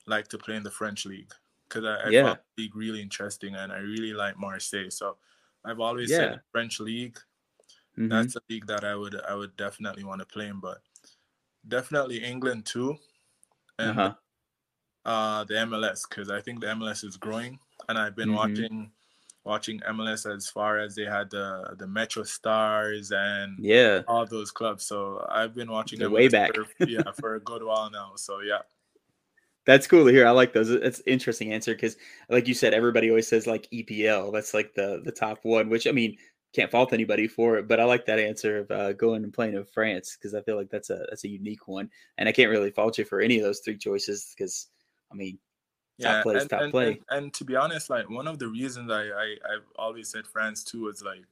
like 0.07 0.29
to 0.29 0.37
play 0.37 0.55
in 0.55 0.63
the 0.63 0.71
French 0.71 1.05
league 1.05 1.33
because 1.67 1.83
I, 1.83 2.07
I 2.07 2.09
yeah. 2.09 2.23
found 2.23 2.39
the 2.55 2.63
league 2.63 2.75
really 2.75 3.01
interesting 3.01 3.55
and 3.55 3.69
I 3.71 3.79
really 3.79 4.13
like 4.13 4.39
Marseille. 4.39 4.89
So 4.91 5.17
I've 5.65 5.81
always 5.81 6.09
yeah. 6.09 6.17
said 6.17 6.41
French 6.53 6.79
league. 6.79 7.17
Mm-hmm. 7.99 8.07
That's 8.07 8.37
a 8.37 8.41
league 8.49 8.67
that 8.67 8.85
I 8.85 8.95
would 8.95 9.19
I 9.27 9.35
would 9.35 9.57
definitely 9.57 10.05
want 10.05 10.19
to 10.19 10.25
play 10.25 10.47
in, 10.47 10.61
but 10.61 10.77
definitely 11.67 12.23
England 12.23 12.65
too 12.65 12.97
and 13.81 13.99
uh-huh. 13.99 14.13
uh, 15.05 15.43
the 15.45 15.55
MLS 15.55 16.07
because 16.07 16.29
I 16.29 16.41
think 16.41 16.61
the 16.61 16.67
MLS 16.67 17.03
is 17.03 17.17
growing, 17.17 17.59
and 17.89 17.97
I've 17.97 18.15
been 18.15 18.29
mm-hmm. 18.29 18.37
watching 18.37 18.91
watching 19.43 19.79
MLS 19.89 20.31
as 20.31 20.47
far 20.47 20.77
as 20.77 20.95
they 20.95 21.05
had 21.05 21.29
the 21.31 21.75
the 21.77 21.85
MetroStars 21.85 23.11
and 23.11 23.57
yeah 23.59 24.01
all 24.07 24.25
those 24.25 24.51
clubs. 24.51 24.85
So 24.85 25.25
I've 25.29 25.55
been 25.55 25.71
watching 25.71 25.99
them 25.99 26.11
way 26.11 26.27
back, 26.27 26.55
for, 26.55 26.67
yeah, 26.85 27.03
for 27.19 27.35
a 27.35 27.39
good 27.39 27.63
while 27.63 27.89
now. 27.89 28.13
So 28.15 28.41
yeah. 28.41 28.59
That's 29.63 29.85
cool 29.85 30.05
to 30.05 30.11
hear. 30.11 30.25
I 30.25 30.31
like 30.31 30.53
those. 30.53 30.71
It's 30.71 31.03
interesting 31.05 31.53
answer 31.53 31.75
because, 31.75 31.95
like 32.29 32.47
you 32.47 32.55
said, 32.55 32.73
everybody 32.73 33.09
always 33.11 33.27
says 33.27 33.45
like 33.45 33.69
EPL. 33.71 34.33
That's 34.33 34.55
like 34.55 34.73
the 34.73 35.01
the 35.05 35.11
top 35.11 35.37
one. 35.43 35.69
Which 35.69 35.85
I 35.85 35.91
mean, 35.91 36.17
can't 36.53 36.71
fault 36.71 36.93
anybody 36.93 37.27
for 37.27 37.57
it. 37.57 37.67
But 37.67 37.79
I 37.79 37.85
like 37.85 38.05
that 38.05 38.19
answer 38.19 38.59
of 38.59 38.71
uh, 38.71 38.93
going 38.93 39.23
and 39.23 39.33
playing 39.33 39.55
in 39.55 39.65
France 39.65 40.17
because 40.17 40.33
I 40.33 40.41
feel 40.41 40.57
like 40.57 40.69
that's 40.69 40.89
a 40.89 41.05
that's 41.09 41.23
a 41.23 41.29
unique 41.29 41.67
one, 41.67 41.89
and 42.17 42.27
I 42.27 42.31
can't 42.31 42.49
really 42.49 42.71
fault 42.71 42.97
you 42.97 43.05
for 43.05 43.21
any 43.21 43.37
of 43.37 43.43
those 43.43 43.59
three 43.59 43.77
choices 43.77 44.33
because 44.35 44.67
I 45.11 45.15
mean, 45.15 45.39
top 46.01 46.11
yeah, 46.11 46.23
play 46.23 46.35
is 46.35 46.47
top 46.47 46.61
and, 46.61 46.71
play. 46.71 46.87
And, 46.87 46.99
and, 47.23 47.33
to 47.35 47.45
be 47.45 47.55
honest, 47.55 47.89
like 47.89 48.09
one 48.09 48.27
of 48.27 48.39
the 48.39 48.47
reasons 48.47 48.91
I, 48.91 49.03
I 49.03 49.35
I've 49.53 49.67
always 49.77 50.09
said 50.09 50.27
France 50.27 50.63
too 50.63 50.87
is 50.87 51.01
like 51.01 51.23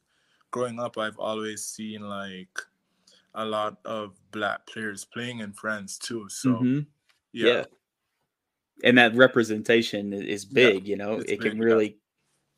growing 0.51 0.79
up, 0.79 0.97
I've 0.97 1.19
always 1.19 1.65
seen 1.65 2.01
like 2.01 2.59
a 3.35 3.45
lot 3.45 3.77
of 3.85 4.13
black 4.31 4.65
players 4.67 5.05
playing 5.05 5.39
in 5.39 5.53
France 5.53 5.97
too. 5.97 6.27
So 6.29 6.49
mm-hmm. 6.49 6.79
yeah. 7.33 7.53
yeah. 7.53 7.63
And 8.81 8.97
that 8.97 9.13
representation 9.13 10.13
is 10.13 10.45
big, 10.45 10.87
yeah, 10.87 10.91
you 10.91 10.95
know, 10.95 11.15
it 11.15 11.27
big, 11.27 11.41
can 11.41 11.59
really 11.59 11.97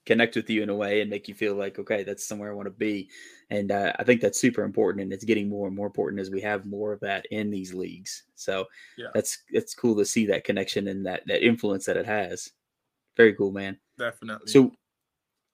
connect 0.05 0.35
with 0.35 0.49
you 0.49 0.63
in 0.63 0.69
a 0.69 0.75
way 0.75 1.01
and 1.01 1.09
make 1.09 1.27
you 1.27 1.35
feel 1.35 1.55
like 1.55 1.77
okay 1.77 2.03
that's 2.03 2.25
somewhere 2.27 2.51
i 2.51 2.55
want 2.55 2.65
to 2.65 2.71
be. 2.71 3.09
And 3.49 3.71
uh, 3.71 3.93
i 3.99 4.03
think 4.03 4.21
that's 4.21 4.39
super 4.39 4.63
important 4.63 5.03
and 5.03 5.13
it's 5.13 5.25
getting 5.25 5.49
more 5.49 5.67
and 5.67 5.75
more 5.75 5.87
important 5.87 6.21
as 6.21 6.29
we 6.29 6.41
have 6.41 6.65
more 6.65 6.93
of 6.93 6.99
that 7.01 7.25
in 7.31 7.51
these 7.51 7.73
leagues. 7.73 8.23
So 8.35 8.65
yeah. 8.97 9.07
that's 9.13 9.39
it's 9.49 9.75
cool 9.75 9.95
to 9.97 10.05
see 10.05 10.25
that 10.27 10.43
connection 10.43 10.87
and 10.87 11.05
that 11.05 11.23
that 11.27 11.45
influence 11.45 11.85
that 11.85 11.97
it 11.97 12.05
has. 12.05 12.49
Very 13.17 13.33
cool 13.33 13.51
man. 13.51 13.77
Definitely. 13.97 14.51
So 14.51 14.71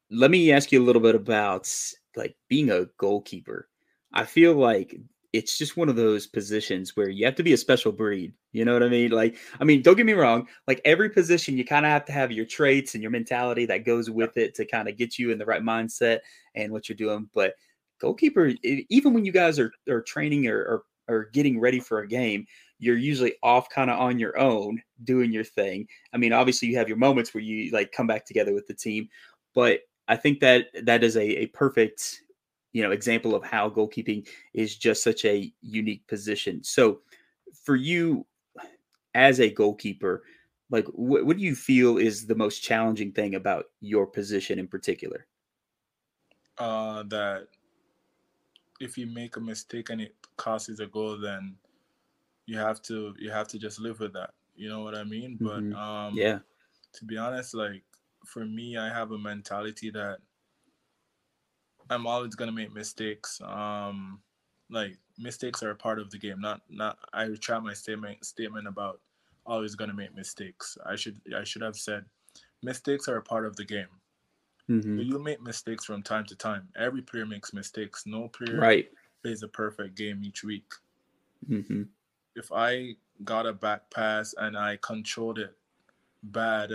let 0.10 0.32
me 0.32 0.52
ask 0.52 0.72
you 0.72 0.82
a 0.82 0.86
little 0.86 1.02
bit 1.02 1.16
about 1.16 1.72
like 2.16 2.36
being 2.48 2.72
a 2.72 2.86
goalkeeper. 2.98 3.68
I 4.14 4.26
feel 4.26 4.54
like 4.54 4.96
it's 5.34 5.58
just 5.58 5.76
one 5.76 5.90
of 5.90 5.96
those 5.96 6.26
positions 6.26 6.96
where 6.96 7.10
you 7.10 7.26
have 7.26 7.36
to 7.36 7.44
be 7.44 7.54
a 7.54 7.58
special 7.58 7.92
breed. 7.92 8.34
You 8.54 8.66
know 8.66 8.74
what 8.74 8.84
I 8.84 8.90
mean? 8.90 9.12
Like, 9.12 9.38
I 9.60 9.66
mean, 9.66 9.82
don't 9.82 9.98
get 9.98 10.06
me 10.06 10.14
wrong. 10.14 10.48
Like 10.68 10.82
every 10.86 11.10
position, 11.10 11.58
you 11.58 11.66
kind 11.66 11.86
of 11.86 11.92
have 11.92 12.06
to 12.06 12.12
have 12.12 12.32
your 12.32 12.46
traits 12.46 12.94
and 12.94 13.02
your 13.02 13.12
mentality 13.12 13.66
that 13.66 13.86
goes 13.86 14.10
with 14.10 14.38
it 14.38 14.56
to 14.56 14.66
kind 14.66 14.88
of 14.88 14.98
get 14.98 15.20
you 15.20 15.32
in 15.32 15.38
the 15.38 15.46
right 15.46 15.62
mindset 15.62 16.20
and 16.56 16.72
what 16.72 16.88
you're 16.88 16.96
doing. 16.96 17.30
But 17.34 17.54
goalkeeper, 18.00 18.54
even 18.64 19.14
when 19.14 19.26
you 19.26 19.32
guys 19.32 19.60
are 19.60 19.72
are 19.90 20.02
training 20.02 20.48
or 20.48 20.60
or, 20.60 20.84
or 21.10 21.30
getting 21.34 21.60
ready 21.60 21.80
for 21.80 22.00
a 22.00 22.08
game, 22.08 22.46
you're 22.80 22.98
usually 22.98 23.36
off 23.44 23.70
kind 23.70 23.90
of 23.90 24.00
on 24.00 24.20
your 24.20 24.40
own 24.40 24.82
doing 25.04 25.32
your 25.32 25.44
thing. 25.44 25.88
I 26.14 26.18
mean, 26.18 26.34
obviously 26.34 26.70
you 26.70 26.78
have 26.78 26.88
your 26.88 26.98
moments 26.98 27.34
where 27.34 27.44
you 27.44 27.72
like 27.72 27.92
come 27.92 28.08
back 28.08 28.26
together 28.26 28.54
with 28.54 28.68
the 28.68 28.74
team, 28.74 29.10
but 29.54 29.82
I 30.08 30.16
think 30.16 30.40
that 30.40 30.68
that 30.84 31.04
is 31.04 31.18
a, 31.18 31.42
a 31.42 31.46
perfect 31.48 32.22
you 32.78 32.84
know 32.84 32.92
example 32.92 33.34
of 33.34 33.44
how 33.44 33.68
goalkeeping 33.68 34.28
is 34.54 34.78
just 34.78 35.02
such 35.02 35.26
a 35.26 35.52
unique 35.62 36.06
position. 36.06 36.64
So 36.64 37.00
for 37.64 37.76
you 37.76 38.28
as 39.16 39.40
a 39.40 39.50
goalkeeper, 39.50 40.22
like 40.70 40.86
what, 40.90 41.26
what 41.26 41.38
do 41.38 41.44
you 41.44 41.56
feel 41.56 41.98
is 41.98 42.28
the 42.28 42.36
most 42.36 42.60
challenging 42.60 43.14
thing 43.14 43.34
about 43.34 43.66
your 43.82 44.06
position 44.06 44.60
in 44.60 44.68
particular? 44.68 45.26
Uh, 46.60 47.02
that 47.08 47.48
if 48.80 48.96
you 48.96 49.08
make 49.08 49.38
a 49.38 49.42
mistake 49.42 49.90
and 49.90 50.00
it 50.00 50.14
costs 50.36 50.80
a 50.80 50.86
goal, 50.86 51.18
then 51.18 51.56
you 52.46 52.60
have 52.60 52.80
to 52.84 53.16
you 53.18 53.32
have 53.32 53.48
to 53.48 53.58
just 53.58 53.80
live 53.80 54.00
with 54.00 54.14
that. 54.14 54.36
You 54.56 54.70
know 54.70 54.82
what 54.82 54.94
I 54.94 55.04
mean? 55.04 55.40
Mm-hmm. 55.42 55.72
But 55.72 55.80
um, 55.80 56.14
yeah, 56.16 56.40
to 56.94 57.06
be 57.06 57.18
honest, 57.18 57.56
like 57.56 57.82
for 58.24 58.46
me, 58.46 58.78
I 58.78 58.90
have 58.90 59.14
a 59.14 59.18
mentality 59.18 59.90
that 59.90 60.20
I'm 61.90 62.08
always 62.08 62.36
gonna 62.36 62.52
make 62.52 62.74
mistakes. 62.74 63.42
Um, 63.42 64.20
like 64.70 64.98
mistakes 65.18 65.64
are 65.64 65.72
a 65.72 65.76
part 65.76 66.00
of 66.00 66.12
the 66.12 66.18
game. 66.18 66.40
Not 66.40 66.62
not. 66.70 66.98
I 67.14 67.24
retract 67.24 67.64
my 67.64 67.74
statement 67.74 68.26
statement 68.26 68.68
about 68.68 69.00
always 69.46 69.76
gonna 69.76 69.94
make 69.94 70.16
mistakes. 70.16 70.78
I 70.86 70.96
should 70.96 71.20
I 71.36 71.44
should 71.44 71.62
have 71.62 71.76
said 71.76 72.06
mistakes 72.64 73.08
are 73.08 73.18
a 73.18 73.22
part 73.22 73.46
of 73.46 73.56
the 73.56 73.66
game. 73.66 73.88
Mm-hmm. 74.70 75.00
You 75.00 75.20
make 75.20 75.42
mistakes 75.42 75.86
from 75.86 76.04
time 76.04 76.26
to 76.26 76.36
time. 76.36 76.68
Every 76.78 77.02
player 77.02 77.26
makes 77.26 77.54
mistakes. 77.54 78.06
No 78.06 78.28
player 78.28 78.60
right. 78.60 78.90
plays 79.22 79.44
a 79.44 79.48
perfect 79.48 79.96
game 79.96 80.22
each 80.24 80.44
week. 80.44 80.70
Mm-hmm. 81.50 81.84
If 82.36 82.52
I 82.52 82.96
got 83.24 83.46
a 83.46 83.54
back 83.54 83.90
pass 83.90 84.36
and 84.38 84.58
I 84.58 84.78
controlled 84.82 85.40
it 85.40 85.56
bad, 86.22 86.72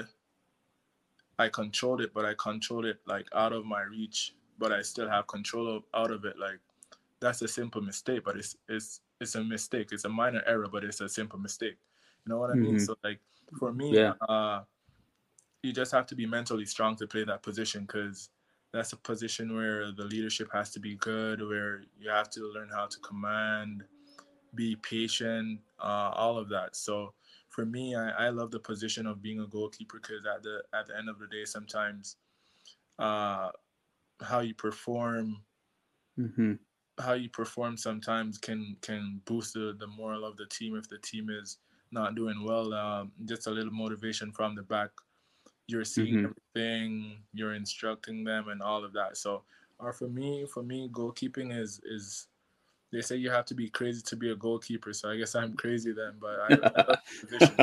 I 1.38 1.48
controlled 1.48 2.00
it, 2.00 2.14
but 2.14 2.24
I 2.24 2.34
controlled 2.38 2.86
it 2.86 3.00
like 3.06 3.26
out 3.34 3.52
of 3.52 3.66
my 3.66 3.82
reach 3.82 4.34
but 4.62 4.70
I 4.70 4.80
still 4.80 5.08
have 5.08 5.26
control 5.26 5.66
of, 5.76 5.82
out 5.92 6.12
of 6.12 6.24
it. 6.24 6.38
Like 6.38 6.60
that's 7.20 7.42
a 7.42 7.48
simple 7.48 7.82
mistake, 7.82 8.22
but 8.24 8.36
it's 8.36 8.56
it's 8.68 9.00
it's 9.20 9.34
a 9.34 9.42
mistake. 9.42 9.88
It's 9.90 10.04
a 10.04 10.08
minor 10.08 10.42
error, 10.46 10.68
but 10.70 10.84
it's 10.84 11.00
a 11.00 11.08
simple 11.08 11.40
mistake. 11.40 11.78
You 12.24 12.32
know 12.32 12.38
what 12.38 12.50
I 12.50 12.54
mean? 12.54 12.76
Mm-hmm. 12.76 12.84
So 12.84 12.94
like 13.02 13.18
for 13.58 13.72
me, 13.72 13.96
yeah. 13.96 14.12
uh, 14.28 14.62
you 15.64 15.72
just 15.72 15.90
have 15.90 16.06
to 16.06 16.14
be 16.14 16.26
mentally 16.26 16.64
strong 16.64 16.94
to 16.96 17.08
play 17.08 17.24
that 17.24 17.42
position 17.42 17.82
because 17.82 18.30
that's 18.72 18.92
a 18.92 18.96
position 18.96 19.52
where 19.56 19.90
the 19.90 20.04
leadership 20.04 20.48
has 20.52 20.70
to 20.70 20.80
be 20.80 20.94
good, 20.94 21.42
where 21.42 21.82
you 21.98 22.08
have 22.08 22.30
to 22.30 22.40
learn 22.54 22.70
how 22.72 22.86
to 22.86 22.98
command, 23.00 23.82
be 24.54 24.76
patient, 24.76 25.58
uh, 25.82 26.10
all 26.14 26.38
of 26.38 26.48
that. 26.50 26.76
So 26.76 27.14
for 27.48 27.66
me, 27.66 27.96
I, 27.96 28.26
I 28.26 28.28
love 28.28 28.52
the 28.52 28.60
position 28.60 29.08
of 29.08 29.20
being 29.20 29.40
a 29.40 29.46
goalkeeper 29.46 29.98
because 30.00 30.24
at 30.24 30.44
the 30.44 30.62
at 30.72 30.86
the 30.86 30.96
end 30.96 31.08
of 31.08 31.18
the 31.18 31.26
day, 31.26 31.44
sometimes 31.44 32.16
uh, 33.00 33.50
how 34.20 34.40
you 34.40 34.54
perform, 34.54 35.42
mm-hmm. 36.18 36.54
how 36.98 37.14
you 37.14 37.28
perform 37.30 37.76
sometimes 37.76 38.38
can 38.38 38.76
can 38.80 39.20
boost 39.24 39.54
the, 39.54 39.74
the 39.78 39.86
moral 39.86 40.24
of 40.24 40.36
the 40.36 40.46
team 40.46 40.76
if 40.76 40.88
the 40.88 40.98
team 40.98 41.30
is 41.30 41.58
not 41.90 42.14
doing 42.14 42.44
well. 42.44 42.72
Um, 42.74 43.12
just 43.24 43.46
a 43.46 43.50
little 43.50 43.72
motivation 43.72 44.32
from 44.32 44.54
the 44.54 44.62
back. 44.62 44.90
You're 45.68 45.84
seeing 45.84 46.16
Mhm. 46.16 46.34
everything, 46.54 47.22
you're 47.32 47.54
instructing 47.54 48.24
them, 48.24 48.48
and 48.48 48.60
all 48.62 48.84
of 48.84 48.92
that. 48.92 49.16
So, 49.16 49.44
or 49.78 49.92
for 49.92 50.08
me, 50.08 50.44
for 50.46 50.62
me, 50.62 50.88
goalkeeping 50.92 51.56
is 51.56 51.80
is 51.84 52.28
they 52.92 53.00
say 53.00 53.16
you 53.16 53.30
have 53.30 53.46
to 53.46 53.54
be 53.54 53.70
crazy 53.70 54.02
to 54.02 54.16
be 54.16 54.30
a 54.30 54.36
goalkeeper. 54.36 54.92
So 54.92 55.10
I 55.10 55.16
guess 55.16 55.34
I'm 55.34 55.54
crazy 55.54 55.92
then, 55.92 56.12
but 56.20 56.38
I, 56.40 56.46
I 56.46 56.48
love 56.86 56.98
the 57.20 57.26
position. 57.26 57.56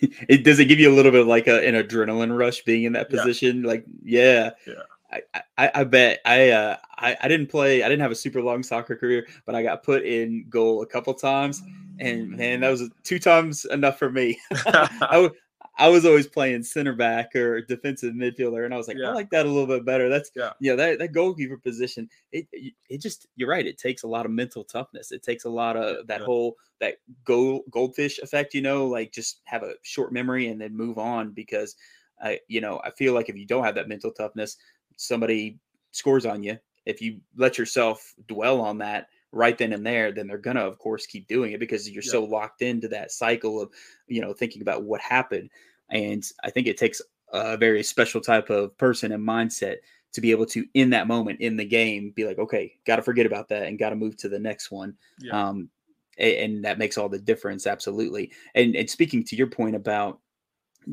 it 0.28 0.42
does 0.44 0.58
it 0.58 0.64
give 0.64 0.80
you 0.80 0.90
a 0.90 0.94
little 0.94 1.12
bit 1.12 1.20
of 1.20 1.28
like 1.28 1.46
a, 1.46 1.64
an 1.66 1.74
adrenaline 1.74 2.36
rush 2.36 2.62
being 2.64 2.84
in 2.84 2.92
that 2.94 3.10
Yeah. 3.12 3.20
position 3.20 3.62
like 3.62 3.84
yeah 4.02 4.50
Yeah. 4.66 4.74
I, 5.10 5.22
I, 5.56 5.70
I 5.76 5.84
bet 5.84 6.20
I, 6.26 6.50
uh, 6.50 6.76
I 6.96 7.16
I 7.22 7.28
didn't 7.28 7.46
play 7.46 7.82
I 7.82 7.88
didn't 7.88 8.02
have 8.02 8.10
a 8.10 8.14
super 8.16 8.42
long 8.42 8.62
soccer 8.62 8.94
career 8.96 9.26
but 9.46 9.54
I 9.54 9.62
got 9.62 9.82
put 9.82 10.04
in 10.04 10.46
goal 10.50 10.82
a 10.82 10.86
couple 10.86 11.14
times 11.14 11.62
and 11.98 12.30
man 12.30 12.60
that 12.60 12.70
was 12.70 12.90
two 13.04 13.18
times 13.18 13.64
enough 13.66 13.98
for 13.98 14.10
me 14.10 14.38
I, 14.66 15.30
I 15.78 15.88
was 15.88 16.04
always 16.04 16.26
playing 16.26 16.62
center 16.64 16.92
back 16.92 17.34
or 17.36 17.62
defensive 17.62 18.14
midfielder 18.14 18.64
and 18.64 18.74
I 18.74 18.76
was 18.76 18.86
like 18.88 18.98
Yeah. 18.98 19.10
I 19.10 19.12
like 19.14 19.30
that 19.30 19.46
a 19.46 19.48
little 19.48 19.66
bit 19.66 19.84
better 19.86 20.08
that's 20.08 20.30
Yeah. 20.36 20.52
yeah 20.60 20.74
that, 20.74 20.98
that 20.98 21.12
goalkeeper 21.12 21.56
position 21.56 22.08
it, 22.32 22.46
it 22.52 22.74
it 22.90 23.00
just 23.00 23.26
you're 23.36 23.48
right 23.48 23.66
it 23.66 23.78
takes 23.78 24.02
a 24.02 24.08
lot 24.08 24.26
of 24.26 24.32
mental 24.32 24.64
toughness 24.64 25.10
it 25.12 25.22
takes 25.22 25.44
a 25.44 25.50
lot 25.50 25.76
of 25.76 26.06
that 26.06 26.20
Yeah. 26.20 26.26
whole 26.26 26.56
that 26.80 26.96
gold 27.24 27.62
goldfish 27.70 28.18
effect 28.18 28.52
you 28.54 28.60
know 28.62 28.86
like 28.86 29.12
just 29.12 29.40
have 29.44 29.62
a 29.62 29.72
short 29.82 30.12
memory 30.12 30.48
and 30.48 30.60
then 30.60 30.76
move 30.76 30.98
on 30.98 31.30
because 31.30 31.76
I 32.20 32.40
you 32.48 32.60
know 32.60 32.80
I 32.84 32.90
feel 32.90 33.14
like 33.14 33.28
if 33.28 33.36
you 33.36 33.46
don't 33.46 33.64
have 33.64 33.76
that 33.76 33.88
mental 33.88 34.10
toughness 34.10 34.56
somebody 34.98 35.58
scores 35.92 36.26
on 36.26 36.42
you 36.42 36.58
if 36.84 37.00
you 37.00 37.18
let 37.36 37.56
yourself 37.56 38.14
dwell 38.26 38.60
on 38.60 38.78
that 38.78 39.08
right 39.32 39.56
then 39.58 39.72
and 39.72 39.86
there 39.86 40.12
then 40.12 40.26
they're 40.26 40.38
gonna 40.38 40.60
of 40.60 40.78
course 40.78 41.06
keep 41.06 41.26
doing 41.28 41.52
it 41.52 41.60
because 41.60 41.88
you're 41.90 42.02
Yeah. 42.02 42.10
so 42.10 42.24
locked 42.24 42.60
into 42.62 42.88
that 42.88 43.10
cycle 43.12 43.60
of 43.62 43.70
you 44.06 44.20
know 44.20 44.32
thinking 44.34 44.60
about 44.60 44.82
what 44.82 45.00
happened 45.00 45.50
and 45.90 46.22
i 46.44 46.50
think 46.50 46.66
it 46.66 46.76
takes 46.76 47.00
a 47.32 47.56
very 47.56 47.82
special 47.82 48.20
type 48.20 48.50
of 48.50 48.76
person 48.76 49.12
and 49.12 49.26
mindset 49.26 49.76
to 50.12 50.20
be 50.20 50.30
able 50.30 50.46
to 50.46 50.64
in 50.74 50.90
that 50.90 51.06
moment 51.06 51.40
in 51.40 51.56
the 51.56 51.64
game 51.64 52.10
be 52.16 52.24
like 52.24 52.38
okay 52.38 52.72
got 52.86 52.96
to 52.96 53.02
forget 53.02 53.26
about 53.26 53.48
that 53.48 53.64
and 53.64 53.78
got 53.78 53.90
to 53.90 53.96
move 53.96 54.16
to 54.16 54.28
the 54.28 54.38
next 54.38 54.70
one 54.70 54.96
Yeah. 55.20 55.48
um 55.48 55.70
a- 56.18 56.42
and 56.44 56.64
that 56.64 56.78
makes 56.78 56.98
all 56.98 57.08
the 57.08 57.18
difference 57.18 57.66
absolutely 57.66 58.32
and 58.54 58.74
and 58.74 58.90
speaking 58.90 59.22
to 59.24 59.36
your 59.36 59.46
point 59.46 59.76
about 59.76 60.20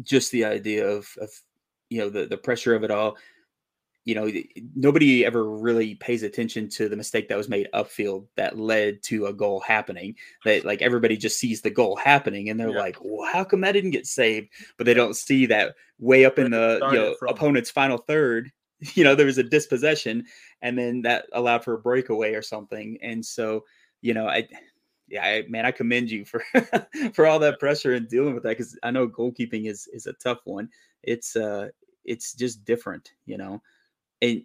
just 0.04 0.32
the 0.32 0.44
idea 0.44 0.86
of 0.88 1.08
of 1.22 1.30
you 1.90 2.00
know 2.00 2.10
the 2.10 2.26
the 2.26 2.38
pressure 2.38 2.76
of 2.76 2.84
it 2.84 2.92
all 2.92 3.16
you 4.06 4.14
know 4.14 4.32
nobody 4.76 5.26
ever 5.26 5.50
really 5.50 5.96
pays 5.96 6.22
attention 6.24 6.70
to 6.70 6.88
the 6.88 6.96
mistake 6.96 7.28
that 7.28 7.38
was 7.38 7.50
made 7.50 7.68
upfield 7.74 8.28
that 8.36 8.58
led 8.58 9.02
to 9.02 9.26
a 9.26 9.34
goal 9.34 9.60
happening 9.60 10.16
that 10.46 10.64
like 10.64 10.82
everybody 10.84 11.18
just 11.18 11.40
sees 11.40 11.62
the 11.62 11.72
goal 11.72 11.96
happening 11.96 12.50
and 12.50 12.60
they're 12.60 12.70
Yeah. 12.70 12.80
like 12.80 12.98
well 13.02 13.28
how 13.32 13.44
come 13.44 13.62
that 13.62 13.72
didn't 13.74 13.92
get 13.92 14.06
saved? 14.08 14.50
But 14.78 14.86
they 14.86 14.94
don't 14.94 15.16
see 15.16 15.48
that 15.48 15.76
way 16.00 16.24
up 16.24 16.38
in 16.38 16.52
Where 16.52 16.80
the 16.80 16.88
you 16.88 16.94
know 16.94 17.16
opponent's 17.28 17.72
final 17.72 17.98
third 17.98 18.52
you 18.94 19.04
know 19.04 19.16
there 19.16 19.26
was 19.26 19.40
a 19.40 19.44
dispossession 19.44 20.26
and 20.62 20.78
then 20.78 21.02
that 21.02 21.26
allowed 21.34 21.64
for 21.64 21.74
a 21.74 21.80
breakaway 21.80 22.34
or 22.36 22.42
something. 22.44 22.98
And 23.02 23.26
so 23.26 23.66
you 24.02 24.14
know 24.14 24.28
i 24.28 24.48
yeah 25.08 25.24
I, 25.26 25.46
man 25.50 25.66
i 25.66 25.72
commend 25.72 26.12
you 26.12 26.26
for 26.26 26.44
for 27.14 27.26
all 27.26 27.40
that 27.40 27.60
pressure 27.60 27.94
and 27.94 28.08
dealing 28.08 28.36
with 28.36 28.44
that 28.44 28.50
because 28.58 28.78
i 28.84 28.92
know 28.92 29.08
goalkeeping 29.08 29.66
is 29.68 29.88
is 29.94 30.06
a 30.06 30.14
tough 30.14 30.42
one. 30.46 30.70
It's 31.02 31.36
uh 31.36 31.70
it's 32.04 32.34
just 32.34 32.66
different 32.66 33.14
you 33.26 33.38
know 33.38 33.62
and 34.22 34.44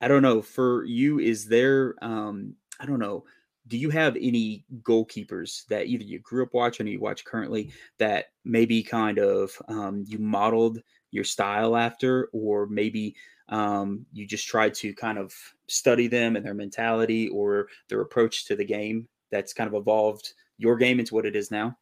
i 0.00 0.08
don't 0.08 0.22
know 0.22 0.42
for 0.42 0.84
you 0.84 1.18
is 1.18 1.46
there 1.46 1.94
um 2.02 2.54
i 2.80 2.86
don't 2.86 2.98
know 2.98 3.24
do 3.68 3.76
you 3.76 3.90
have 3.90 4.16
any 4.16 4.64
goalkeepers 4.82 5.66
that 5.66 5.86
either 5.86 6.04
you 6.04 6.20
grew 6.20 6.44
up 6.44 6.54
watching 6.54 6.86
or 6.86 6.90
you 6.90 7.00
watch 7.00 7.24
currently 7.24 7.72
that 7.98 8.26
maybe 8.44 8.82
kind 8.82 9.18
of 9.18 9.50
um, 9.68 10.04
you 10.06 10.18
modeled 10.18 10.80
your 11.10 11.24
style 11.24 11.76
after 11.76 12.28
or 12.32 12.66
maybe 12.66 13.16
um, 13.48 14.06
you 14.12 14.26
just 14.26 14.46
tried 14.46 14.74
to 14.74 14.94
kind 14.94 15.18
of 15.18 15.34
study 15.68 16.06
them 16.08 16.36
and 16.36 16.44
their 16.44 16.54
mentality 16.54 17.28
or 17.28 17.68
their 17.88 18.00
approach 18.00 18.44
to 18.46 18.56
the 18.56 18.64
game 18.64 19.08
that's 19.30 19.52
kind 19.52 19.68
of 19.68 19.74
evolved 19.74 20.34
your 20.58 20.76
game 20.76 21.00
into 21.00 21.14
what 21.14 21.26
it 21.26 21.34
is 21.36 21.50
now 21.50 21.76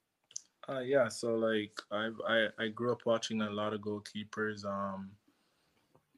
Uh, 0.69 0.81
yeah, 0.81 1.09
so 1.09 1.35
like 1.35 1.79
I've, 1.91 2.19
I 2.27 2.49
I 2.59 2.69
grew 2.69 2.93
up 2.93 3.05
watching 3.05 3.43
a 3.43 3.51
lot 3.51 3.75
of 3.75 3.81
goalkeepers. 3.81 4.65
Um, 4.65 5.11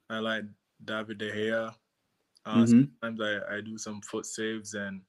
I 0.08 0.18
like 0.18 0.44
David 0.84 1.18
De 1.18 1.30
Gea. 1.32 1.74
Uh, 2.44 2.56
Mhm. 2.56 2.90
Sometimes 3.02 3.20
I, 3.20 3.56
I 3.56 3.60
do 3.60 3.78
some 3.78 4.00
foot 4.02 4.26
saves, 4.26 4.74
and 4.74 5.02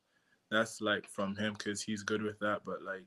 that's 0.52 0.82
like 0.82 1.08
from 1.08 1.36
him 1.36 1.54
because 1.54 1.82
he's 1.82 2.04
good 2.04 2.22
with 2.24 2.40
that. 2.40 2.64
But 2.66 2.82
like 2.84 3.06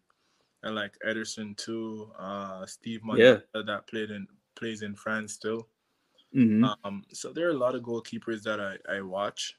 and 0.63 0.75
like 0.75 0.97
Ederson 1.07 1.57
too. 1.57 2.13
Uh, 2.19 2.67
Steve 2.67 3.01
Yeah. 3.15 3.39
Mandanda 3.53 3.67
that 3.67 3.87
played 3.89 4.11
in 4.11 4.27
plays 4.57 4.83
in 4.83 4.95
France 4.95 5.35
still. 5.35 5.69
Mhm. 6.35 6.77
Um, 6.85 7.05
so 7.13 7.33
there 7.33 7.49
are 7.49 7.51
a 7.53 7.55
lot 7.67 7.75
of 7.75 7.83
goalkeepers 7.83 8.43
that 8.45 8.61
I, 8.61 8.79
I 8.89 9.01
watch, 9.01 9.57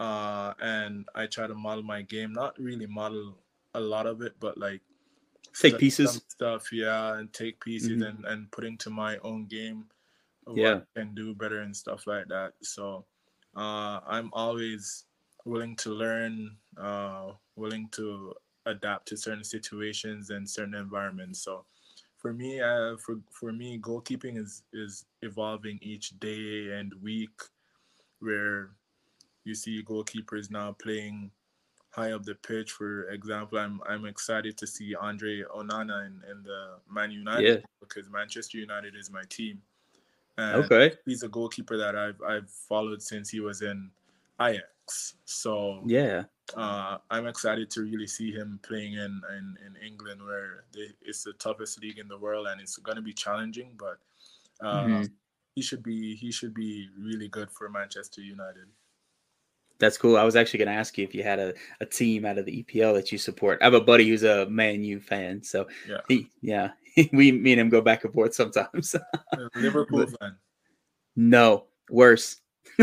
uh, 0.00 0.54
and 0.60 1.08
I 1.14 1.26
try 1.26 1.46
to 1.46 1.54
model 1.54 1.84
my 1.84 2.02
game. 2.02 2.32
Not 2.32 2.58
really 2.58 2.86
model 2.86 3.42
a 3.74 3.80
lot 3.80 4.06
of 4.06 4.20
it, 4.22 4.34
but 4.40 4.58
like 4.58 4.82
Take 5.54 5.78
pieces. 5.78 6.22
stuff, 6.28 6.72
yeah, 6.72 7.16
and 7.18 7.32
take 7.32 7.60
pieces 7.60 8.02
Mhm. 8.02 8.08
and 8.08 8.24
and 8.26 8.50
put 8.52 8.64
into 8.64 8.90
my 8.90 9.16
own 9.18 9.46
game. 9.46 9.88
Yeah. 10.54 10.80
Can 10.94 11.14
do 11.14 11.34
better 11.34 11.60
and 11.60 11.74
stuff 11.76 12.06
like 12.06 12.28
that. 12.28 12.52
So, 12.62 13.04
uh, 13.56 14.00
I'm 14.06 14.30
always 14.32 15.04
willing 15.44 15.76
to 15.76 15.90
learn, 15.90 16.56
uh, 16.76 17.32
willing 17.56 17.88
to 17.92 18.34
adapt 18.66 19.08
to 19.08 19.16
certain 19.16 19.44
situations 19.44 20.30
and 20.30 20.48
certain 20.48 20.74
environments. 20.74 21.40
So, 21.42 21.64
for 22.18 22.32
me, 22.32 22.60
uh, 22.60 22.96
for 22.98 23.20
for 23.30 23.52
me, 23.52 23.78
goalkeeping 23.78 24.36
is 24.38 24.62
is 24.72 25.04
evolving 25.22 25.78
each 25.82 26.18
day 26.18 26.72
and 26.72 26.92
week, 27.02 27.40
where 28.20 28.70
you 29.44 29.54
see 29.54 29.82
goalkeepers 29.84 30.50
now 30.50 30.72
playing 30.72 31.30
high 31.90 32.12
up 32.12 32.24
the 32.24 32.34
pitch. 32.34 32.72
For 32.72 33.08
example, 33.10 33.58
I'm 33.58 33.80
I'm 33.86 34.06
excited 34.06 34.56
to 34.58 34.66
see 34.66 34.94
Andre 34.94 35.42
Onana 35.42 36.06
in, 36.06 36.22
in 36.30 36.42
the 36.42 36.78
Man 36.90 37.10
United 37.10 37.60
Yeah. 37.60 37.66
because 37.80 38.10
Manchester 38.10 38.58
United 38.58 38.96
is 38.96 39.10
my 39.10 39.22
team. 39.28 39.62
And 40.38 40.56
okay 40.64 40.92
he's 41.04 41.22
a 41.22 41.28
goalkeeper 41.28 41.76
that 41.78 41.96
I've 41.96 42.20
I've 42.22 42.50
followed 42.50 43.02
since 43.02 43.30
he 43.30 43.40
was 43.40 43.62
in 43.62 43.90
Ajax. 44.40 45.14
So 45.24 45.82
yeah 45.86 46.24
uh, 46.56 46.98
I'm 47.10 47.26
excited 47.26 47.70
to 47.70 47.82
really 47.82 48.06
see 48.06 48.30
him 48.32 48.60
playing 48.62 48.94
in 48.94 49.20
in, 49.36 49.56
in 49.66 49.76
England, 49.84 50.22
where 50.24 50.64
they, 50.72 50.88
it's 51.02 51.24
the 51.24 51.32
toughest 51.34 51.80
league 51.82 51.98
in 51.98 52.08
the 52.08 52.18
world, 52.18 52.46
and 52.46 52.60
it's 52.60 52.76
going 52.76 52.96
to 52.96 53.02
be 53.02 53.12
challenging. 53.12 53.70
But 53.76 53.98
uh, 54.60 54.82
Mhm. 54.84 55.10
he 55.56 55.62
should 55.62 55.82
be 55.82 56.14
he 56.16 56.30
should 56.30 56.54
be 56.54 56.88
really 56.98 57.28
good 57.28 57.50
for 57.50 57.68
Manchester 57.68 58.20
United. 58.20 58.68
That's 59.78 59.98
cool. 59.98 60.16
I 60.16 60.24
was 60.24 60.36
actually 60.36 60.58
going 60.58 60.68
to 60.68 60.74
ask 60.74 60.96
you 60.96 61.04
if 61.04 61.14
you 61.14 61.22
had 61.22 61.38
a, 61.38 61.52
a 61.80 61.86
team 61.86 62.24
out 62.24 62.38
of 62.38 62.46
the 62.46 62.62
EPL 62.62 62.94
that 62.94 63.12
you 63.12 63.18
support. 63.18 63.58
I 63.60 63.64
have 63.64 63.74
a 63.74 63.80
buddy 63.80 64.08
who's 64.08 64.22
a 64.22 64.46
Man 64.48 64.82
U 64.84 65.00
fan, 65.00 65.42
so 65.42 65.68
Yeah. 65.88 66.00
he, 66.08 66.30
yeah, 66.40 66.70
we 67.12 67.32
me 67.32 67.52
and 67.52 67.60
him 67.60 67.68
go 67.68 67.80
back 67.80 68.04
and 68.04 68.12
forth 68.12 68.34
sometimes. 68.34 68.94
Liverpool 69.54 70.06
fan. 70.20 70.36
no, 71.16 71.64
worse. 71.90 72.40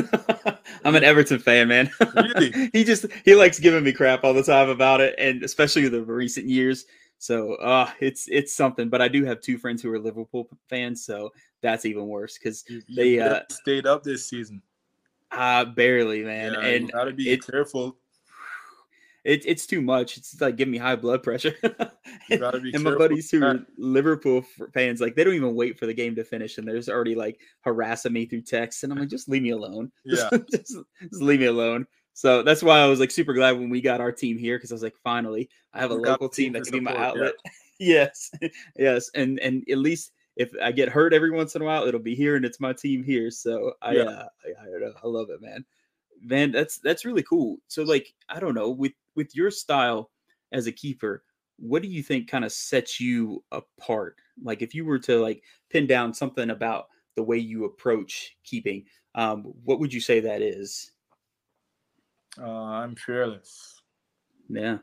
I'm 0.86 0.96
an 0.96 1.04
Everton 1.04 1.40
fan, 1.40 1.68
man. 1.68 1.92
Really? 2.16 2.70
he 2.74 2.84
just 2.84 3.06
he 3.26 3.36
likes 3.36 3.60
giving 3.60 3.84
me 3.84 3.92
crap 3.94 4.24
all 4.24 4.34
the 4.34 4.44
time 4.44 4.70
about 4.70 5.02
it, 5.02 5.16
and 5.18 5.44
especially 5.44 5.88
the 5.88 6.02
recent 6.02 6.48
years. 6.48 6.86
So, 7.20 7.54
uh, 7.56 7.90
it's 8.00 8.28
it's 8.30 8.54
something. 8.54 8.90
But 8.90 9.02
I 9.02 9.08
do 9.08 9.24
have 9.26 9.40
two 9.42 9.58
friends 9.58 9.82
who 9.82 9.92
are 9.94 10.00
Liverpool 10.00 10.50
fans, 10.70 11.06
so 11.06 11.32
that's 11.62 11.86
even 11.86 12.08
worse 12.08 12.38
because 12.38 12.66
They, 12.96 13.20
uh, 13.20 13.42
stayed 13.50 13.86
up 13.86 14.04
this 14.04 14.26
season. 14.28 14.62
uh 15.32 15.66
barely, 15.66 16.24
man, 16.24 16.54
yeah, 16.54 16.60
and 16.60 16.88
you 16.88 16.92
gotta 16.92 17.14
be 17.14 17.30
it- 17.32 17.46
careful. 17.46 17.98
It, 19.24 19.44
it's 19.46 19.66
too 19.66 19.82
much. 19.82 20.18
It's 20.18 20.40
like 20.42 20.58
giving 20.58 20.72
me 20.72 20.78
high 20.78 20.96
blood 20.96 21.24
pressure. 21.24 21.56
And 22.74 22.84
my 22.84 22.96
buddies 22.96 23.30
who 23.32 23.44
are. 23.44 23.60
Liverpool 23.78 24.46
fans, 24.74 25.02
like 25.02 25.16
they 25.16 25.24
don't 25.24 25.34
even 25.34 25.56
wait 25.56 25.80
for 25.80 25.86
the 25.86 25.94
game 25.94 26.16
to 26.16 26.24
finish, 26.24 26.58
and 26.58 26.68
they're 26.68 26.78
just 26.78 26.90
already 26.90 27.16
like 27.16 27.40
harassing 27.62 28.14
me 28.14 28.26
through 28.26 28.42
text, 28.42 28.84
and 28.84 28.92
I'm 28.92 29.00
like, 29.00 29.10
just 29.10 29.30
leave 29.30 29.44
me 29.44 29.52
alone. 29.52 29.92
Just, 30.08 30.32
just, 30.52 30.78
just 31.02 31.22
leave 31.22 31.40
me 31.40 31.46
alone. 31.48 31.88
So 32.14 32.44
that's 32.44 32.62
why 32.62 32.80
I 32.80 32.86
was 32.86 33.00
like 33.00 33.12
super 33.12 33.34
glad 33.34 33.58
when 33.58 33.70
we 33.70 33.82
got 33.82 34.02
our 34.02 34.12
team 34.12 34.38
here 34.38 34.58
because 34.58 34.72
I 34.72 34.76
was 34.76 34.84
like, 34.84 34.96
finally, 35.04 35.50
I 35.74 35.80
have 35.80 35.92
a 35.92 35.96
got 35.96 36.12
local 36.12 36.30
team 36.30 36.46
team 36.46 36.54
that 36.54 36.64
can 36.64 36.74
be 36.74 36.80
my 36.80 36.92
support, 36.92 37.02
yeah. 37.02 37.10
outlet. 37.10 37.34
yes, 37.80 38.32
yes, 38.78 39.10
and 39.16 39.40
and 39.40 39.64
at 39.70 39.78
least 39.78 40.12
if 40.36 40.52
I 40.62 40.72
get 40.72 40.90
hurt 40.90 41.14
every 41.14 41.32
once 41.32 41.56
in 41.56 41.62
a 41.62 41.66
while, 41.66 41.88
it'll 41.88 42.00
be 42.00 42.16
here, 42.16 42.36
and 42.36 42.46
it's 42.46 42.60
my 42.60 42.74
team 42.74 43.04
here. 43.04 43.32
So 43.32 43.74
I, 43.82 43.96
Yeah. 43.96 44.04
uh, 44.04 44.28
I, 44.46 44.64
I 44.64 44.66
don't 44.66 44.82
know, 44.82 44.94
I 45.04 45.08
love 45.08 45.30
it, 45.30 45.42
man. 45.42 45.66
Man, 46.22 46.52
that's 46.52 46.78
that's 46.78 47.06
really 47.06 47.24
cool. 47.24 47.58
So 47.68 47.84
like, 47.84 48.14
I 48.30 48.40
don't 48.40 48.56
know, 48.56 48.70
with 48.70 48.94
with 49.16 49.36
your 49.36 49.52
style 49.52 50.12
as 50.52 50.68
a 50.68 50.72
keeper, 50.72 51.24
what 51.58 51.82
do 51.82 51.88
you 51.88 52.04
think 52.04 52.30
kind 52.30 52.46
of 52.46 52.52
sets 52.52 53.00
you 53.00 53.44
apart? 53.52 54.18
Like 54.42 54.62
if 54.62 54.74
you 54.74 54.86
were 54.86 55.00
to 55.00 55.20
like 55.20 55.44
pin 55.70 55.88
down 55.88 56.14
something 56.14 56.50
about 56.50 56.88
the 57.16 57.24
way 57.24 57.38
you 57.38 57.66
approach 57.66 58.38
keeping, 58.44 58.86
um, 59.16 59.44
what 59.64 59.80
would 59.80 59.94
you 59.94 60.02
say 60.02 60.20
that 60.22 60.42
is? 60.42 60.92
Uh, 62.38 62.50
I'm 62.50 62.96
fearless. 62.96 63.82
Yeah. 64.50 64.80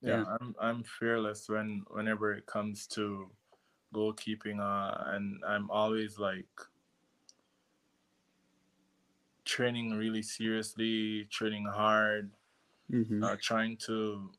Yeah, 0.00 0.18
yeah, 0.18 0.24
I'm 0.40 0.54
I'm 0.60 0.84
fearless 0.84 1.48
when 1.48 1.84
whenever 1.90 2.32
it 2.32 2.46
comes 2.46 2.86
to 2.88 3.30
goalkeeping, 3.92 4.60
uh, 4.60 5.10
and 5.10 5.42
I'm 5.44 5.68
always 5.70 6.18
like 6.18 6.46
training 9.44 9.90
really 9.94 10.22
seriously, 10.22 11.24
training 11.30 11.64
hard, 11.64 12.30
mm-hmm. 12.92 13.22
uh, 13.22 13.36
trying 13.40 13.76
to 13.86 14.30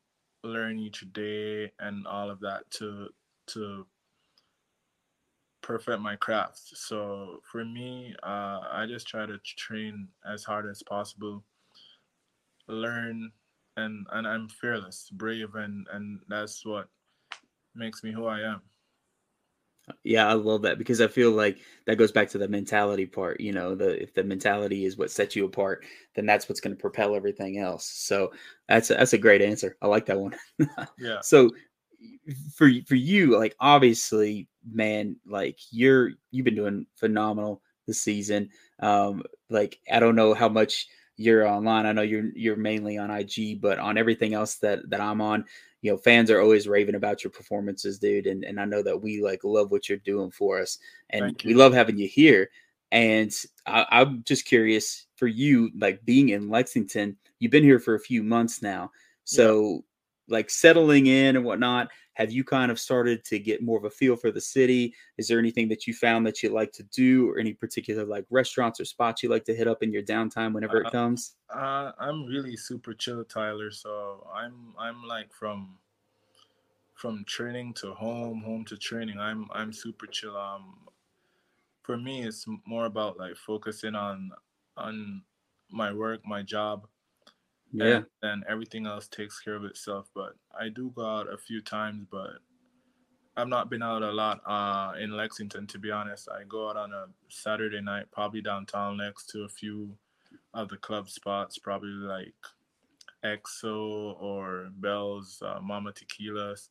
learn 0.44 0.80
each 0.80 1.06
day 1.14 1.72
and 1.80 2.08
all 2.08 2.30
of 2.30 2.40
that 2.40 2.70
to 2.72 3.10
to 3.48 3.86
perfect 5.62 6.02
my 6.02 6.16
craft. 6.16 6.60
So 6.76 7.42
for 7.52 7.66
me, 7.66 8.16
uh, 8.24 8.62
I 8.72 8.86
just 8.88 9.08
try 9.08 9.26
to 9.26 9.38
train 9.44 10.08
as 10.26 10.44
hard 10.44 10.66
as 10.68 10.82
possible, 10.84 11.44
learn, 12.68 13.32
and 13.78 14.08
and 14.12 14.28
I'm 14.28 14.48
fearless, 14.48 15.10
brave, 15.12 15.56
and 15.56 15.88
and 15.92 16.20
that's 16.28 16.66
what 16.66 16.88
makes 17.76 18.04
me 18.04 18.12
who 18.12 18.26
I 18.26 18.42
am. 18.42 18.62
Yeah, 20.04 20.28
I 20.28 20.34
love 20.34 20.62
that 20.64 20.78
because 20.78 21.02
I 21.02 21.08
feel 21.08 21.32
like 21.32 21.60
that 21.86 21.98
goes 21.98 22.12
back 22.12 22.30
to 22.30 22.38
the 22.38 22.48
mentality 22.48 23.06
part. 23.06 23.40
You 23.40 23.52
know, 23.54 23.76
the 23.76 24.02
if 24.02 24.14
the 24.14 24.24
mentality 24.24 24.86
is 24.86 24.98
what 24.98 25.12
sets 25.12 25.36
you 25.36 25.46
apart, 25.46 25.86
then 26.16 26.26
that's 26.26 26.48
what's 26.48 26.62
going 26.62 26.76
to 26.76 26.82
propel 26.82 27.16
everything 27.16 27.60
else. 27.60 27.86
So 27.86 28.32
that's 28.68 28.90
a, 28.92 28.96
that's 28.96 29.14
a 29.14 29.18
great 29.18 29.42
answer. 29.42 29.78
I 29.82 29.88
like 29.88 30.06
that 30.08 30.20
one. 30.20 30.36
yeah. 31.00 31.20
So 31.22 31.52
for 32.56 32.70
for 32.88 32.96
you, 32.96 33.38
like 33.38 33.56
obviously, 33.60 34.48
man, 34.70 35.16
like 35.26 35.60
you're 35.72 36.12
you've 36.32 36.46
been 36.46 36.56
doing 36.56 36.86
phenomenal 36.96 37.62
this 37.88 38.02
season. 38.02 38.50
Um, 38.80 39.24
like 39.50 39.80
I 39.92 40.00
don't 40.00 40.16
know 40.16 40.34
how 40.34 40.50
much 40.50 40.88
you're 41.20 41.46
online. 41.46 41.86
I 41.86 41.92
know 41.92 42.02
you're 42.02 42.32
you're 42.34 42.56
mainly 42.56 42.98
on 42.98 43.12
IG, 43.12 43.60
but 43.60 43.78
on 43.78 43.98
everything 43.98 44.34
else 44.34 44.56
that 44.56 44.90
that 44.90 45.02
I'm 45.02 45.20
on, 45.20 45.44
you 45.82 45.92
know, 45.92 45.98
fans 45.98 46.32
are 46.32 46.40
always 46.40 46.66
raving 46.66 46.96
about 46.96 47.26
your 47.26 47.32
performances, 47.32 48.00
dude. 48.00 48.26
And 48.26 48.46
and 48.46 48.58
I 48.58 48.64
know 48.64 48.82
that 48.82 49.02
we 49.02 49.22
like 49.22 49.44
love 49.44 49.70
what 49.70 49.90
you're 49.90 49.98
doing 49.98 50.32
for 50.32 50.62
us, 50.62 50.80
and 51.10 51.40
we 51.44 51.54
love 51.54 51.74
having 51.74 51.98
you 51.98 52.08
here. 52.08 52.50
And 52.94 53.36
I, 53.68 53.86
I'm 53.92 54.24
just 54.24 54.46
curious 54.46 55.08
for 55.18 55.28
you, 55.28 55.70
like 55.78 56.04
being 56.06 56.30
in 56.30 56.50
Lexington, 56.50 57.18
you've 57.40 57.52
been 57.52 57.66
here 57.66 57.80
for 57.80 57.96
a 57.96 58.00
few 58.00 58.24
months 58.24 58.62
now, 58.62 58.92
so. 59.26 59.70
Yeah 59.70 59.80
like 60.32 60.48
settling 60.48 61.08
in 61.08 61.36
and 61.36 61.44
whatnot 61.44 61.88
have 62.20 62.32
you 62.32 62.44
kind 62.44 62.70
of 62.70 62.80
started 62.80 63.24
to 63.26 63.40
get 63.40 63.64
more 63.64 63.78
of 63.78 63.86
a 63.86 63.90
feel 63.90 64.18
for 64.18 64.30
the 64.30 64.42
city? 64.42 64.94
Is 65.18 65.30
there 65.30 65.40
anything 65.40 65.70
that 65.70 65.88
you 65.88 65.94
found 65.94 66.28
that 66.28 66.44
you 66.44 66.50
like 66.50 66.74
to 66.74 66.84
do 66.84 67.30
or 67.30 67.40
any 67.40 67.54
particular 67.54 68.06
like 68.06 68.26
restaurants 68.30 68.80
or 68.80 68.86
spots 68.86 69.24
you 69.24 69.30
like 69.30 69.46
to 69.46 69.56
hit 69.56 69.68
up 69.68 69.82
in 69.82 69.94
your 69.94 70.04
downtime 70.04 70.54
whenever 70.54 70.82
it 70.82 70.88
uh, 70.88 70.90
comes 70.90 71.36
uh, 71.54 71.92
i'm 72.00 72.26
really 72.26 72.56
super 72.56 72.94
chill 72.94 73.24
tyler 73.24 73.72
so 73.72 74.28
i'm 74.34 74.74
i'm 74.78 75.04
like 75.08 75.32
from 75.34 75.78
from 76.96 77.24
training 77.26 77.74
to 77.74 77.94
home 77.94 78.42
home 78.42 78.66
to 78.66 78.76
training 78.78 79.20
i'm 79.20 79.48
i'm 79.54 79.72
super 79.72 80.06
chill. 80.08 80.36
Um 80.36 80.76
for 81.84 81.98
me 81.98 82.24
it's 82.24 82.46
more 82.66 82.86
about 82.86 83.18
like 83.18 83.36
focusing 83.36 83.96
on 83.96 84.32
on 84.78 85.22
my 85.72 85.94
work 85.94 86.20
my 86.26 86.42
job 86.42 86.88
yeah. 87.72 88.02
And 88.22 88.44
everything 88.50 88.88
else 88.88 89.08
takes 89.08 89.40
care 89.40 89.56
of 89.56 89.64
itself. 89.64 90.10
But 90.14 90.34
I 90.60 90.70
do 90.70 90.92
go 90.96 91.06
out 91.06 91.32
a 91.32 91.38
few 91.38 91.62
times, 91.62 92.06
but 92.12 92.40
I've 93.38 93.48
not 93.48 93.70
been 93.70 93.84
out 93.84 94.04
a 94.04 94.12
lot 94.12 94.42
uh, 94.46 94.94
in 95.00 95.12
Lexington, 95.12 95.68
to 95.68 95.80
be 95.80 95.92
honest. 95.92 96.28
I 96.30 96.44
go 96.48 96.70
out 96.70 96.78
on 96.78 96.94
a 96.94 97.06
Saturday 97.30 97.82
night, 97.82 98.06
probably 98.12 98.42
downtown 98.42 98.98
next 98.98 99.30
to 99.30 99.44
a 99.44 99.50
few 99.50 99.96
of 100.54 100.70
the 100.70 100.78
club 100.78 101.10
spots, 101.10 101.58
probably 101.58 101.90
like 101.90 102.34
EXO 103.24 104.22
or 104.22 104.70
Bell's, 104.78 105.42
uh, 105.46 105.60
Mama 105.62 105.92
Tequila's. 105.92 106.70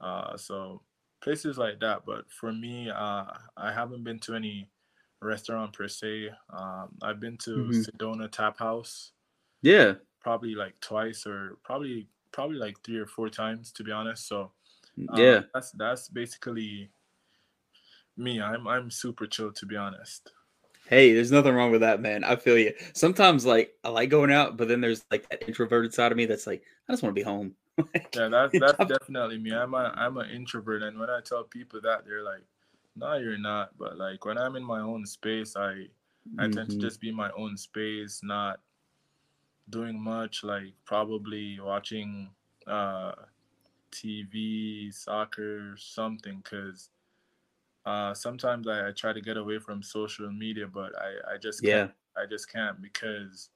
Uh, 0.00 0.36
so 0.36 0.82
places 1.22 1.56
like 1.56 1.80
that. 1.80 2.02
But 2.04 2.30
for 2.30 2.52
me, 2.52 2.90
uh, 2.90 3.24
I 3.56 3.72
haven't 3.72 4.04
been 4.04 4.18
to 4.20 4.34
any 4.34 4.68
restaurant 5.22 5.72
per 5.72 5.88
se. 5.88 6.28
Um, 6.52 6.90
I've 7.02 7.20
been 7.20 7.38
to 7.38 7.50
mm-hmm. 7.50 7.80
Sedona 7.80 8.30
Tap 8.30 8.58
House. 8.58 9.12
Yeah 9.62 9.94
probably 10.26 10.56
like 10.56 10.74
twice 10.80 11.24
or 11.24 11.56
probably 11.62 12.04
probably 12.32 12.56
like 12.56 12.76
three 12.82 12.98
or 12.98 13.06
four 13.06 13.28
times 13.28 13.70
to 13.70 13.84
be 13.84 13.92
honest. 13.92 14.26
So 14.26 14.50
um, 15.08 15.20
yeah, 15.20 15.42
that's 15.54 15.70
that's 15.70 16.08
basically 16.08 16.90
me. 18.16 18.42
I'm 18.42 18.66
I'm 18.66 18.90
super 18.90 19.28
chill 19.28 19.52
to 19.52 19.66
be 19.66 19.76
honest. 19.76 20.32
Hey, 20.88 21.14
there's 21.14 21.30
nothing 21.30 21.54
wrong 21.54 21.70
with 21.70 21.82
that, 21.82 22.00
man. 22.00 22.24
I 22.24 22.34
feel 22.34 22.58
you. 22.58 22.72
Sometimes 22.92 23.46
like 23.46 23.74
I 23.84 23.88
like 23.90 24.10
going 24.10 24.32
out, 24.32 24.56
but 24.56 24.66
then 24.66 24.80
there's 24.80 25.04
like 25.12 25.28
that 25.28 25.46
introverted 25.46 25.94
side 25.94 26.10
of 26.10 26.18
me 26.18 26.26
that's 26.26 26.48
like 26.48 26.64
I 26.88 26.92
just 26.92 27.04
want 27.04 27.14
to 27.14 27.20
be 27.20 27.24
home. 27.24 27.54
yeah, 28.16 28.26
that's 28.26 28.58
that's 28.58 28.84
definitely 28.84 29.38
me. 29.38 29.54
I'm 29.54 29.74
a 29.74 29.94
I'm 29.96 30.16
an 30.16 30.28
introvert, 30.30 30.82
and 30.82 30.98
when 30.98 31.08
I 31.08 31.20
tell 31.24 31.44
people 31.44 31.80
that, 31.82 32.04
they're 32.04 32.24
like, 32.24 32.42
"No, 32.96 33.14
you're 33.14 33.38
not." 33.38 33.78
But 33.78 33.96
like 33.96 34.24
when 34.24 34.38
I'm 34.38 34.56
in 34.56 34.64
my 34.64 34.80
own 34.80 35.06
space, 35.06 35.54
I 35.54 35.60
I 35.60 35.70
mm-hmm. 35.70 36.38
tend 36.38 36.54
to 36.54 36.62
mm-hmm. 36.62 36.80
just 36.80 37.00
be 37.00 37.12
my 37.12 37.30
own 37.36 37.56
space, 37.56 38.22
not 38.24 38.58
doing 39.70 40.00
much, 40.00 40.44
like 40.44 40.72
probably 40.84 41.58
watching 41.60 42.30
uh, 42.66 43.12
TV, 43.92 44.92
soccer, 44.92 45.76
something. 45.78 46.42
Cause 46.42 46.90
uh, 47.84 48.12
sometimes 48.14 48.66
I, 48.66 48.88
I, 48.88 48.90
try 48.90 49.12
to 49.12 49.20
get 49.20 49.36
away 49.36 49.58
from 49.58 49.82
social 49.82 50.30
media, 50.30 50.66
but 50.66 50.92
I, 50.98 51.34
I 51.34 51.38
just 51.38 51.62
yeah 51.62 51.78
can't, 51.78 51.92
I 52.16 52.26
just 52.28 52.52
can't 52.52 52.82
because 52.82 53.50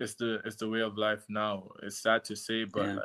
it's 0.00 0.14
the 0.14 0.40
it's 0.44 0.56
the 0.56 0.68
way 0.68 0.80
of 0.80 0.98
life 0.98 1.24
now. 1.28 1.68
It's 1.82 1.98
sad 1.98 2.24
to 2.24 2.36
say, 2.36 2.64
but 2.64 2.86
yeah. 2.86 2.94
like, 2.94 3.04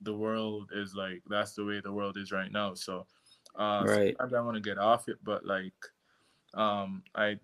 the 0.00 0.14
world 0.14 0.70
is 0.74 0.94
like 0.94 1.22
that's 1.28 1.54
the 1.54 1.64
way 1.64 1.80
the 1.80 1.92
world 1.92 2.16
is 2.16 2.32
right 2.32 2.50
now. 2.50 2.74
So 2.74 3.06
uh, 3.56 3.84
right. 3.86 4.16
sometimes 4.18 4.34
I 4.34 4.40
want 4.40 4.56
to 4.56 4.60
get 4.60 4.78
off 4.78 5.08
it, 5.08 5.18
but 5.22 5.46
like 5.46 5.72
um, 6.54 7.02
I 7.14 7.38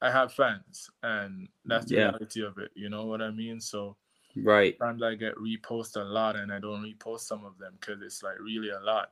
I 0.00 0.10
have 0.10 0.32
fans, 0.32 0.90
and 1.02 1.48
that's 1.64 1.86
the 1.86 1.96
yeah. 1.96 2.08
reality 2.10 2.44
of 2.44 2.58
it. 2.58 2.70
You 2.74 2.88
know 2.88 3.06
what 3.06 3.20
I 3.20 3.30
mean? 3.30 3.60
So 3.60 3.96
right 4.44 4.76
sometimes 4.78 5.02
I 5.02 5.14
get 5.14 5.34
repost 5.36 5.96
a 5.96 6.04
lot, 6.04 6.36
and 6.36 6.52
I 6.52 6.58
don't 6.58 6.82
repost 6.82 7.20
some 7.20 7.44
of 7.44 7.58
them 7.58 7.74
because 7.80 8.00
it's 8.02 8.22
like 8.22 8.38
really 8.40 8.70
a 8.70 8.80
lot. 8.80 9.10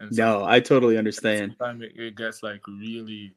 And 0.00 0.16
no, 0.16 0.44
I 0.44 0.60
totally 0.60 0.98
understand. 0.98 1.56
Sometimes 1.58 1.82
it, 1.82 1.92
it 1.96 2.16
gets 2.16 2.42
like 2.42 2.66
really 2.66 3.34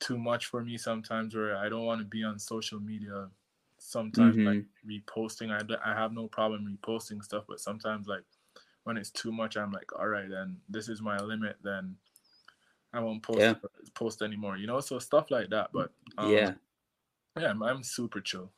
too 0.00 0.18
much 0.18 0.46
for 0.46 0.62
me 0.62 0.76
sometimes, 0.76 1.34
where 1.34 1.56
I 1.56 1.68
don't 1.68 1.84
want 1.84 2.00
to 2.00 2.04
be 2.04 2.24
on 2.24 2.38
social 2.38 2.80
media. 2.80 3.28
Sometimes 3.78 4.36
mm-hmm. 4.36 4.46
like 4.46 4.64
reposting, 4.88 5.50
I 5.50 5.90
I 5.90 5.94
have 5.94 6.12
no 6.12 6.28
problem 6.28 6.78
reposting 6.82 7.22
stuff, 7.22 7.44
but 7.48 7.60
sometimes 7.60 8.06
like 8.06 8.22
when 8.84 8.96
it's 8.96 9.10
too 9.10 9.32
much, 9.32 9.56
I'm 9.56 9.70
like, 9.70 9.92
all 9.96 10.08
right, 10.08 10.28
then 10.28 10.56
this 10.68 10.88
is 10.88 11.00
my 11.00 11.18
limit. 11.18 11.56
Then 11.62 11.96
I 12.92 13.00
won't 13.00 13.22
post 13.22 13.40
yeah. 13.40 13.54
post 13.94 14.22
anymore. 14.22 14.56
You 14.56 14.66
know, 14.66 14.80
so 14.80 14.98
stuff 14.98 15.30
like 15.30 15.50
that. 15.50 15.70
But 15.72 15.92
um, 16.18 16.30
yeah, 16.30 16.52
yeah, 17.38 17.50
I'm, 17.50 17.62
I'm 17.62 17.82
super 17.82 18.20
chill. 18.20 18.50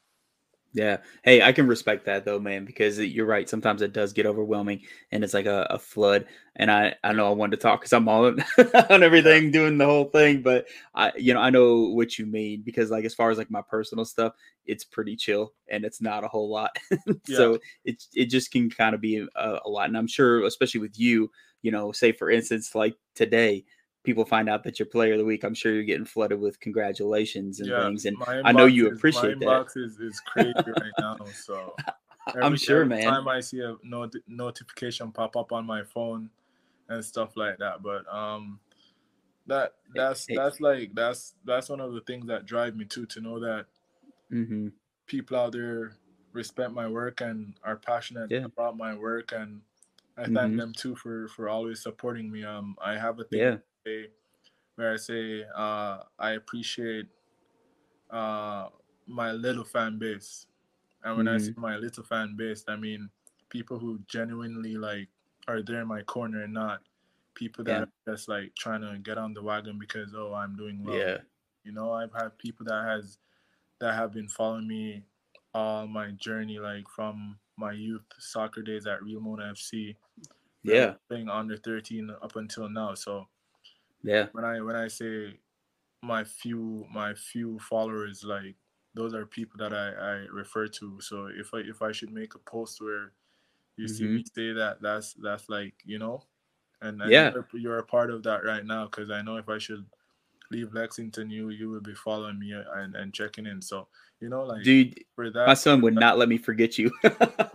Yeah. 0.75 0.99
Hey, 1.23 1.41
I 1.41 1.53
can 1.53 1.69
respect 1.69 2.05
that 2.07 2.25
though, 2.25 2.41
man, 2.41 2.65
because 2.65 2.99
you're 2.99 3.27
right. 3.27 3.49
Sometimes 3.49 3.81
it 3.81 3.93
does 3.93 4.13
get 4.13 4.27
overwhelming 4.27 4.81
and 5.13 5.23
it's 5.23 5.33
like 5.33 5.47
a, 5.47 5.69
a 5.71 5.79
flood. 5.79 6.27
And 6.57 6.69
I, 6.69 6.97
I 7.05 7.13
know 7.13 7.29
I 7.29 7.33
wanted 7.33 7.57
to 7.59 7.63
talk 7.63 7.81
because 7.81 7.93
I'm 7.93 8.09
all 8.09 8.27
on 8.91 9.03
everything, 9.05 9.53
doing 9.53 9.79
the 9.79 9.87
whole 9.87 10.07
thing. 10.07 10.43
But 10.43 10.67
I, 10.93 11.13
you 11.17 11.33
know, 11.33 11.41
I 11.41 11.51
know 11.51 11.91
what 11.91 12.19
you 12.19 12.27
mean 12.27 12.63
because 12.63 12.91
like 12.91 13.05
as 13.05 13.15
far 13.15 13.31
as 13.31 13.39
like 13.39 13.53
my 13.53 13.63
personal 13.63 14.05
stuff, 14.05 14.33
it's 14.67 14.83
pretty 14.83 15.15
chill 15.15 15.53
and 15.69 15.85
it's 15.85 16.03
not 16.03 16.25
a 16.25 16.29
whole 16.29 16.51
lot. 16.51 16.77
so 17.29 17.61
it 17.85 18.03
it 18.13 18.27
just 18.27 18.51
can 18.51 18.69
kind 18.69 18.97
of 18.97 19.01
be 19.01 19.25
a, 19.37 19.59
a 19.65 19.69
lot. 19.69 19.87
And 19.87 19.97
I'm 19.97 20.09
sure, 20.09 20.45
especially 20.45 20.81
with 20.81 20.99
you, 20.99 21.31
you 21.63 21.71
know, 21.71 21.93
say 21.93 22.11
for 22.11 22.31
instance, 22.31 22.75
like 22.75 22.97
today, 23.15 23.65
people 24.05 24.25
find 24.25 24.49
out 24.49 24.63
that 24.63 24.79
you're 24.79 24.87
player 24.87 25.13
of 25.13 25.19
the 25.19 25.25
week, 25.25 25.43
I'm 25.45 25.55
sure 25.55 25.73
you're 25.73 25.83
getting 25.83 26.05
flooded 26.05 26.39
with 26.39 26.61
congratulations 26.61 27.61
and 27.61 27.71
yeah, 27.71 27.85
things. 27.85 28.05
And 28.05 28.17
I 28.27 28.53
know 28.53 28.67
you 28.67 28.91
is, 28.91 28.99
appreciate 28.99 29.39
my 29.39 29.47
inbox 29.47 29.73
that. 29.75 29.85
Is, 29.85 29.99
is 29.99 30.21
crazy 30.21 30.53
right 30.55 30.93
now. 31.01 31.17
So 31.35 31.75
every, 32.29 32.43
I'm 32.43 32.57
sure, 32.57 32.83
every 32.83 32.97
man. 32.97 33.05
Time 33.05 33.27
I 33.27 33.41
see 33.41 33.61
a 33.61 33.75
not- 33.83 34.15
notification 34.29 35.11
pop 35.11 35.37
up 35.37 35.53
on 35.53 35.67
my 35.67 35.83
phone 35.83 36.31
and 36.89 37.03
stuff 37.03 37.37
like 37.37 37.59
that, 37.59 37.83
but 37.83 38.05
um, 38.15 38.61
that 39.47 39.73
that's 39.95 40.27
hey, 40.29 40.37
that's 40.37 40.61
like 40.61 40.95
that's 40.95 41.35
that's 41.45 41.71
one 41.71 41.81
of 41.81 41.95
the 41.95 42.03
things 42.03 42.27
that 42.27 42.45
drive 42.45 42.77
me 42.77 42.85
too 42.85 43.07
to 43.07 43.21
know 43.23 43.41
that 43.41 43.67
mm-hmm. 44.31 44.69
people 45.07 45.39
out 45.39 45.53
there 45.53 45.97
respect 46.35 46.73
my 46.73 46.87
work 46.87 47.23
and 47.23 47.55
are 47.65 47.77
passionate 47.77 48.31
yeah. 48.31 48.45
about 48.45 48.77
my 48.77 48.95
work 48.95 49.33
and 49.33 49.61
I 50.17 50.25
thank 50.25 50.37
mm-hmm. 50.37 50.57
them 50.57 50.73
too 50.73 50.95
for 50.97 51.29
for 51.29 51.49
always 51.49 51.81
supporting 51.81 52.31
me. 52.31 52.45
Um, 52.45 52.77
I 52.85 52.97
have 52.97 53.19
a 53.19 53.25
thing 53.25 53.41
yeah 53.41 53.57
where 54.77 54.93
I 54.93 54.97
say 54.97 55.45
uh, 55.55 55.99
I 56.19 56.33
appreciate 56.33 57.07
uh, 58.11 58.69
my 59.07 59.33
little 59.33 59.65
fan 59.65 59.99
base. 59.99 60.47
And 61.03 61.17
when 61.17 61.27
mm-hmm. 61.27 61.37
I 61.37 61.47
say 61.47 61.55
my 61.57 61.77
little 61.77 62.05
fan 62.05 62.35
base, 62.37 62.65
I 62.69 62.77
mean 62.77 63.11
people 63.51 63.79
who 63.79 64.01
genuinely 64.09 64.77
like 64.77 65.09
are 65.47 65.63
there 65.63 65.83
in 65.83 65.89
my 65.89 66.03
corner 66.03 66.43
and 66.43 66.55
not 66.55 66.81
people 67.35 67.65
that 67.65 67.89
Yeah. 68.07 68.13
just 68.13 68.29
like 68.29 68.55
trying 68.55 68.81
to 68.81 68.99
get 68.99 69.19
on 69.19 69.35
the 69.35 69.43
wagon 69.43 69.79
because 69.79 70.15
oh 70.15 70.35
I'm 70.35 70.57
doing 70.57 70.83
well. 70.83 70.97
Yeah. 70.97 71.19
You 71.65 71.73
know, 71.73 71.93
I've 71.93 72.13
had 72.13 72.37
people 72.39 72.67
that 72.67 72.85
has 72.85 73.19
that 73.81 73.95
have 73.95 74.13
been 74.13 74.29
following 74.29 74.67
me 74.67 75.05
all 75.53 75.87
my 75.87 76.11
journey, 76.13 76.59
like 76.59 76.89
from 76.89 77.39
my 77.57 77.73
youth 77.73 78.05
soccer 78.19 78.63
days 78.63 78.87
at 78.87 79.03
Real 79.03 79.21
Mona 79.21 79.53
FC. 79.53 79.97
Yeah. 80.63 80.95
Playing 81.09 81.29
under 81.29 81.57
13 81.57 82.11
up 82.23 82.37
until 82.37 82.69
now. 82.69 82.95
So 82.95 83.29
Yeah. 84.05 84.27
when 84.33 84.45
I 84.45 84.61
when 84.61 84.77
I 84.77 84.87
say 84.89 85.35
my 86.03 86.23
few 86.23 86.87
my 86.93 87.15
few 87.15 87.59
followers, 87.59 88.23
like 88.23 88.55
those 88.95 89.15
are 89.15 89.27
people 89.27 89.57
that 89.59 89.73
I, 89.73 89.89
I 89.91 90.13
refer 90.31 90.69
to. 90.69 91.01
So 91.01 91.27
if 91.35 91.53
I 91.55 91.59
if 91.61 91.83
I 91.83 91.91
should 91.91 92.13
make 92.13 92.35
a 92.35 92.39
post 92.39 92.81
where 92.81 93.13
you 93.77 93.89
see 93.89 94.05
Mm-hmm. 94.05 94.15
me 94.17 94.25
say 94.37 94.53
that, 94.53 94.81
that's 94.83 95.15
that's 95.15 95.49
like 95.49 95.75
you 95.85 95.99
know, 95.99 96.23
and, 96.83 97.01
Yeah. 97.07 97.33
you're, 97.55 97.79
a 97.79 97.83
part 97.83 98.11
of 98.11 98.23
that 98.25 98.45
right 98.45 98.65
now 98.65 98.85
because 98.85 99.11
I 99.11 99.23
know 99.23 99.37
if 99.37 99.49
I 99.49 99.59
should 99.59 99.85
leave 100.51 100.73
Lexington, 100.75 101.31
you 101.31 101.49
you 101.49 101.71
will 101.71 101.81
be 101.81 101.95
following 101.95 102.39
me 102.39 102.53
and, 102.53 102.95
and 102.95 103.13
checking 103.13 103.47
in. 103.47 103.61
So 103.63 103.89
you 104.21 104.29
know, 104.29 104.45
like 104.45 104.63
Dude, 104.63 105.03
for 105.17 105.31
that, 105.31 105.47
my 105.49 105.55
son 105.55 105.81
would 105.81 105.97
that- 105.97 106.01
not 106.01 106.19
let 106.19 106.29
me 106.29 106.39
forget 106.39 106.79
you. 106.79 106.93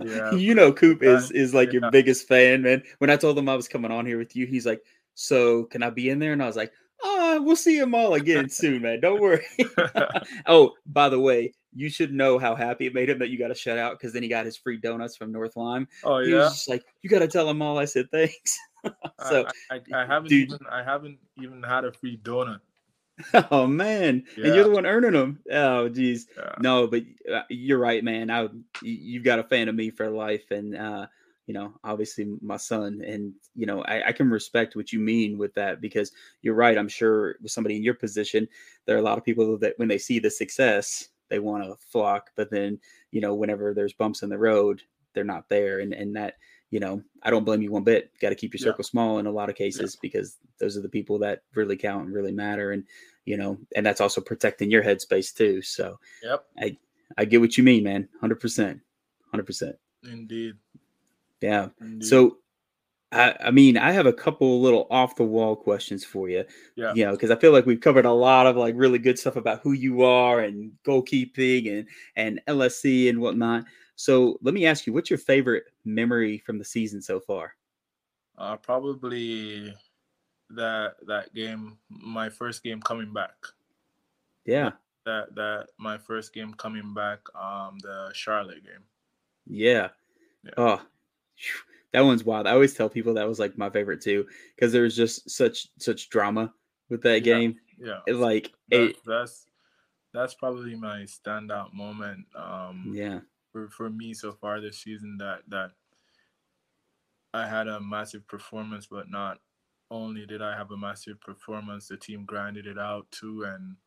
Yeah. 0.01 0.31
you 0.31 0.55
know, 0.55 0.71
Coop 0.71 1.03
is 1.03 1.29
is 1.31 1.53
like 1.53 1.71
yeah. 1.73 1.79
your 1.81 1.91
biggest 1.91 2.27
fan, 2.27 2.61
man. 2.63 2.81
When 2.99 3.09
I 3.09 3.17
told 3.17 3.37
him 3.37 3.47
I 3.49 3.55
was 3.55 3.67
coming 3.67 3.91
on 3.91 4.05
here 4.05 4.17
with 4.17 4.33
you, 4.35 4.45
he's 4.47 4.65
like, 4.65 4.81
"So 5.15 5.63
can 5.65 5.83
I 5.83 5.89
be 5.89 6.09
in 6.09 6.19
there?" 6.19 6.33
And 6.33 6.41
I 6.43 6.47
was 6.47 6.55
like, 6.55 6.71
"Ah, 7.03 7.39
we'll 7.41 7.55
see 7.55 7.77
him 7.77 7.93
all 7.95 8.13
again 8.15 8.49
soon, 8.49 8.81
man. 8.81 8.99
Don't 9.01 9.21
worry." 9.21 9.45
oh, 10.47 10.73
by 10.85 11.09
the 11.09 11.19
way, 11.19 11.53
you 11.75 11.89
should 11.89 12.13
know 12.13 12.37
how 12.39 12.55
happy 12.55 12.87
it 12.87 12.93
made 12.93 13.09
him 13.09 13.19
that 13.19 13.29
you 13.29 13.37
got 13.37 13.51
a 13.51 13.55
shout 13.55 13.77
out 13.77 13.97
because 13.97 14.13
then 14.13 14.23
he 14.23 14.29
got 14.29 14.45
his 14.45 14.57
free 14.57 14.77
donuts 14.77 15.15
from 15.15 15.31
North 15.31 15.55
Lime. 15.55 15.87
oh 16.03 16.19
He 16.19 16.31
yeah. 16.31 16.37
was 16.39 16.53
just 16.53 16.69
like, 16.69 16.83
"You 17.01 17.09
got 17.09 17.19
to 17.19 17.27
tell 17.27 17.49
him 17.49 17.61
all." 17.61 17.77
I 17.77 17.85
said, 17.85 18.07
"Thanks." 18.11 18.57
so, 19.27 19.45
I, 19.69 19.75
I, 19.93 20.03
I 20.03 20.05
haven't 20.05 20.29
dude- 20.29 20.49
even 20.49 20.59
I 20.71 20.83
haven't 20.83 21.19
even 21.41 21.61
had 21.63 21.85
a 21.85 21.91
free 21.91 22.17
donut. 22.23 22.61
oh 23.51 23.67
man, 23.67 24.23
and 24.37 24.45
you're 24.55 24.63
the 24.63 24.69
one 24.71 24.85
earning 24.85 25.11
them. 25.11 25.39
Oh, 25.51 25.89
geez. 25.89 26.27
Yeah. 26.37 26.53
No, 26.61 26.87
but 26.87 27.03
uh, 27.29 27.41
you're 27.49 27.77
right, 27.77 28.01
man. 28.01 28.31
I 28.31 28.47
you've 28.81 29.25
got 29.25 29.39
a 29.39 29.43
fan 29.43 29.67
of 29.67 29.75
me 29.75 29.89
for 29.89 30.09
life, 30.09 30.49
and 30.51 30.73
uh, 30.77 31.07
you 31.49 31.55
know, 31.55 31.73
obviously 31.83 32.27
my 32.41 32.57
son, 32.57 33.01
and 33.03 33.33
you 33.55 33.65
know, 33.65 33.81
I, 33.85 34.09
I 34.09 34.11
can 34.11 34.29
respect 34.29 34.75
what 34.75 34.93
you 34.93 34.99
mean 34.99 35.35
with 35.39 35.51
that 35.55 35.81
because 35.81 36.11
you're 36.43 36.53
right. 36.53 36.77
I'm 36.77 36.87
sure 36.87 37.37
with 37.41 37.51
somebody 37.51 37.75
in 37.75 37.81
your 37.83 37.95
position, 37.95 38.47
there 38.85 38.95
are 38.95 38.99
a 38.99 39.09
lot 39.09 39.17
of 39.17 39.25
people 39.25 39.57
that 39.57 39.73
when 39.77 39.87
they 39.87 39.97
see 39.97 40.19
the 40.19 40.29
success, 40.29 41.09
they 41.27 41.39
want 41.39 41.63
to 41.63 41.75
flock, 41.91 42.29
but 42.35 42.51
then 42.51 42.79
you 43.09 43.19
know, 43.19 43.33
whenever 43.33 43.73
there's 43.73 43.93
bumps 43.93 44.21
in 44.21 44.29
the 44.29 44.37
road, 44.37 44.83
they're 45.15 45.23
not 45.23 45.49
there, 45.49 45.79
and 45.79 45.91
and 45.91 46.15
that 46.15 46.35
you 46.69 46.79
know, 46.79 47.01
I 47.23 47.31
don't 47.31 47.45
blame 47.45 47.63
you 47.63 47.71
one 47.71 47.83
bit. 47.83 48.11
Got 48.21 48.29
to 48.29 48.35
keep 48.35 48.53
your 48.53 48.59
Yeah. 48.59 48.71
circle 48.73 48.83
small 48.83 49.17
in 49.17 49.25
a 49.25 49.31
lot 49.31 49.49
of 49.49 49.55
cases 49.55 49.97
because 49.99 50.37
those 50.59 50.77
are 50.77 50.83
the 50.83 50.87
people 50.97 51.17
that 51.17 51.41
really 51.55 51.77
count 51.77 52.05
and 52.05 52.13
really 52.13 52.31
matter, 52.31 52.73
and 52.73 52.83
you 53.25 53.37
know, 53.37 53.57
and 53.75 53.83
that's 53.83 54.01
also 54.01 54.21
protecting 54.21 54.69
your 54.69 54.83
headspace 54.83 55.33
too. 55.33 55.63
So. 55.63 55.99
Yep. 56.21 56.45
I 56.59 56.77
I 57.17 57.25
get 57.25 57.41
what 57.41 57.57
you 57.57 57.63
mean, 57.63 57.83
man. 57.83 58.07
Hundred 58.21 58.39
percent, 58.39 58.81
hundred 59.31 59.47
percent. 59.47 59.75
Indeed. 60.03 60.53
Yeah. 61.41 61.69
Indeed. 61.79 62.05
So, 62.05 62.37
I, 63.11 63.35
I 63.45 63.51
mean, 63.51 63.77
I 63.77 63.91
have 63.91 64.05
a 64.05 64.13
couple 64.13 64.61
little 64.61 64.87
off 64.91 65.15
the 65.15 65.23
wall 65.23 65.55
questions 65.55 66.05
for 66.05 66.29
you. 66.29 66.43
Yeah. 66.75 66.93
You 66.93 67.05
know, 67.05 67.11
because 67.11 67.31
I 67.31 67.35
feel 67.35 67.51
like 67.51 67.65
we've 67.65 67.79
covered 67.79 68.05
a 68.05 68.11
lot 68.11 68.45
of 68.45 68.55
like 68.55 68.75
really 68.77 68.99
good 68.99 69.17
stuff 69.17 69.35
about 69.35 69.61
who 69.61 69.71
you 69.71 70.03
are 70.03 70.41
and 70.41 70.71
goalkeeping 70.85 71.71
and 71.71 71.87
and 72.15 72.41
LSC 72.47 73.09
and 73.09 73.19
whatnot. 73.19 73.65
So 73.95 74.37
let 74.41 74.53
me 74.53 74.65
ask 74.65 74.85
you, 74.85 74.93
what's 74.93 75.09
your 75.09 75.19
favorite 75.19 75.65
memory 75.85 76.37
from 76.37 76.57
the 76.57 76.65
season 76.65 77.01
so 77.01 77.19
far? 77.19 77.55
Uh, 78.37 78.55
probably 78.55 79.73
that 80.51 80.95
that 81.07 81.33
game, 81.33 81.77
my 81.89 82.29
first 82.29 82.63
game 82.63 82.81
coming 82.81 83.11
back. 83.11 83.35
Yeah. 84.45 84.71
That 85.05 85.35
that 85.35 85.67
my 85.77 85.97
first 85.97 86.33
game 86.33 86.53
coming 86.53 86.93
back. 86.93 87.19
Um, 87.35 87.77
the 87.81 88.11
Charlotte 88.13 88.63
game. 88.63 88.83
Yeah. 89.47 89.89
Yeah. 90.43 90.51
Oh, 90.57 90.81
that 91.93 92.01
one's 92.01 92.23
wild. 92.23 92.47
I 92.47 92.51
always 92.51 92.73
tell 92.73 92.89
people 92.89 93.13
that 93.15 93.27
was 93.27 93.39
like 93.39 93.57
my 93.57 93.69
favorite 93.69 94.01
too, 94.01 94.27
because 94.55 94.71
there 94.71 94.83
was 94.83 94.95
just 94.95 95.29
such 95.29 95.67
such 95.79 96.09
drama 96.09 96.53
with 96.89 97.01
that 97.03 97.23
Yeah. 97.23 97.23
game. 97.23 97.59
Yeah. 97.77 98.01
It, 98.07 98.15
like 98.15 98.51
That, 98.69 98.91
it, 98.91 98.97
that's 99.05 99.47
that's 100.13 100.33
probably 100.35 100.75
my 100.75 101.01
standout 101.03 101.73
moment. 101.73 102.27
Um, 102.35 102.91
yeah. 102.93 103.21
for 103.51 103.69
for 103.69 103.89
me 103.89 104.13
so 104.13 104.33
far 104.33 104.61
this 104.61 104.79
season 104.79 105.17
that 105.19 105.43
that 105.49 105.71
I 107.33 107.47
had 107.47 107.67
a 107.67 107.79
massive 107.79 108.27
performance, 108.27 108.87
but 108.87 109.09
not 109.09 109.41
only 109.91 110.25
did 110.25 110.41
I 110.41 110.55
have 110.55 110.71
a 110.71 110.77
massive 110.77 111.19
performance, 111.21 111.87
the 111.87 111.97
team 111.97 112.25
grinded 112.25 112.67
it 112.67 112.77
out 112.77 113.11
too, 113.11 113.43
and 113.43 113.77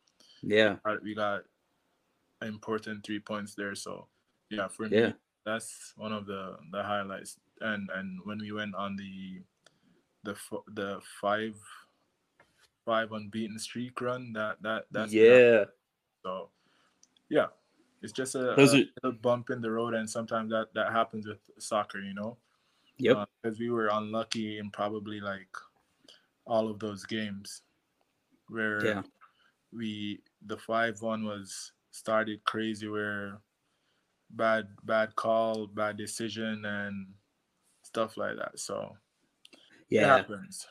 Yeah. 0.41 0.79
We 1.01 1.15
got 1.15 1.43
important 2.41 3.05
three 3.05 3.19
points 3.19 3.55
there. 3.55 3.75
So 3.75 4.09
yeah, 4.49 4.67
for 4.67 4.89
Yeah. 4.89 5.13
me, 5.13 5.15
that's 5.45 5.93
one 5.95 6.13
of 6.13 6.25
the 6.25 6.57
the 6.71 6.83
highlights. 6.83 7.39
And 7.63 7.89
and 7.95 8.19
when 8.25 8.39
we 8.39 8.51
went 8.51 8.75
on 8.75 8.95
the 8.95 9.41
the 10.23 10.31
f- 10.37 10.67
the 10.75 10.99
five 11.21 11.55
five 12.85 13.11
unbeaten 13.13 13.57
streak 13.57 13.99
run, 14.01 14.33
that 14.33 14.61
that 14.61 14.85
that's 14.91 15.13
yeah. 15.13 15.63
so, 16.23 16.49
yeah, 17.29 17.47
it's 18.01 18.11
just 18.11 18.35
a, 18.35 18.53
Those 18.57 18.73
a 18.73 18.81
are- 18.83 18.85
little 19.03 19.19
bump 19.21 19.49
in 19.49 19.61
the 19.61 19.71
road, 19.71 19.93
and 19.93 20.09
sometimes 20.09 20.51
that 20.51 20.73
that 20.75 20.91
happens 20.91 21.25
with 21.25 21.39
soccer, 21.57 21.99
you 21.99 22.13
know. 22.13 22.37
Yep. 22.97 23.15
Uh, 23.17 23.25
because 23.41 23.59
we 23.59 23.69
were 23.71 23.89
unlucky 23.91 24.59
in 24.59 24.69
probably 24.69 25.19
like 25.19 25.49
all 26.45 26.69
of 26.69 26.79
those 26.79 27.05
games, 27.05 27.63
where 28.49 28.85
Yeah. 28.85 29.03
we 29.71 30.19
the 30.45 30.57
five 30.57 31.01
one 31.01 31.23
was 31.25 31.71
started 31.91 32.43
crazy, 32.43 32.87
where 32.87 33.39
bad 34.31 34.67
bad 34.83 35.15
call, 35.15 35.67
bad 35.67 35.95
decision, 35.97 36.65
and 36.65 37.07
stuff 37.93 38.17
like 38.17 38.35
that. 38.37 38.59
So 38.59 38.95
it 39.51 39.59
yeah. 39.89 40.17
happens. 40.17 40.65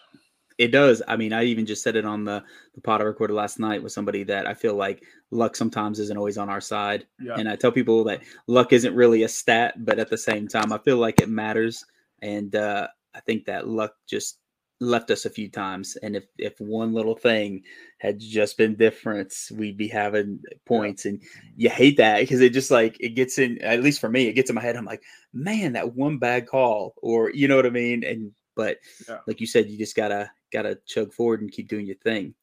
It 0.59 0.69
does. 0.69 1.03
I 1.07 1.17
mean, 1.17 1.33
I 1.33 1.45
even 1.45 1.65
just 1.65 1.83
said 1.83 1.97
it 1.97 2.05
on 2.05 2.25
the, 2.25 2.43
the 2.75 2.81
pod 2.81 3.01
I 3.01 3.05
recorded 3.05 3.35
last 3.35 3.59
night 3.59 3.83
with 3.83 3.93
somebody 3.93 4.25
that 4.25 4.47
I 4.47 4.55
feel 4.55 4.75
like 4.75 5.03
luck 5.31 5.57
sometimes 5.57 5.99
isn't 5.99 6.19
always 6.19 6.37
on 6.37 6.51
our 6.51 6.61
side. 6.61 7.07
Yeah. 7.21 7.37
And 7.39 7.49
I 7.49 7.57
tell 7.57 7.73
people 7.73 8.05
that 8.05 8.23
luck 8.49 8.73
isn't 8.73 8.95
really 8.95 9.23
a 9.23 9.29
stat, 9.29 9.85
but 9.85 9.99
at 9.99 10.11
the 10.11 10.19
same 10.19 10.49
time, 10.49 10.73
I 10.73 10.79
feel 10.79 10.99
like 10.99 11.21
it 11.21 11.29
matters. 11.29 11.85
And 12.21 12.55
uh, 12.55 12.89
I 13.15 13.21
think 13.21 13.47
that 13.47 13.69
luck 13.69 13.95
just 14.07 14.39
left 14.83 15.11
us 15.11 15.25
a 15.25 15.31
few 15.31 15.49
times. 15.49 15.97
And 16.03 16.17
if, 16.17 16.25
if 16.37 16.61
one 16.61 16.93
little 16.93 17.15
thing 17.15 17.63
had 17.99 18.19
just 18.19 18.59
been 18.59 18.75
different, 18.75 19.33
we'd 19.53 19.77
be 19.77 19.89
having 19.89 20.41
points. 20.67 21.07
And 21.07 21.23
you 21.57 21.71
hate 21.71 21.97
that 21.99 22.21
because 22.21 22.41
it 22.41 22.53
just 22.53 22.71
like, 22.71 22.97
it 23.01 23.11
gets 23.11 23.39
in, 23.39 23.63
at 23.63 23.83
least 23.83 24.01
for 24.01 24.09
me, 24.09 24.27
it 24.27 24.35
gets 24.35 24.51
in 24.51 24.55
my 24.55 24.63
head. 24.63 24.77
I'm 24.77 24.85
like, 24.85 25.03
man, 25.33 25.73
that 25.75 25.95
one 25.95 26.19
bad 26.19 26.47
call, 26.47 26.95
or 27.01 27.31
you 27.31 27.49
know 27.49 27.57
what 27.57 27.67
I 27.67 27.71
mean? 27.71 28.05
And, 28.05 28.33
but 28.55 28.79
Yeah. 29.09 29.19
like 29.27 29.41
you 29.41 29.47
said, 29.47 29.71
you 29.71 29.79
just 29.79 29.97
gotta, 29.97 30.31
gotta 30.53 30.79
chug 30.87 31.13
forward 31.13 31.41
and 31.41 31.51
keep 31.51 31.69
doing 31.69 31.87
your 31.87 31.97
thing. 31.97 32.35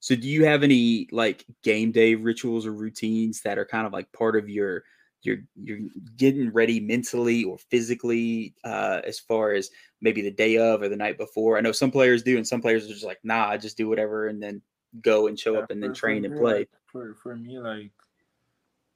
So 0.00 0.14
do 0.14 0.28
you 0.28 0.44
have 0.44 0.62
any 0.62 1.08
like 1.10 1.44
game 1.64 1.90
day 1.90 2.14
rituals 2.14 2.66
or 2.66 2.72
routines 2.72 3.40
that 3.42 3.58
are 3.58 3.64
kind 3.64 3.86
of 3.86 3.92
like 3.92 4.12
part 4.12 4.36
of 4.36 4.48
your 4.48 4.84
your 5.22 5.38
you're 5.56 5.80
getting 6.16 6.50
ready 6.52 6.80
mentally 6.80 7.44
or 7.44 7.58
physically 7.58 8.54
uh 8.64 9.00
as 9.04 9.18
far 9.18 9.52
as 9.52 9.70
maybe 10.00 10.22
the 10.22 10.30
day 10.30 10.56
of 10.58 10.82
or 10.82 10.88
the 10.88 10.96
night 10.96 11.18
before? 11.18 11.58
I 11.58 11.60
know 11.60 11.72
some 11.72 11.90
players 11.90 12.22
do 12.22 12.36
and 12.36 12.46
some 12.46 12.60
players 12.60 12.84
are 12.86 12.92
just 12.92 13.04
like, 13.04 13.18
nah, 13.24 13.48
I 13.48 13.56
just 13.56 13.76
do 13.76 13.88
whatever 13.88 14.28
and 14.28 14.42
then 14.42 14.62
go 15.02 15.26
and 15.26 15.38
show 15.38 15.54
Yeah, 15.54 15.60
up 15.60 15.70
and 15.70 15.82
then 15.82 15.92
train 15.92 16.24
and 16.24 16.34
play. 16.36 16.60
like, 16.60 16.70
for 16.86 17.14
for 17.14 17.36
me, 17.36 17.58
like 17.58 17.92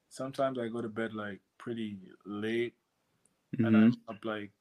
sometimes 0.09 0.59
I 0.59 0.69
go 0.69 0.81
to 0.83 0.89
bed 0.89 1.15
like 1.15 1.41
pretty 1.59 1.99
late, 2.25 2.75
and 3.65 3.77
Mhm. 3.77 3.93
I'm 4.09 4.17
up 4.17 4.25
like, 4.25 4.53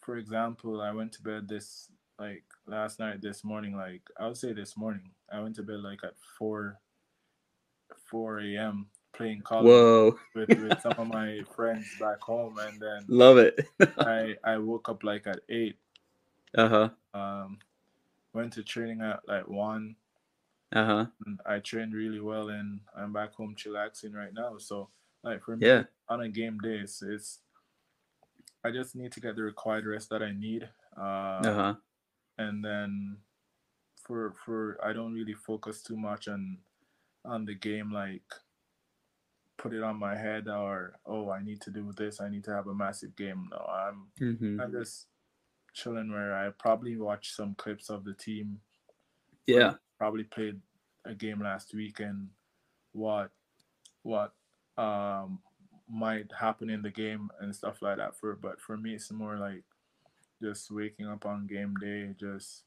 for 0.00 0.16
example, 0.16 0.80
I 0.80 0.92
went 0.92 1.12
to 1.12 1.22
bed 1.22 1.48
this 1.48 1.90
like 2.18 2.44
last 2.66 2.98
night, 2.98 3.20
this 3.20 3.44
morning, 3.44 3.76
like 3.76 4.02
I 4.18 4.26
would 4.26 4.36
say 4.36 4.52
this 4.52 4.76
morning, 4.76 5.12
I 5.30 5.40
went 5.40 5.56
to 5.56 5.62
bed 5.62 5.80
like 5.80 6.02
at 6.04 6.14
four, 6.38 6.80
four 7.96 8.40
a.m. 8.40 8.90
playing 9.12 9.42
of 9.50 9.64
Whoa, 9.64 10.18
with, 10.34 10.48
with 10.48 10.80
some 10.82 10.94
of 10.98 11.06
my 11.08 11.40
friends 11.56 11.86
back 12.00 12.20
home, 12.20 12.58
and 12.58 12.80
then 12.80 13.04
love 13.08 13.38
it. 13.38 13.66
I 13.98 14.36
I 14.44 14.58
woke 14.58 14.88
up 14.88 15.04
like 15.04 15.26
at 15.26 15.40
eight. 15.48 15.76
uh-huh. 16.56 16.90
Um, 17.14 17.58
went 18.32 18.52
to 18.54 18.62
training 18.62 19.00
at 19.00 19.20
like 19.26 19.48
one. 19.48 19.96
Uh-huh. 20.70 21.06
and 21.24 21.40
I 21.46 21.60
trained 21.60 21.94
really 21.94 22.20
well 22.20 22.50
and 22.50 22.80
I'm 22.94 23.10
back 23.10 23.32
home 23.32 23.54
chillaxing 23.56 24.12
right 24.12 24.34
now. 24.34 24.58
So 24.58 24.90
like 25.24 25.42
for 25.42 25.56
me 25.56 25.66
Yeah. 25.66 25.84
on 26.10 26.20
a 26.20 26.28
game 26.28 26.58
day, 26.58 26.80
it's, 26.84 27.00
it's 27.02 27.40
I 28.62 28.70
just 28.70 28.94
need 28.94 29.12
to 29.12 29.20
get 29.20 29.36
the 29.36 29.42
required 29.42 29.86
rest 29.86 30.10
that 30.10 30.22
I 30.22 30.32
need. 30.32 30.68
Uh, 30.94 31.40
Uh-huh. 31.48 31.74
and 32.36 32.62
then 32.64 33.16
for 34.04 34.34
for 34.44 34.78
I 34.84 34.92
don't 34.92 35.14
really 35.14 35.34
focus 35.34 35.82
too 35.82 35.96
much 35.96 36.28
on 36.28 36.58
on 37.24 37.44
the 37.46 37.54
game 37.54 37.90
like 37.92 38.28
put 39.58 39.74
it 39.74 39.82
on 39.82 39.96
my 39.98 40.16
head 40.16 40.48
or 40.48 41.00
oh 41.06 41.30
I 41.30 41.42
need 41.42 41.60
to 41.62 41.70
do 41.72 41.92
this, 41.92 42.20
I 42.20 42.30
need 42.30 42.44
to 42.44 42.54
have 42.54 42.68
a 42.68 42.74
massive 42.74 43.16
game. 43.16 43.48
No, 43.50 43.58
I'm 43.58 44.12
Mhm. 44.20 44.58
I'm 44.58 44.72
just 44.72 45.08
chilling 45.74 46.12
where 46.12 46.34
I 46.34 46.50
probably 46.50 46.96
watch 46.98 47.32
some 47.32 47.54
clips 47.56 47.90
of 47.90 48.04
the 48.04 48.14
team. 48.14 48.62
Yeah. 49.46 49.76
Probably 49.98 50.24
played 50.24 50.60
a 51.04 51.14
game 51.14 51.40
last 51.42 51.74
week 51.74 52.00
and 52.00 52.30
what 52.92 53.32
what 54.02 54.34
um 54.78 55.42
might 55.88 56.32
happen 56.32 56.70
in 56.70 56.82
the 56.82 56.90
game 56.90 57.30
and 57.40 57.54
stuff 57.54 57.82
like 57.82 57.98
that 57.98 58.16
for 58.16 58.36
but 58.36 58.60
for 58.60 58.76
me 58.76 58.94
it's 58.94 59.12
more 59.12 59.38
like 59.38 59.64
just 60.42 60.70
waking 60.70 61.06
up 61.06 61.26
on 61.26 61.46
game 61.46 61.74
day, 61.76 62.14
just 62.18 62.64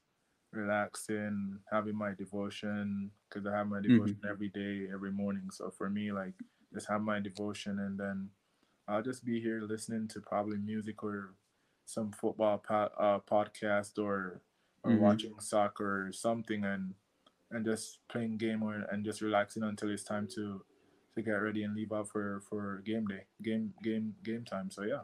relaxing, 0.53 1.59
having 1.71 1.95
my 1.95 2.13
devotion 2.13 3.11
because 3.29 3.45
I 3.47 3.57
have 3.57 3.67
my 3.67 3.81
devotion 3.81 4.21
every 4.29 4.49
day, 4.49 4.89
every 4.93 5.11
morning. 5.11 5.49
So 5.51 5.71
for 5.71 5.89
me, 5.89 6.11
like 6.11 6.35
just 6.74 6.88
have 6.88 7.01
my 7.01 7.19
devotion 7.19 7.80
and 7.80 7.99
then 7.99 8.30
I'll 8.88 9.01
just 9.03 9.24
be 9.26 9.39
here 9.41 9.61
listening 9.61 10.07
to 10.09 10.22
probably 10.22 10.57
music 10.57 11.03
or 11.03 11.36
some 11.86 12.11
football 12.11 12.57
po- 12.59 12.91
uh, 12.97 13.19
podcast 13.19 13.97
or 13.97 14.41
or 14.84 14.91
Mhm. 14.91 14.99
watching 14.99 15.39
soccer 15.39 16.07
or 16.07 16.11
something 16.11 16.63
and 16.65 16.95
and 17.51 17.65
just 17.65 17.99
playing 18.09 18.38
game 18.38 18.63
or 18.63 18.76
and 18.91 19.05
just 19.05 19.22
relaxing 19.22 19.63
until 19.63 19.89
it's 19.91 20.03
time 20.03 20.28
to 20.36 20.63
to 21.15 21.22
get 21.22 21.34
ready 21.34 21.63
and 21.63 21.76
leave 21.76 21.91
out 21.91 22.09
for 22.09 22.41
for 22.49 22.82
game 22.86 23.05
day 23.07 23.26
game 23.41 23.74
game 23.84 24.15
game 24.24 24.43
time 24.45 24.72
so 24.72 24.84
yeah 24.84 25.03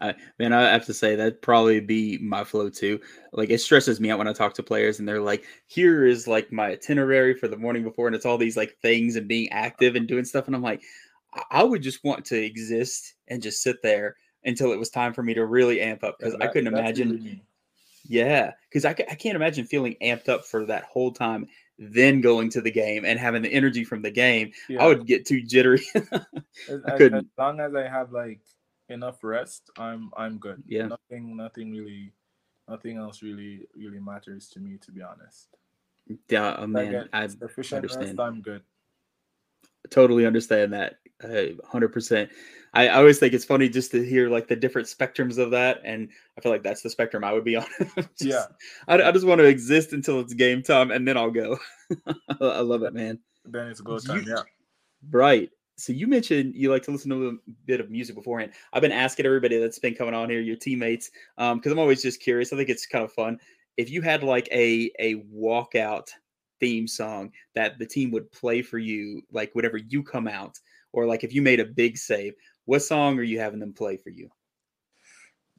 I 0.00 0.14
man, 0.38 0.52
I 0.52 0.70
have 0.70 0.86
to 0.86 0.94
say 0.94 1.14
that 1.16 1.42
probably 1.42 1.80
be 1.80 2.18
my 2.18 2.44
flow 2.44 2.70
too. 2.70 3.00
Like 3.32 3.50
it 3.50 3.60
stresses 3.60 4.00
me 4.00 4.10
out 4.10 4.18
when 4.18 4.28
I 4.28 4.32
talk 4.32 4.54
to 4.54 4.62
players 4.62 4.98
and 4.98 5.08
they're 5.08 5.20
like, 5.20 5.44
"Here 5.66 6.06
is 6.06 6.26
like 6.26 6.52
my 6.52 6.68
itinerary 6.68 7.34
for 7.34 7.48
the 7.48 7.56
morning 7.56 7.84
before," 7.84 8.06
and 8.06 8.16
it's 8.16 8.26
all 8.26 8.38
these 8.38 8.56
like 8.56 8.76
things 8.80 9.16
and 9.16 9.28
being 9.28 9.50
active 9.50 9.96
and 9.96 10.08
doing 10.08 10.24
stuff, 10.24 10.46
and 10.46 10.56
I'm 10.56 10.62
like, 10.62 10.82
I, 11.50 11.62
would 11.62 11.82
just 11.82 12.02
want 12.04 12.24
to 12.26 12.36
exist 12.36 13.14
and 13.28 13.42
just 13.42 13.62
sit 13.62 13.82
there 13.82 14.16
until 14.44 14.72
it 14.72 14.78
was 14.78 14.90
time 14.90 15.12
for 15.12 15.22
me 15.22 15.34
to 15.34 15.44
really 15.44 15.80
amp 15.80 16.02
up 16.02 16.18
because 16.18 16.34
I 16.40 16.46
couldn't 16.46 16.72
imagine. 16.72 17.40
Yeah, 18.08 18.52
because 18.68 18.84
I, 18.84 18.90
I 18.90 19.14
can't 19.14 19.36
imagine 19.36 19.66
feeling 19.66 19.96
amped 20.02 20.28
up 20.28 20.44
for 20.44 20.64
that 20.66 20.84
whole 20.84 21.12
time, 21.12 21.46
then 21.78 22.20
going 22.20 22.50
to 22.50 22.60
the 22.60 22.70
game 22.70 23.04
and 23.04 23.20
having 23.20 23.42
the 23.42 23.52
energy 23.52 23.84
from 23.84 24.02
the 24.02 24.10
game. 24.10 24.52
Yeah. 24.68 24.82
I 24.82 24.86
would 24.86 25.06
get 25.06 25.26
too 25.26 25.42
jittery. 25.42 25.82
I 25.94 26.96
couldn't. 26.96 27.18
As 27.18 27.38
long 27.38 27.60
as 27.60 27.74
I 27.74 27.86
have 27.86 28.10
like 28.10 28.40
enough 28.90 29.22
rest, 29.24 29.70
I'm 29.78 30.10
I'm 30.16 30.38
good. 30.38 30.62
Yeah. 30.66 30.86
Nothing 30.86 31.36
nothing 31.36 31.72
really 31.72 32.12
nothing 32.68 32.96
else 32.98 33.22
really 33.22 33.66
really 33.74 34.00
matters 34.00 34.48
to 34.50 34.60
me 34.60 34.78
to 34.78 34.92
be 34.92 35.02
honest. 35.02 35.48
yeah, 36.28 36.56
oh, 36.58 36.62
I 36.62 36.66
man, 36.66 36.90
get 36.92 37.08
I 37.12 37.26
sufficient 37.26 37.82
rest, 37.84 37.94
understand. 37.96 38.20
I'm 38.20 38.40
good. 38.42 38.62
totally 39.90 40.26
understand 40.26 40.72
that 40.72 40.98
uh, 41.22 41.52
100% 41.72 42.30
I, 42.72 42.88
I 42.88 42.94
always 42.96 43.18
think 43.18 43.34
it's 43.34 43.44
funny 43.44 43.68
just 43.68 43.90
to 43.90 44.02
hear 44.04 44.28
like 44.30 44.46
the 44.48 44.56
different 44.56 44.88
spectrums 44.88 45.36
of 45.36 45.50
that 45.50 45.80
and 45.84 46.08
i 46.36 46.40
feel 46.40 46.50
like 46.52 46.62
that's 46.62 46.80
the 46.82 46.88
spectrum 46.88 47.24
i 47.24 47.32
would 47.32 47.44
be 47.44 47.56
on 47.62 47.66
Just- 47.96 48.06
Yeah. 48.20 48.44
I, 48.88 49.02
I 49.02 49.12
just 49.12 49.26
want 49.26 49.38
to 49.40 49.44
exist 49.46 49.92
until 49.92 50.20
it's 50.20 50.32
game 50.32 50.62
time 50.62 50.90
and 50.90 51.06
then 51.06 51.16
i'll 51.18 51.30
go 51.30 51.58
i 52.40 52.60
love 52.60 52.82
it 52.84 52.94
man 52.94 53.18
Then 53.44 53.66
it's 53.68 53.80
go 53.82 53.98
time. 53.98 54.22
You- 54.24 54.34
Yeah. 54.34 54.42
right 55.10 55.50
so 55.80 55.92
you 55.92 56.06
mentioned 56.06 56.54
you 56.54 56.70
like 56.70 56.82
to 56.84 56.90
listen 56.90 57.10
to 57.10 57.28
a 57.28 57.50
bit 57.66 57.80
of 57.80 57.90
music 57.90 58.14
beforehand. 58.14 58.52
I've 58.72 58.82
been 58.82 58.92
asking 58.92 59.26
everybody 59.26 59.58
that's 59.58 59.78
been 59.78 59.94
coming 59.94 60.14
on 60.14 60.28
here 60.28 60.40
your 60.40 60.56
teammates 60.56 61.10
um 61.38 61.58
because 61.58 61.72
i'm 61.72 61.78
always 61.78 62.02
just 62.02 62.20
curious. 62.20 62.52
I 62.52 62.56
think 62.56 62.68
it's 62.68 62.86
kind 62.86 63.04
of 63.04 63.12
fun. 63.12 63.38
If 63.76 63.90
you 63.90 64.02
had 64.02 64.22
like 64.22 64.48
a 64.52 64.90
a 64.98 65.16
walkout 65.34 66.08
theme 66.60 66.86
song 66.86 67.32
that 67.54 67.78
the 67.78 67.86
team 67.86 68.10
would 68.10 68.30
play 68.30 68.60
for 68.60 68.78
you 68.78 69.22
like 69.32 69.54
whenever 69.54 69.78
you 69.78 70.02
come 70.02 70.28
out 70.28 70.58
or 70.92 71.06
like 71.06 71.24
if 71.24 71.32
you 71.32 71.40
made 71.40 71.58
a 71.58 71.64
big 71.64 71.96
save 71.96 72.34
what 72.66 72.80
song 72.80 73.18
are 73.18 73.22
you 73.22 73.40
having 73.40 73.58
them 73.58 73.72
play 73.72 73.96
for 73.96 74.10
you? 74.10 74.28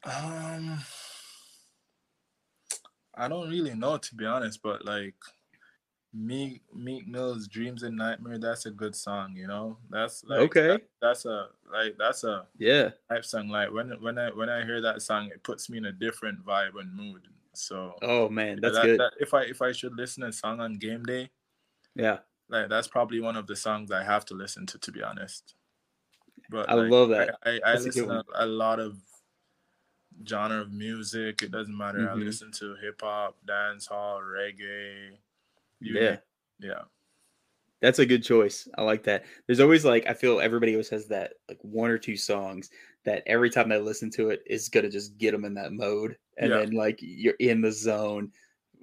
Um 0.04 0.78
I 3.14 3.28
don't 3.28 3.50
really 3.50 3.74
know 3.74 3.98
to 3.98 4.14
be 4.14 4.24
honest, 4.24 4.62
but 4.62 4.84
like 4.84 5.14
Meek 6.14 6.60
Meek 6.74 7.08
Mill's 7.08 7.48
Dreams 7.48 7.82
and 7.84 7.96
Nightmare, 7.96 8.38
that's 8.38 8.66
a 8.66 8.70
good 8.70 8.94
song, 8.94 9.34
you 9.34 9.46
know? 9.46 9.78
That's 9.90 10.22
like 10.24 10.40
Okay. 10.40 10.68
that- 10.68 10.88
that's 11.00 11.24
a 11.24 11.48
like 11.72 11.96
that's 11.98 12.24
a 12.24 12.46
yeah 12.58 12.90
type 13.08 13.24
song. 13.24 13.48
Like 13.48 13.72
when 13.72 13.88
when 14.02 14.18
I 14.18 14.30
when 14.30 14.48
I 14.50 14.64
hear 14.64 14.80
that 14.82 15.00
song, 15.02 15.28
it 15.28 15.42
puts 15.42 15.70
me 15.70 15.78
in 15.78 15.86
a 15.86 15.92
different 15.92 16.44
vibe 16.44 16.78
and 16.78 16.94
mood. 16.94 17.28
So 17.54 17.94
oh 18.02 18.28
man 18.28 18.60
that's 18.60 18.76
that- 18.76 18.84
good 18.84 19.00
that- 19.00 19.14
if 19.20 19.32
I 19.34 19.42
if 19.44 19.62
I 19.62 19.72
should 19.72 19.94
listen 19.96 20.22
to 20.22 20.28
a 20.28 20.32
song 20.32 20.60
on 20.60 20.74
game 20.74 21.02
day, 21.04 21.30
yeah 21.94 22.18
like 22.48 22.68
that's 22.68 22.88
probably 22.88 23.20
one 23.20 23.36
of 23.36 23.46
the 23.46 23.56
songs 23.56 23.90
I 23.90 24.02
have 24.04 24.26
to 24.26 24.34
listen 24.34 24.66
to, 24.66 24.78
to 24.78 24.92
be 24.92 25.02
honest. 25.02 25.54
But 26.50 26.68
I 26.68 26.74
like, 26.74 26.90
love 26.90 27.08
that. 27.08 27.38
I, 27.44 27.50
I, 27.50 27.60
I 27.64 27.72
a 27.74 27.78
listen 27.80 28.08
to 28.08 28.24
a 28.34 28.44
lot 28.46 28.78
of 28.80 28.98
genre 30.28 30.60
of 30.60 30.70
music. 30.72 31.40
It 31.42 31.50
doesn't 31.50 31.74
matter. 31.76 32.10
I 32.10 32.14
Mhm. 32.14 32.24
listen 32.24 32.52
to 32.52 32.74
hip 32.76 33.00
hop, 33.00 33.38
dance 33.46 33.86
hall, 33.86 34.20
reggae. 34.20 35.16
You 35.82 35.98
Yeah. 36.00 36.16
yeah. 36.60 36.82
That's 37.80 37.98
a 37.98 38.06
good 38.06 38.22
choice. 38.22 38.68
I 38.78 38.82
like 38.82 39.02
that. 39.04 39.24
There's 39.46 39.58
always 39.60 39.84
like 39.84 40.06
I 40.06 40.14
feel 40.14 40.40
everybody 40.40 40.72
always 40.74 40.88
has 40.90 41.08
that 41.08 41.34
like 41.48 41.58
one 41.62 41.90
or 41.90 41.98
two 41.98 42.16
songs 42.16 42.70
that 43.04 43.24
every 43.26 43.50
time 43.50 43.68
they 43.68 43.78
listen 43.80 44.08
to 44.10 44.30
it 44.30 44.42
is 44.46 44.68
gonna 44.68 44.88
just 44.88 45.18
get 45.18 45.32
them 45.32 45.44
in 45.44 45.54
that 45.54 45.72
mode, 45.72 46.16
and 46.38 46.50
Yeah. 46.50 46.58
then 46.58 46.70
like 46.70 46.98
you're 47.02 47.34
in 47.40 47.60
the 47.60 47.72
zone 47.72 48.30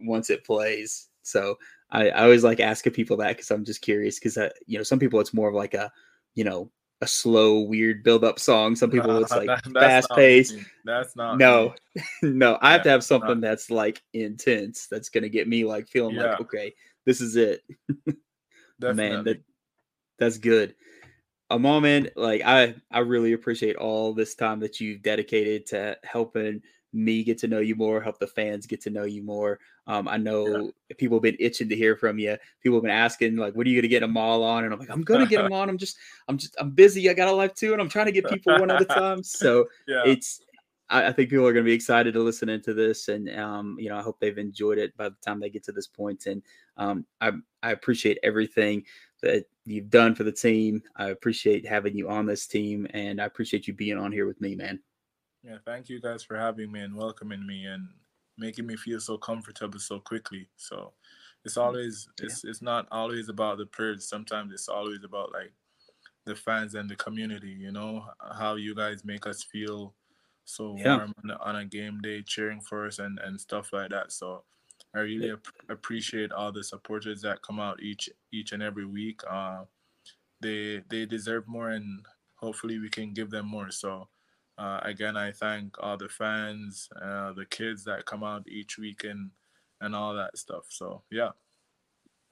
once 0.02 0.30
it 0.30 0.44
plays. 0.44 1.08
So 1.24 1.58
I, 1.92 2.10
I 2.10 2.24
always 2.24 2.44
like 2.44 2.60
asking 2.60 2.92
people 2.94 3.16
that 3.18 3.30
because 3.38 3.50
I'm 3.52 3.64
just 3.64 3.82
curious 3.82 4.20
because 4.20 4.38
uh, 4.38 4.50
you 4.66 4.78
know 4.78 4.84
some 4.84 5.00
people 5.00 5.20
it's 5.22 5.34
more 5.34 5.48
of 5.48 5.56
like 5.56 5.74
a 5.76 5.90
you 6.36 6.44
know 6.44 6.70
a 7.02 7.08
slow 7.08 7.62
weird 7.62 8.04
build 8.04 8.26
up 8.26 8.38
song. 8.38 8.76
Some 8.76 8.92
people 8.92 9.16
it's 9.24 9.32
like 9.44 9.48
that- 9.48 9.64
fast 9.72 10.10
not 10.10 10.18
paced. 10.18 10.58
That's 10.84 11.16
not 11.16 11.38
No, 11.38 11.74
no, 12.22 12.58
I 12.62 12.74
have 12.74 12.84
to 12.84 12.90
have 12.90 12.98
not- 12.98 13.04
something 13.06 13.40
that's 13.40 13.72
like 13.72 14.02
intense. 14.12 14.88
That's 14.88 15.08
gonna 15.08 15.30
get 15.30 15.48
me 15.48 15.64
like 15.64 15.88
feeling 15.88 16.16
Yeah. 16.16 16.32
like 16.32 16.42
okay, 16.42 16.74
this 17.06 17.22
is 17.22 17.36
it. 17.36 17.62
man 18.80 19.24
that 19.26 19.42
that's 20.18 20.38
good. 20.38 20.76
A 21.50 21.58
moment 21.58 22.12
like 22.16 22.42
i 22.46 22.76
i 22.92 23.00
really 23.00 23.34
appreciate 23.34 23.76
all 23.76 24.14
this 24.14 24.36
time 24.36 24.60
that 24.60 24.80
you've 24.80 25.02
dedicated 25.02 25.66
to 25.68 25.98
helping 26.04 26.62
me 26.92 27.24
get 27.24 27.38
to 27.40 27.48
know 27.48 27.60
you 27.60 27.76
more 27.76 28.02
help 28.02 28.18
the 28.20 28.28
fans 28.28 28.66
get 28.66 28.82
to 28.82 28.90
know 28.90 29.04
you 29.04 29.24
more. 29.24 29.60
Um 29.88 30.08
i 30.08 30.18
know 30.18 30.72
people 30.98 31.18
have 31.18 31.24
been 31.24 31.38
itching 31.40 31.70
to 31.70 31.76
hear 31.76 31.96
from 31.96 32.20
you. 32.20 32.38
People 32.62 32.78
have 32.78 32.84
been 32.84 32.92
asking 32.92 33.36
like 33.36 33.56
what 33.56 33.66
are 33.66 33.70
you 33.70 33.78
going 33.78 33.84
to 33.84 33.88
get 33.88 34.02
them 34.02 34.18
all 34.18 34.44
on? 34.44 34.64
And 34.64 34.74
i'm 34.74 34.80
like 34.80 34.92
i'm 34.92 35.02
going 35.02 35.22
to 35.22 35.26
get 35.26 35.42
them 35.44 35.54
on. 35.54 35.70
I'm 35.70 35.78
just 35.78 35.98
i'm 36.28 36.38
just 36.38 36.56
i'm 36.60 36.72
busy. 36.72 37.10
I 37.10 37.14
got 37.14 37.28
a 37.28 37.32
life 37.32 37.56
too 37.56 37.74
and 37.74 37.82
i'm 37.82 37.90
trying 37.90 38.06
to 38.06 38.12
get 38.12 38.30
people 38.30 38.60
one 38.60 38.70
at 38.70 38.82
a 38.82 38.86
time. 39.02 39.24
So 39.24 39.68
yeah. 39.88 40.04
it's 40.06 40.42
I, 40.90 41.08
I 41.08 41.12
think 41.14 41.30
people 41.30 41.46
are 41.48 41.54
going 41.54 41.66
to 41.66 41.70
be 41.70 41.74
excited 41.74 42.14
to 42.14 42.20
listen 42.22 42.50
into 42.50 42.74
this, 42.74 43.08
and 43.08 43.30
um, 43.38 43.78
you 43.80 43.90
know, 43.90 43.98
I 43.98 44.02
hope 44.02 44.20
they've 44.20 44.38
enjoyed 44.38 44.78
it 44.78 44.96
by 44.98 45.10
the 45.10 45.16
time 45.26 45.40
they 45.40 45.50
get 45.50 45.64
to 45.66 45.72
this 45.72 45.88
point. 45.88 46.26
And 46.26 46.44
um, 46.78 47.06
I 47.22 47.32
I 47.64 47.72
appreciate 47.72 48.20
everything 48.24 48.86
that 49.22 49.46
you've 49.66 49.90
done 49.90 50.16
for 50.16 50.24
the 50.24 50.32
team. 50.32 50.82
I 50.96 51.10
appreciate 51.10 51.68
having 51.68 51.96
you 51.96 52.10
on 52.10 52.26
this 52.26 52.48
team, 52.48 52.88
and 52.92 53.22
I 53.22 53.26
appreciate 53.26 53.68
you 53.68 53.74
being 53.74 53.98
on 53.98 54.12
here 54.12 54.28
with 54.28 54.42
me, 54.42 54.56
man. 54.56 54.82
Yeah, 55.44 55.58
thank 55.66 55.90
you 55.90 56.02
guys 56.02 56.24
for 56.24 56.38
having 56.38 56.72
me 56.72 56.82
and 56.82 56.96
welcoming 56.96 57.46
me 57.46 57.66
and 57.66 57.88
making 58.38 58.66
me 58.66 58.76
feel 58.76 59.00
so 59.00 59.18
comfortable 59.18 59.80
so 59.80 60.00
quickly. 60.00 60.50
So 60.58 60.94
it's 61.46 61.58
always 61.58 62.10
Yeah. 62.20 62.26
it's 62.26 62.44
it's 62.44 62.62
not 62.62 62.88
always 62.92 63.30
about 63.30 63.58
the 63.58 63.66
players. 63.66 64.08
Sometimes 64.08 64.54
it's 64.54 64.68
always 64.70 65.04
about 65.04 65.32
like 65.32 65.54
the 66.26 66.36
fans 66.36 66.76
and 66.76 66.90
the 66.90 66.96
community. 66.98 67.52
You 67.52 67.72
know 67.72 68.06
how 68.34 68.56
you 68.56 68.76
guys 68.76 69.06
make 69.06 69.28
us 69.28 69.44
feel 69.44 69.96
so 70.50 70.76
Yeah. 70.78 70.98
warm 70.98 71.14
on 71.24 71.30
a, 71.32 71.38
on 71.50 71.56
a 71.58 71.66
game 71.66 72.02
day, 72.02 72.22
cheering 72.24 72.62
for 72.62 72.88
us 72.88 73.00
and 73.00 73.20
and 73.20 73.40
stuff 73.40 73.72
like 73.74 73.92
that. 73.92 74.12
So 74.12 74.44
I 74.96 75.00
really 75.00 75.32
ap- 75.32 75.70
appreciate 75.70 76.32
all 76.32 76.52
the 76.52 76.64
supporters 76.64 77.22
that 77.22 77.42
come 77.42 77.60
out 77.60 77.82
each 77.82 78.10
each 78.32 78.52
and 78.54 78.64
every 78.64 78.86
week. 78.86 79.22
Uh, 79.30 79.66
they 80.42 80.84
they 80.90 81.06
deserve 81.06 81.48
more, 81.48 81.70
and 81.72 82.06
hopefully 82.36 82.80
we 82.80 82.90
can 82.90 83.14
give 83.14 83.30
them 83.30 83.48
more. 83.48 83.72
So. 83.72 84.10
Uh, 84.60 84.82
again, 84.84 85.16
I 85.16 85.32
thank 85.32 85.78
all 85.82 85.96
the 85.96 86.10
fans, 86.10 86.90
uh, 87.02 87.32
the 87.32 87.46
kids 87.46 87.86
that 87.86 88.06
come 88.06 88.26
out 88.26 88.46
each 88.46 88.78
week 88.78 89.06
and, 89.06 89.32
and 89.80 89.96
all 89.96 90.14
that 90.14 90.38
stuff. 90.38 90.66
So, 90.68 91.02
yeah. 91.10 91.32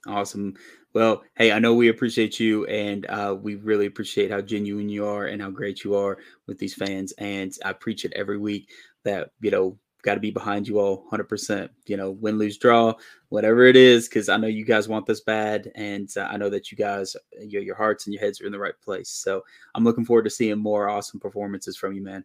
Awesome. 0.06 0.54
Well, 0.94 1.22
hey, 1.36 1.52
I 1.52 1.58
know 1.58 1.74
we 1.74 1.88
appreciate 1.88 2.40
you, 2.40 2.64
and 2.66 3.04
uh, 3.06 3.36
we 3.40 3.56
really 3.56 3.86
appreciate 3.86 4.30
how 4.30 4.40
genuine 4.40 4.88
you 4.88 5.06
are 5.06 5.26
and 5.26 5.42
how 5.42 5.50
great 5.50 5.84
you 5.84 5.94
are 5.96 6.18
with 6.46 6.58
these 6.58 6.74
fans. 6.74 7.12
And 7.18 7.52
I 7.64 7.72
preach 7.72 8.04
it 8.04 8.12
every 8.14 8.38
week 8.38 8.70
that 9.04 9.30
you 9.40 9.50
know 9.50 9.78
got 10.02 10.14
to 10.14 10.20
be 10.20 10.30
behind 10.30 10.68
you 10.68 10.78
all 10.78 11.04
100%. 11.10 11.68
You 11.86 11.96
know, 11.96 12.12
win, 12.12 12.38
lose, 12.38 12.56
draw, 12.58 12.94
whatever 13.28 13.66
it 13.66 13.76
is, 13.76 14.08
because 14.08 14.28
I 14.28 14.36
know 14.36 14.46
you 14.46 14.64
guys 14.64 14.88
want 14.88 15.06
this 15.06 15.20
bad, 15.20 15.70
and 15.74 16.08
uh, 16.16 16.28
I 16.30 16.36
know 16.36 16.48
that 16.50 16.70
you 16.70 16.78
guys, 16.78 17.16
your 17.40 17.62
your 17.62 17.76
hearts 17.76 18.06
and 18.06 18.14
your 18.14 18.22
heads 18.22 18.40
are 18.40 18.46
in 18.46 18.52
the 18.52 18.58
right 18.58 18.80
place. 18.82 19.10
So 19.10 19.44
I'm 19.74 19.84
looking 19.84 20.04
forward 20.04 20.24
to 20.24 20.30
seeing 20.30 20.58
more 20.58 20.88
awesome 20.88 21.20
performances 21.20 21.76
from 21.76 21.92
you, 21.92 22.02
man. 22.02 22.24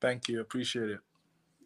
Thank 0.00 0.28
you. 0.28 0.40
Appreciate 0.40 0.90
it. 0.90 1.00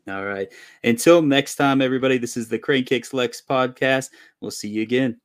All 0.09 0.25
right. 0.25 0.49
Until 0.85 1.21
next 1.21 1.57
time, 1.57 1.83
everybody. 1.83 2.19
This 2.19 2.37
is 2.37 2.49
the 2.49 2.59
Crane 2.59 2.85
Kicks 2.85 3.13
Lex 3.13 3.43
podcast. 3.43 4.11
We'll 4.41 4.51
see 4.51 4.69
you 4.69 4.83
again. 4.83 5.21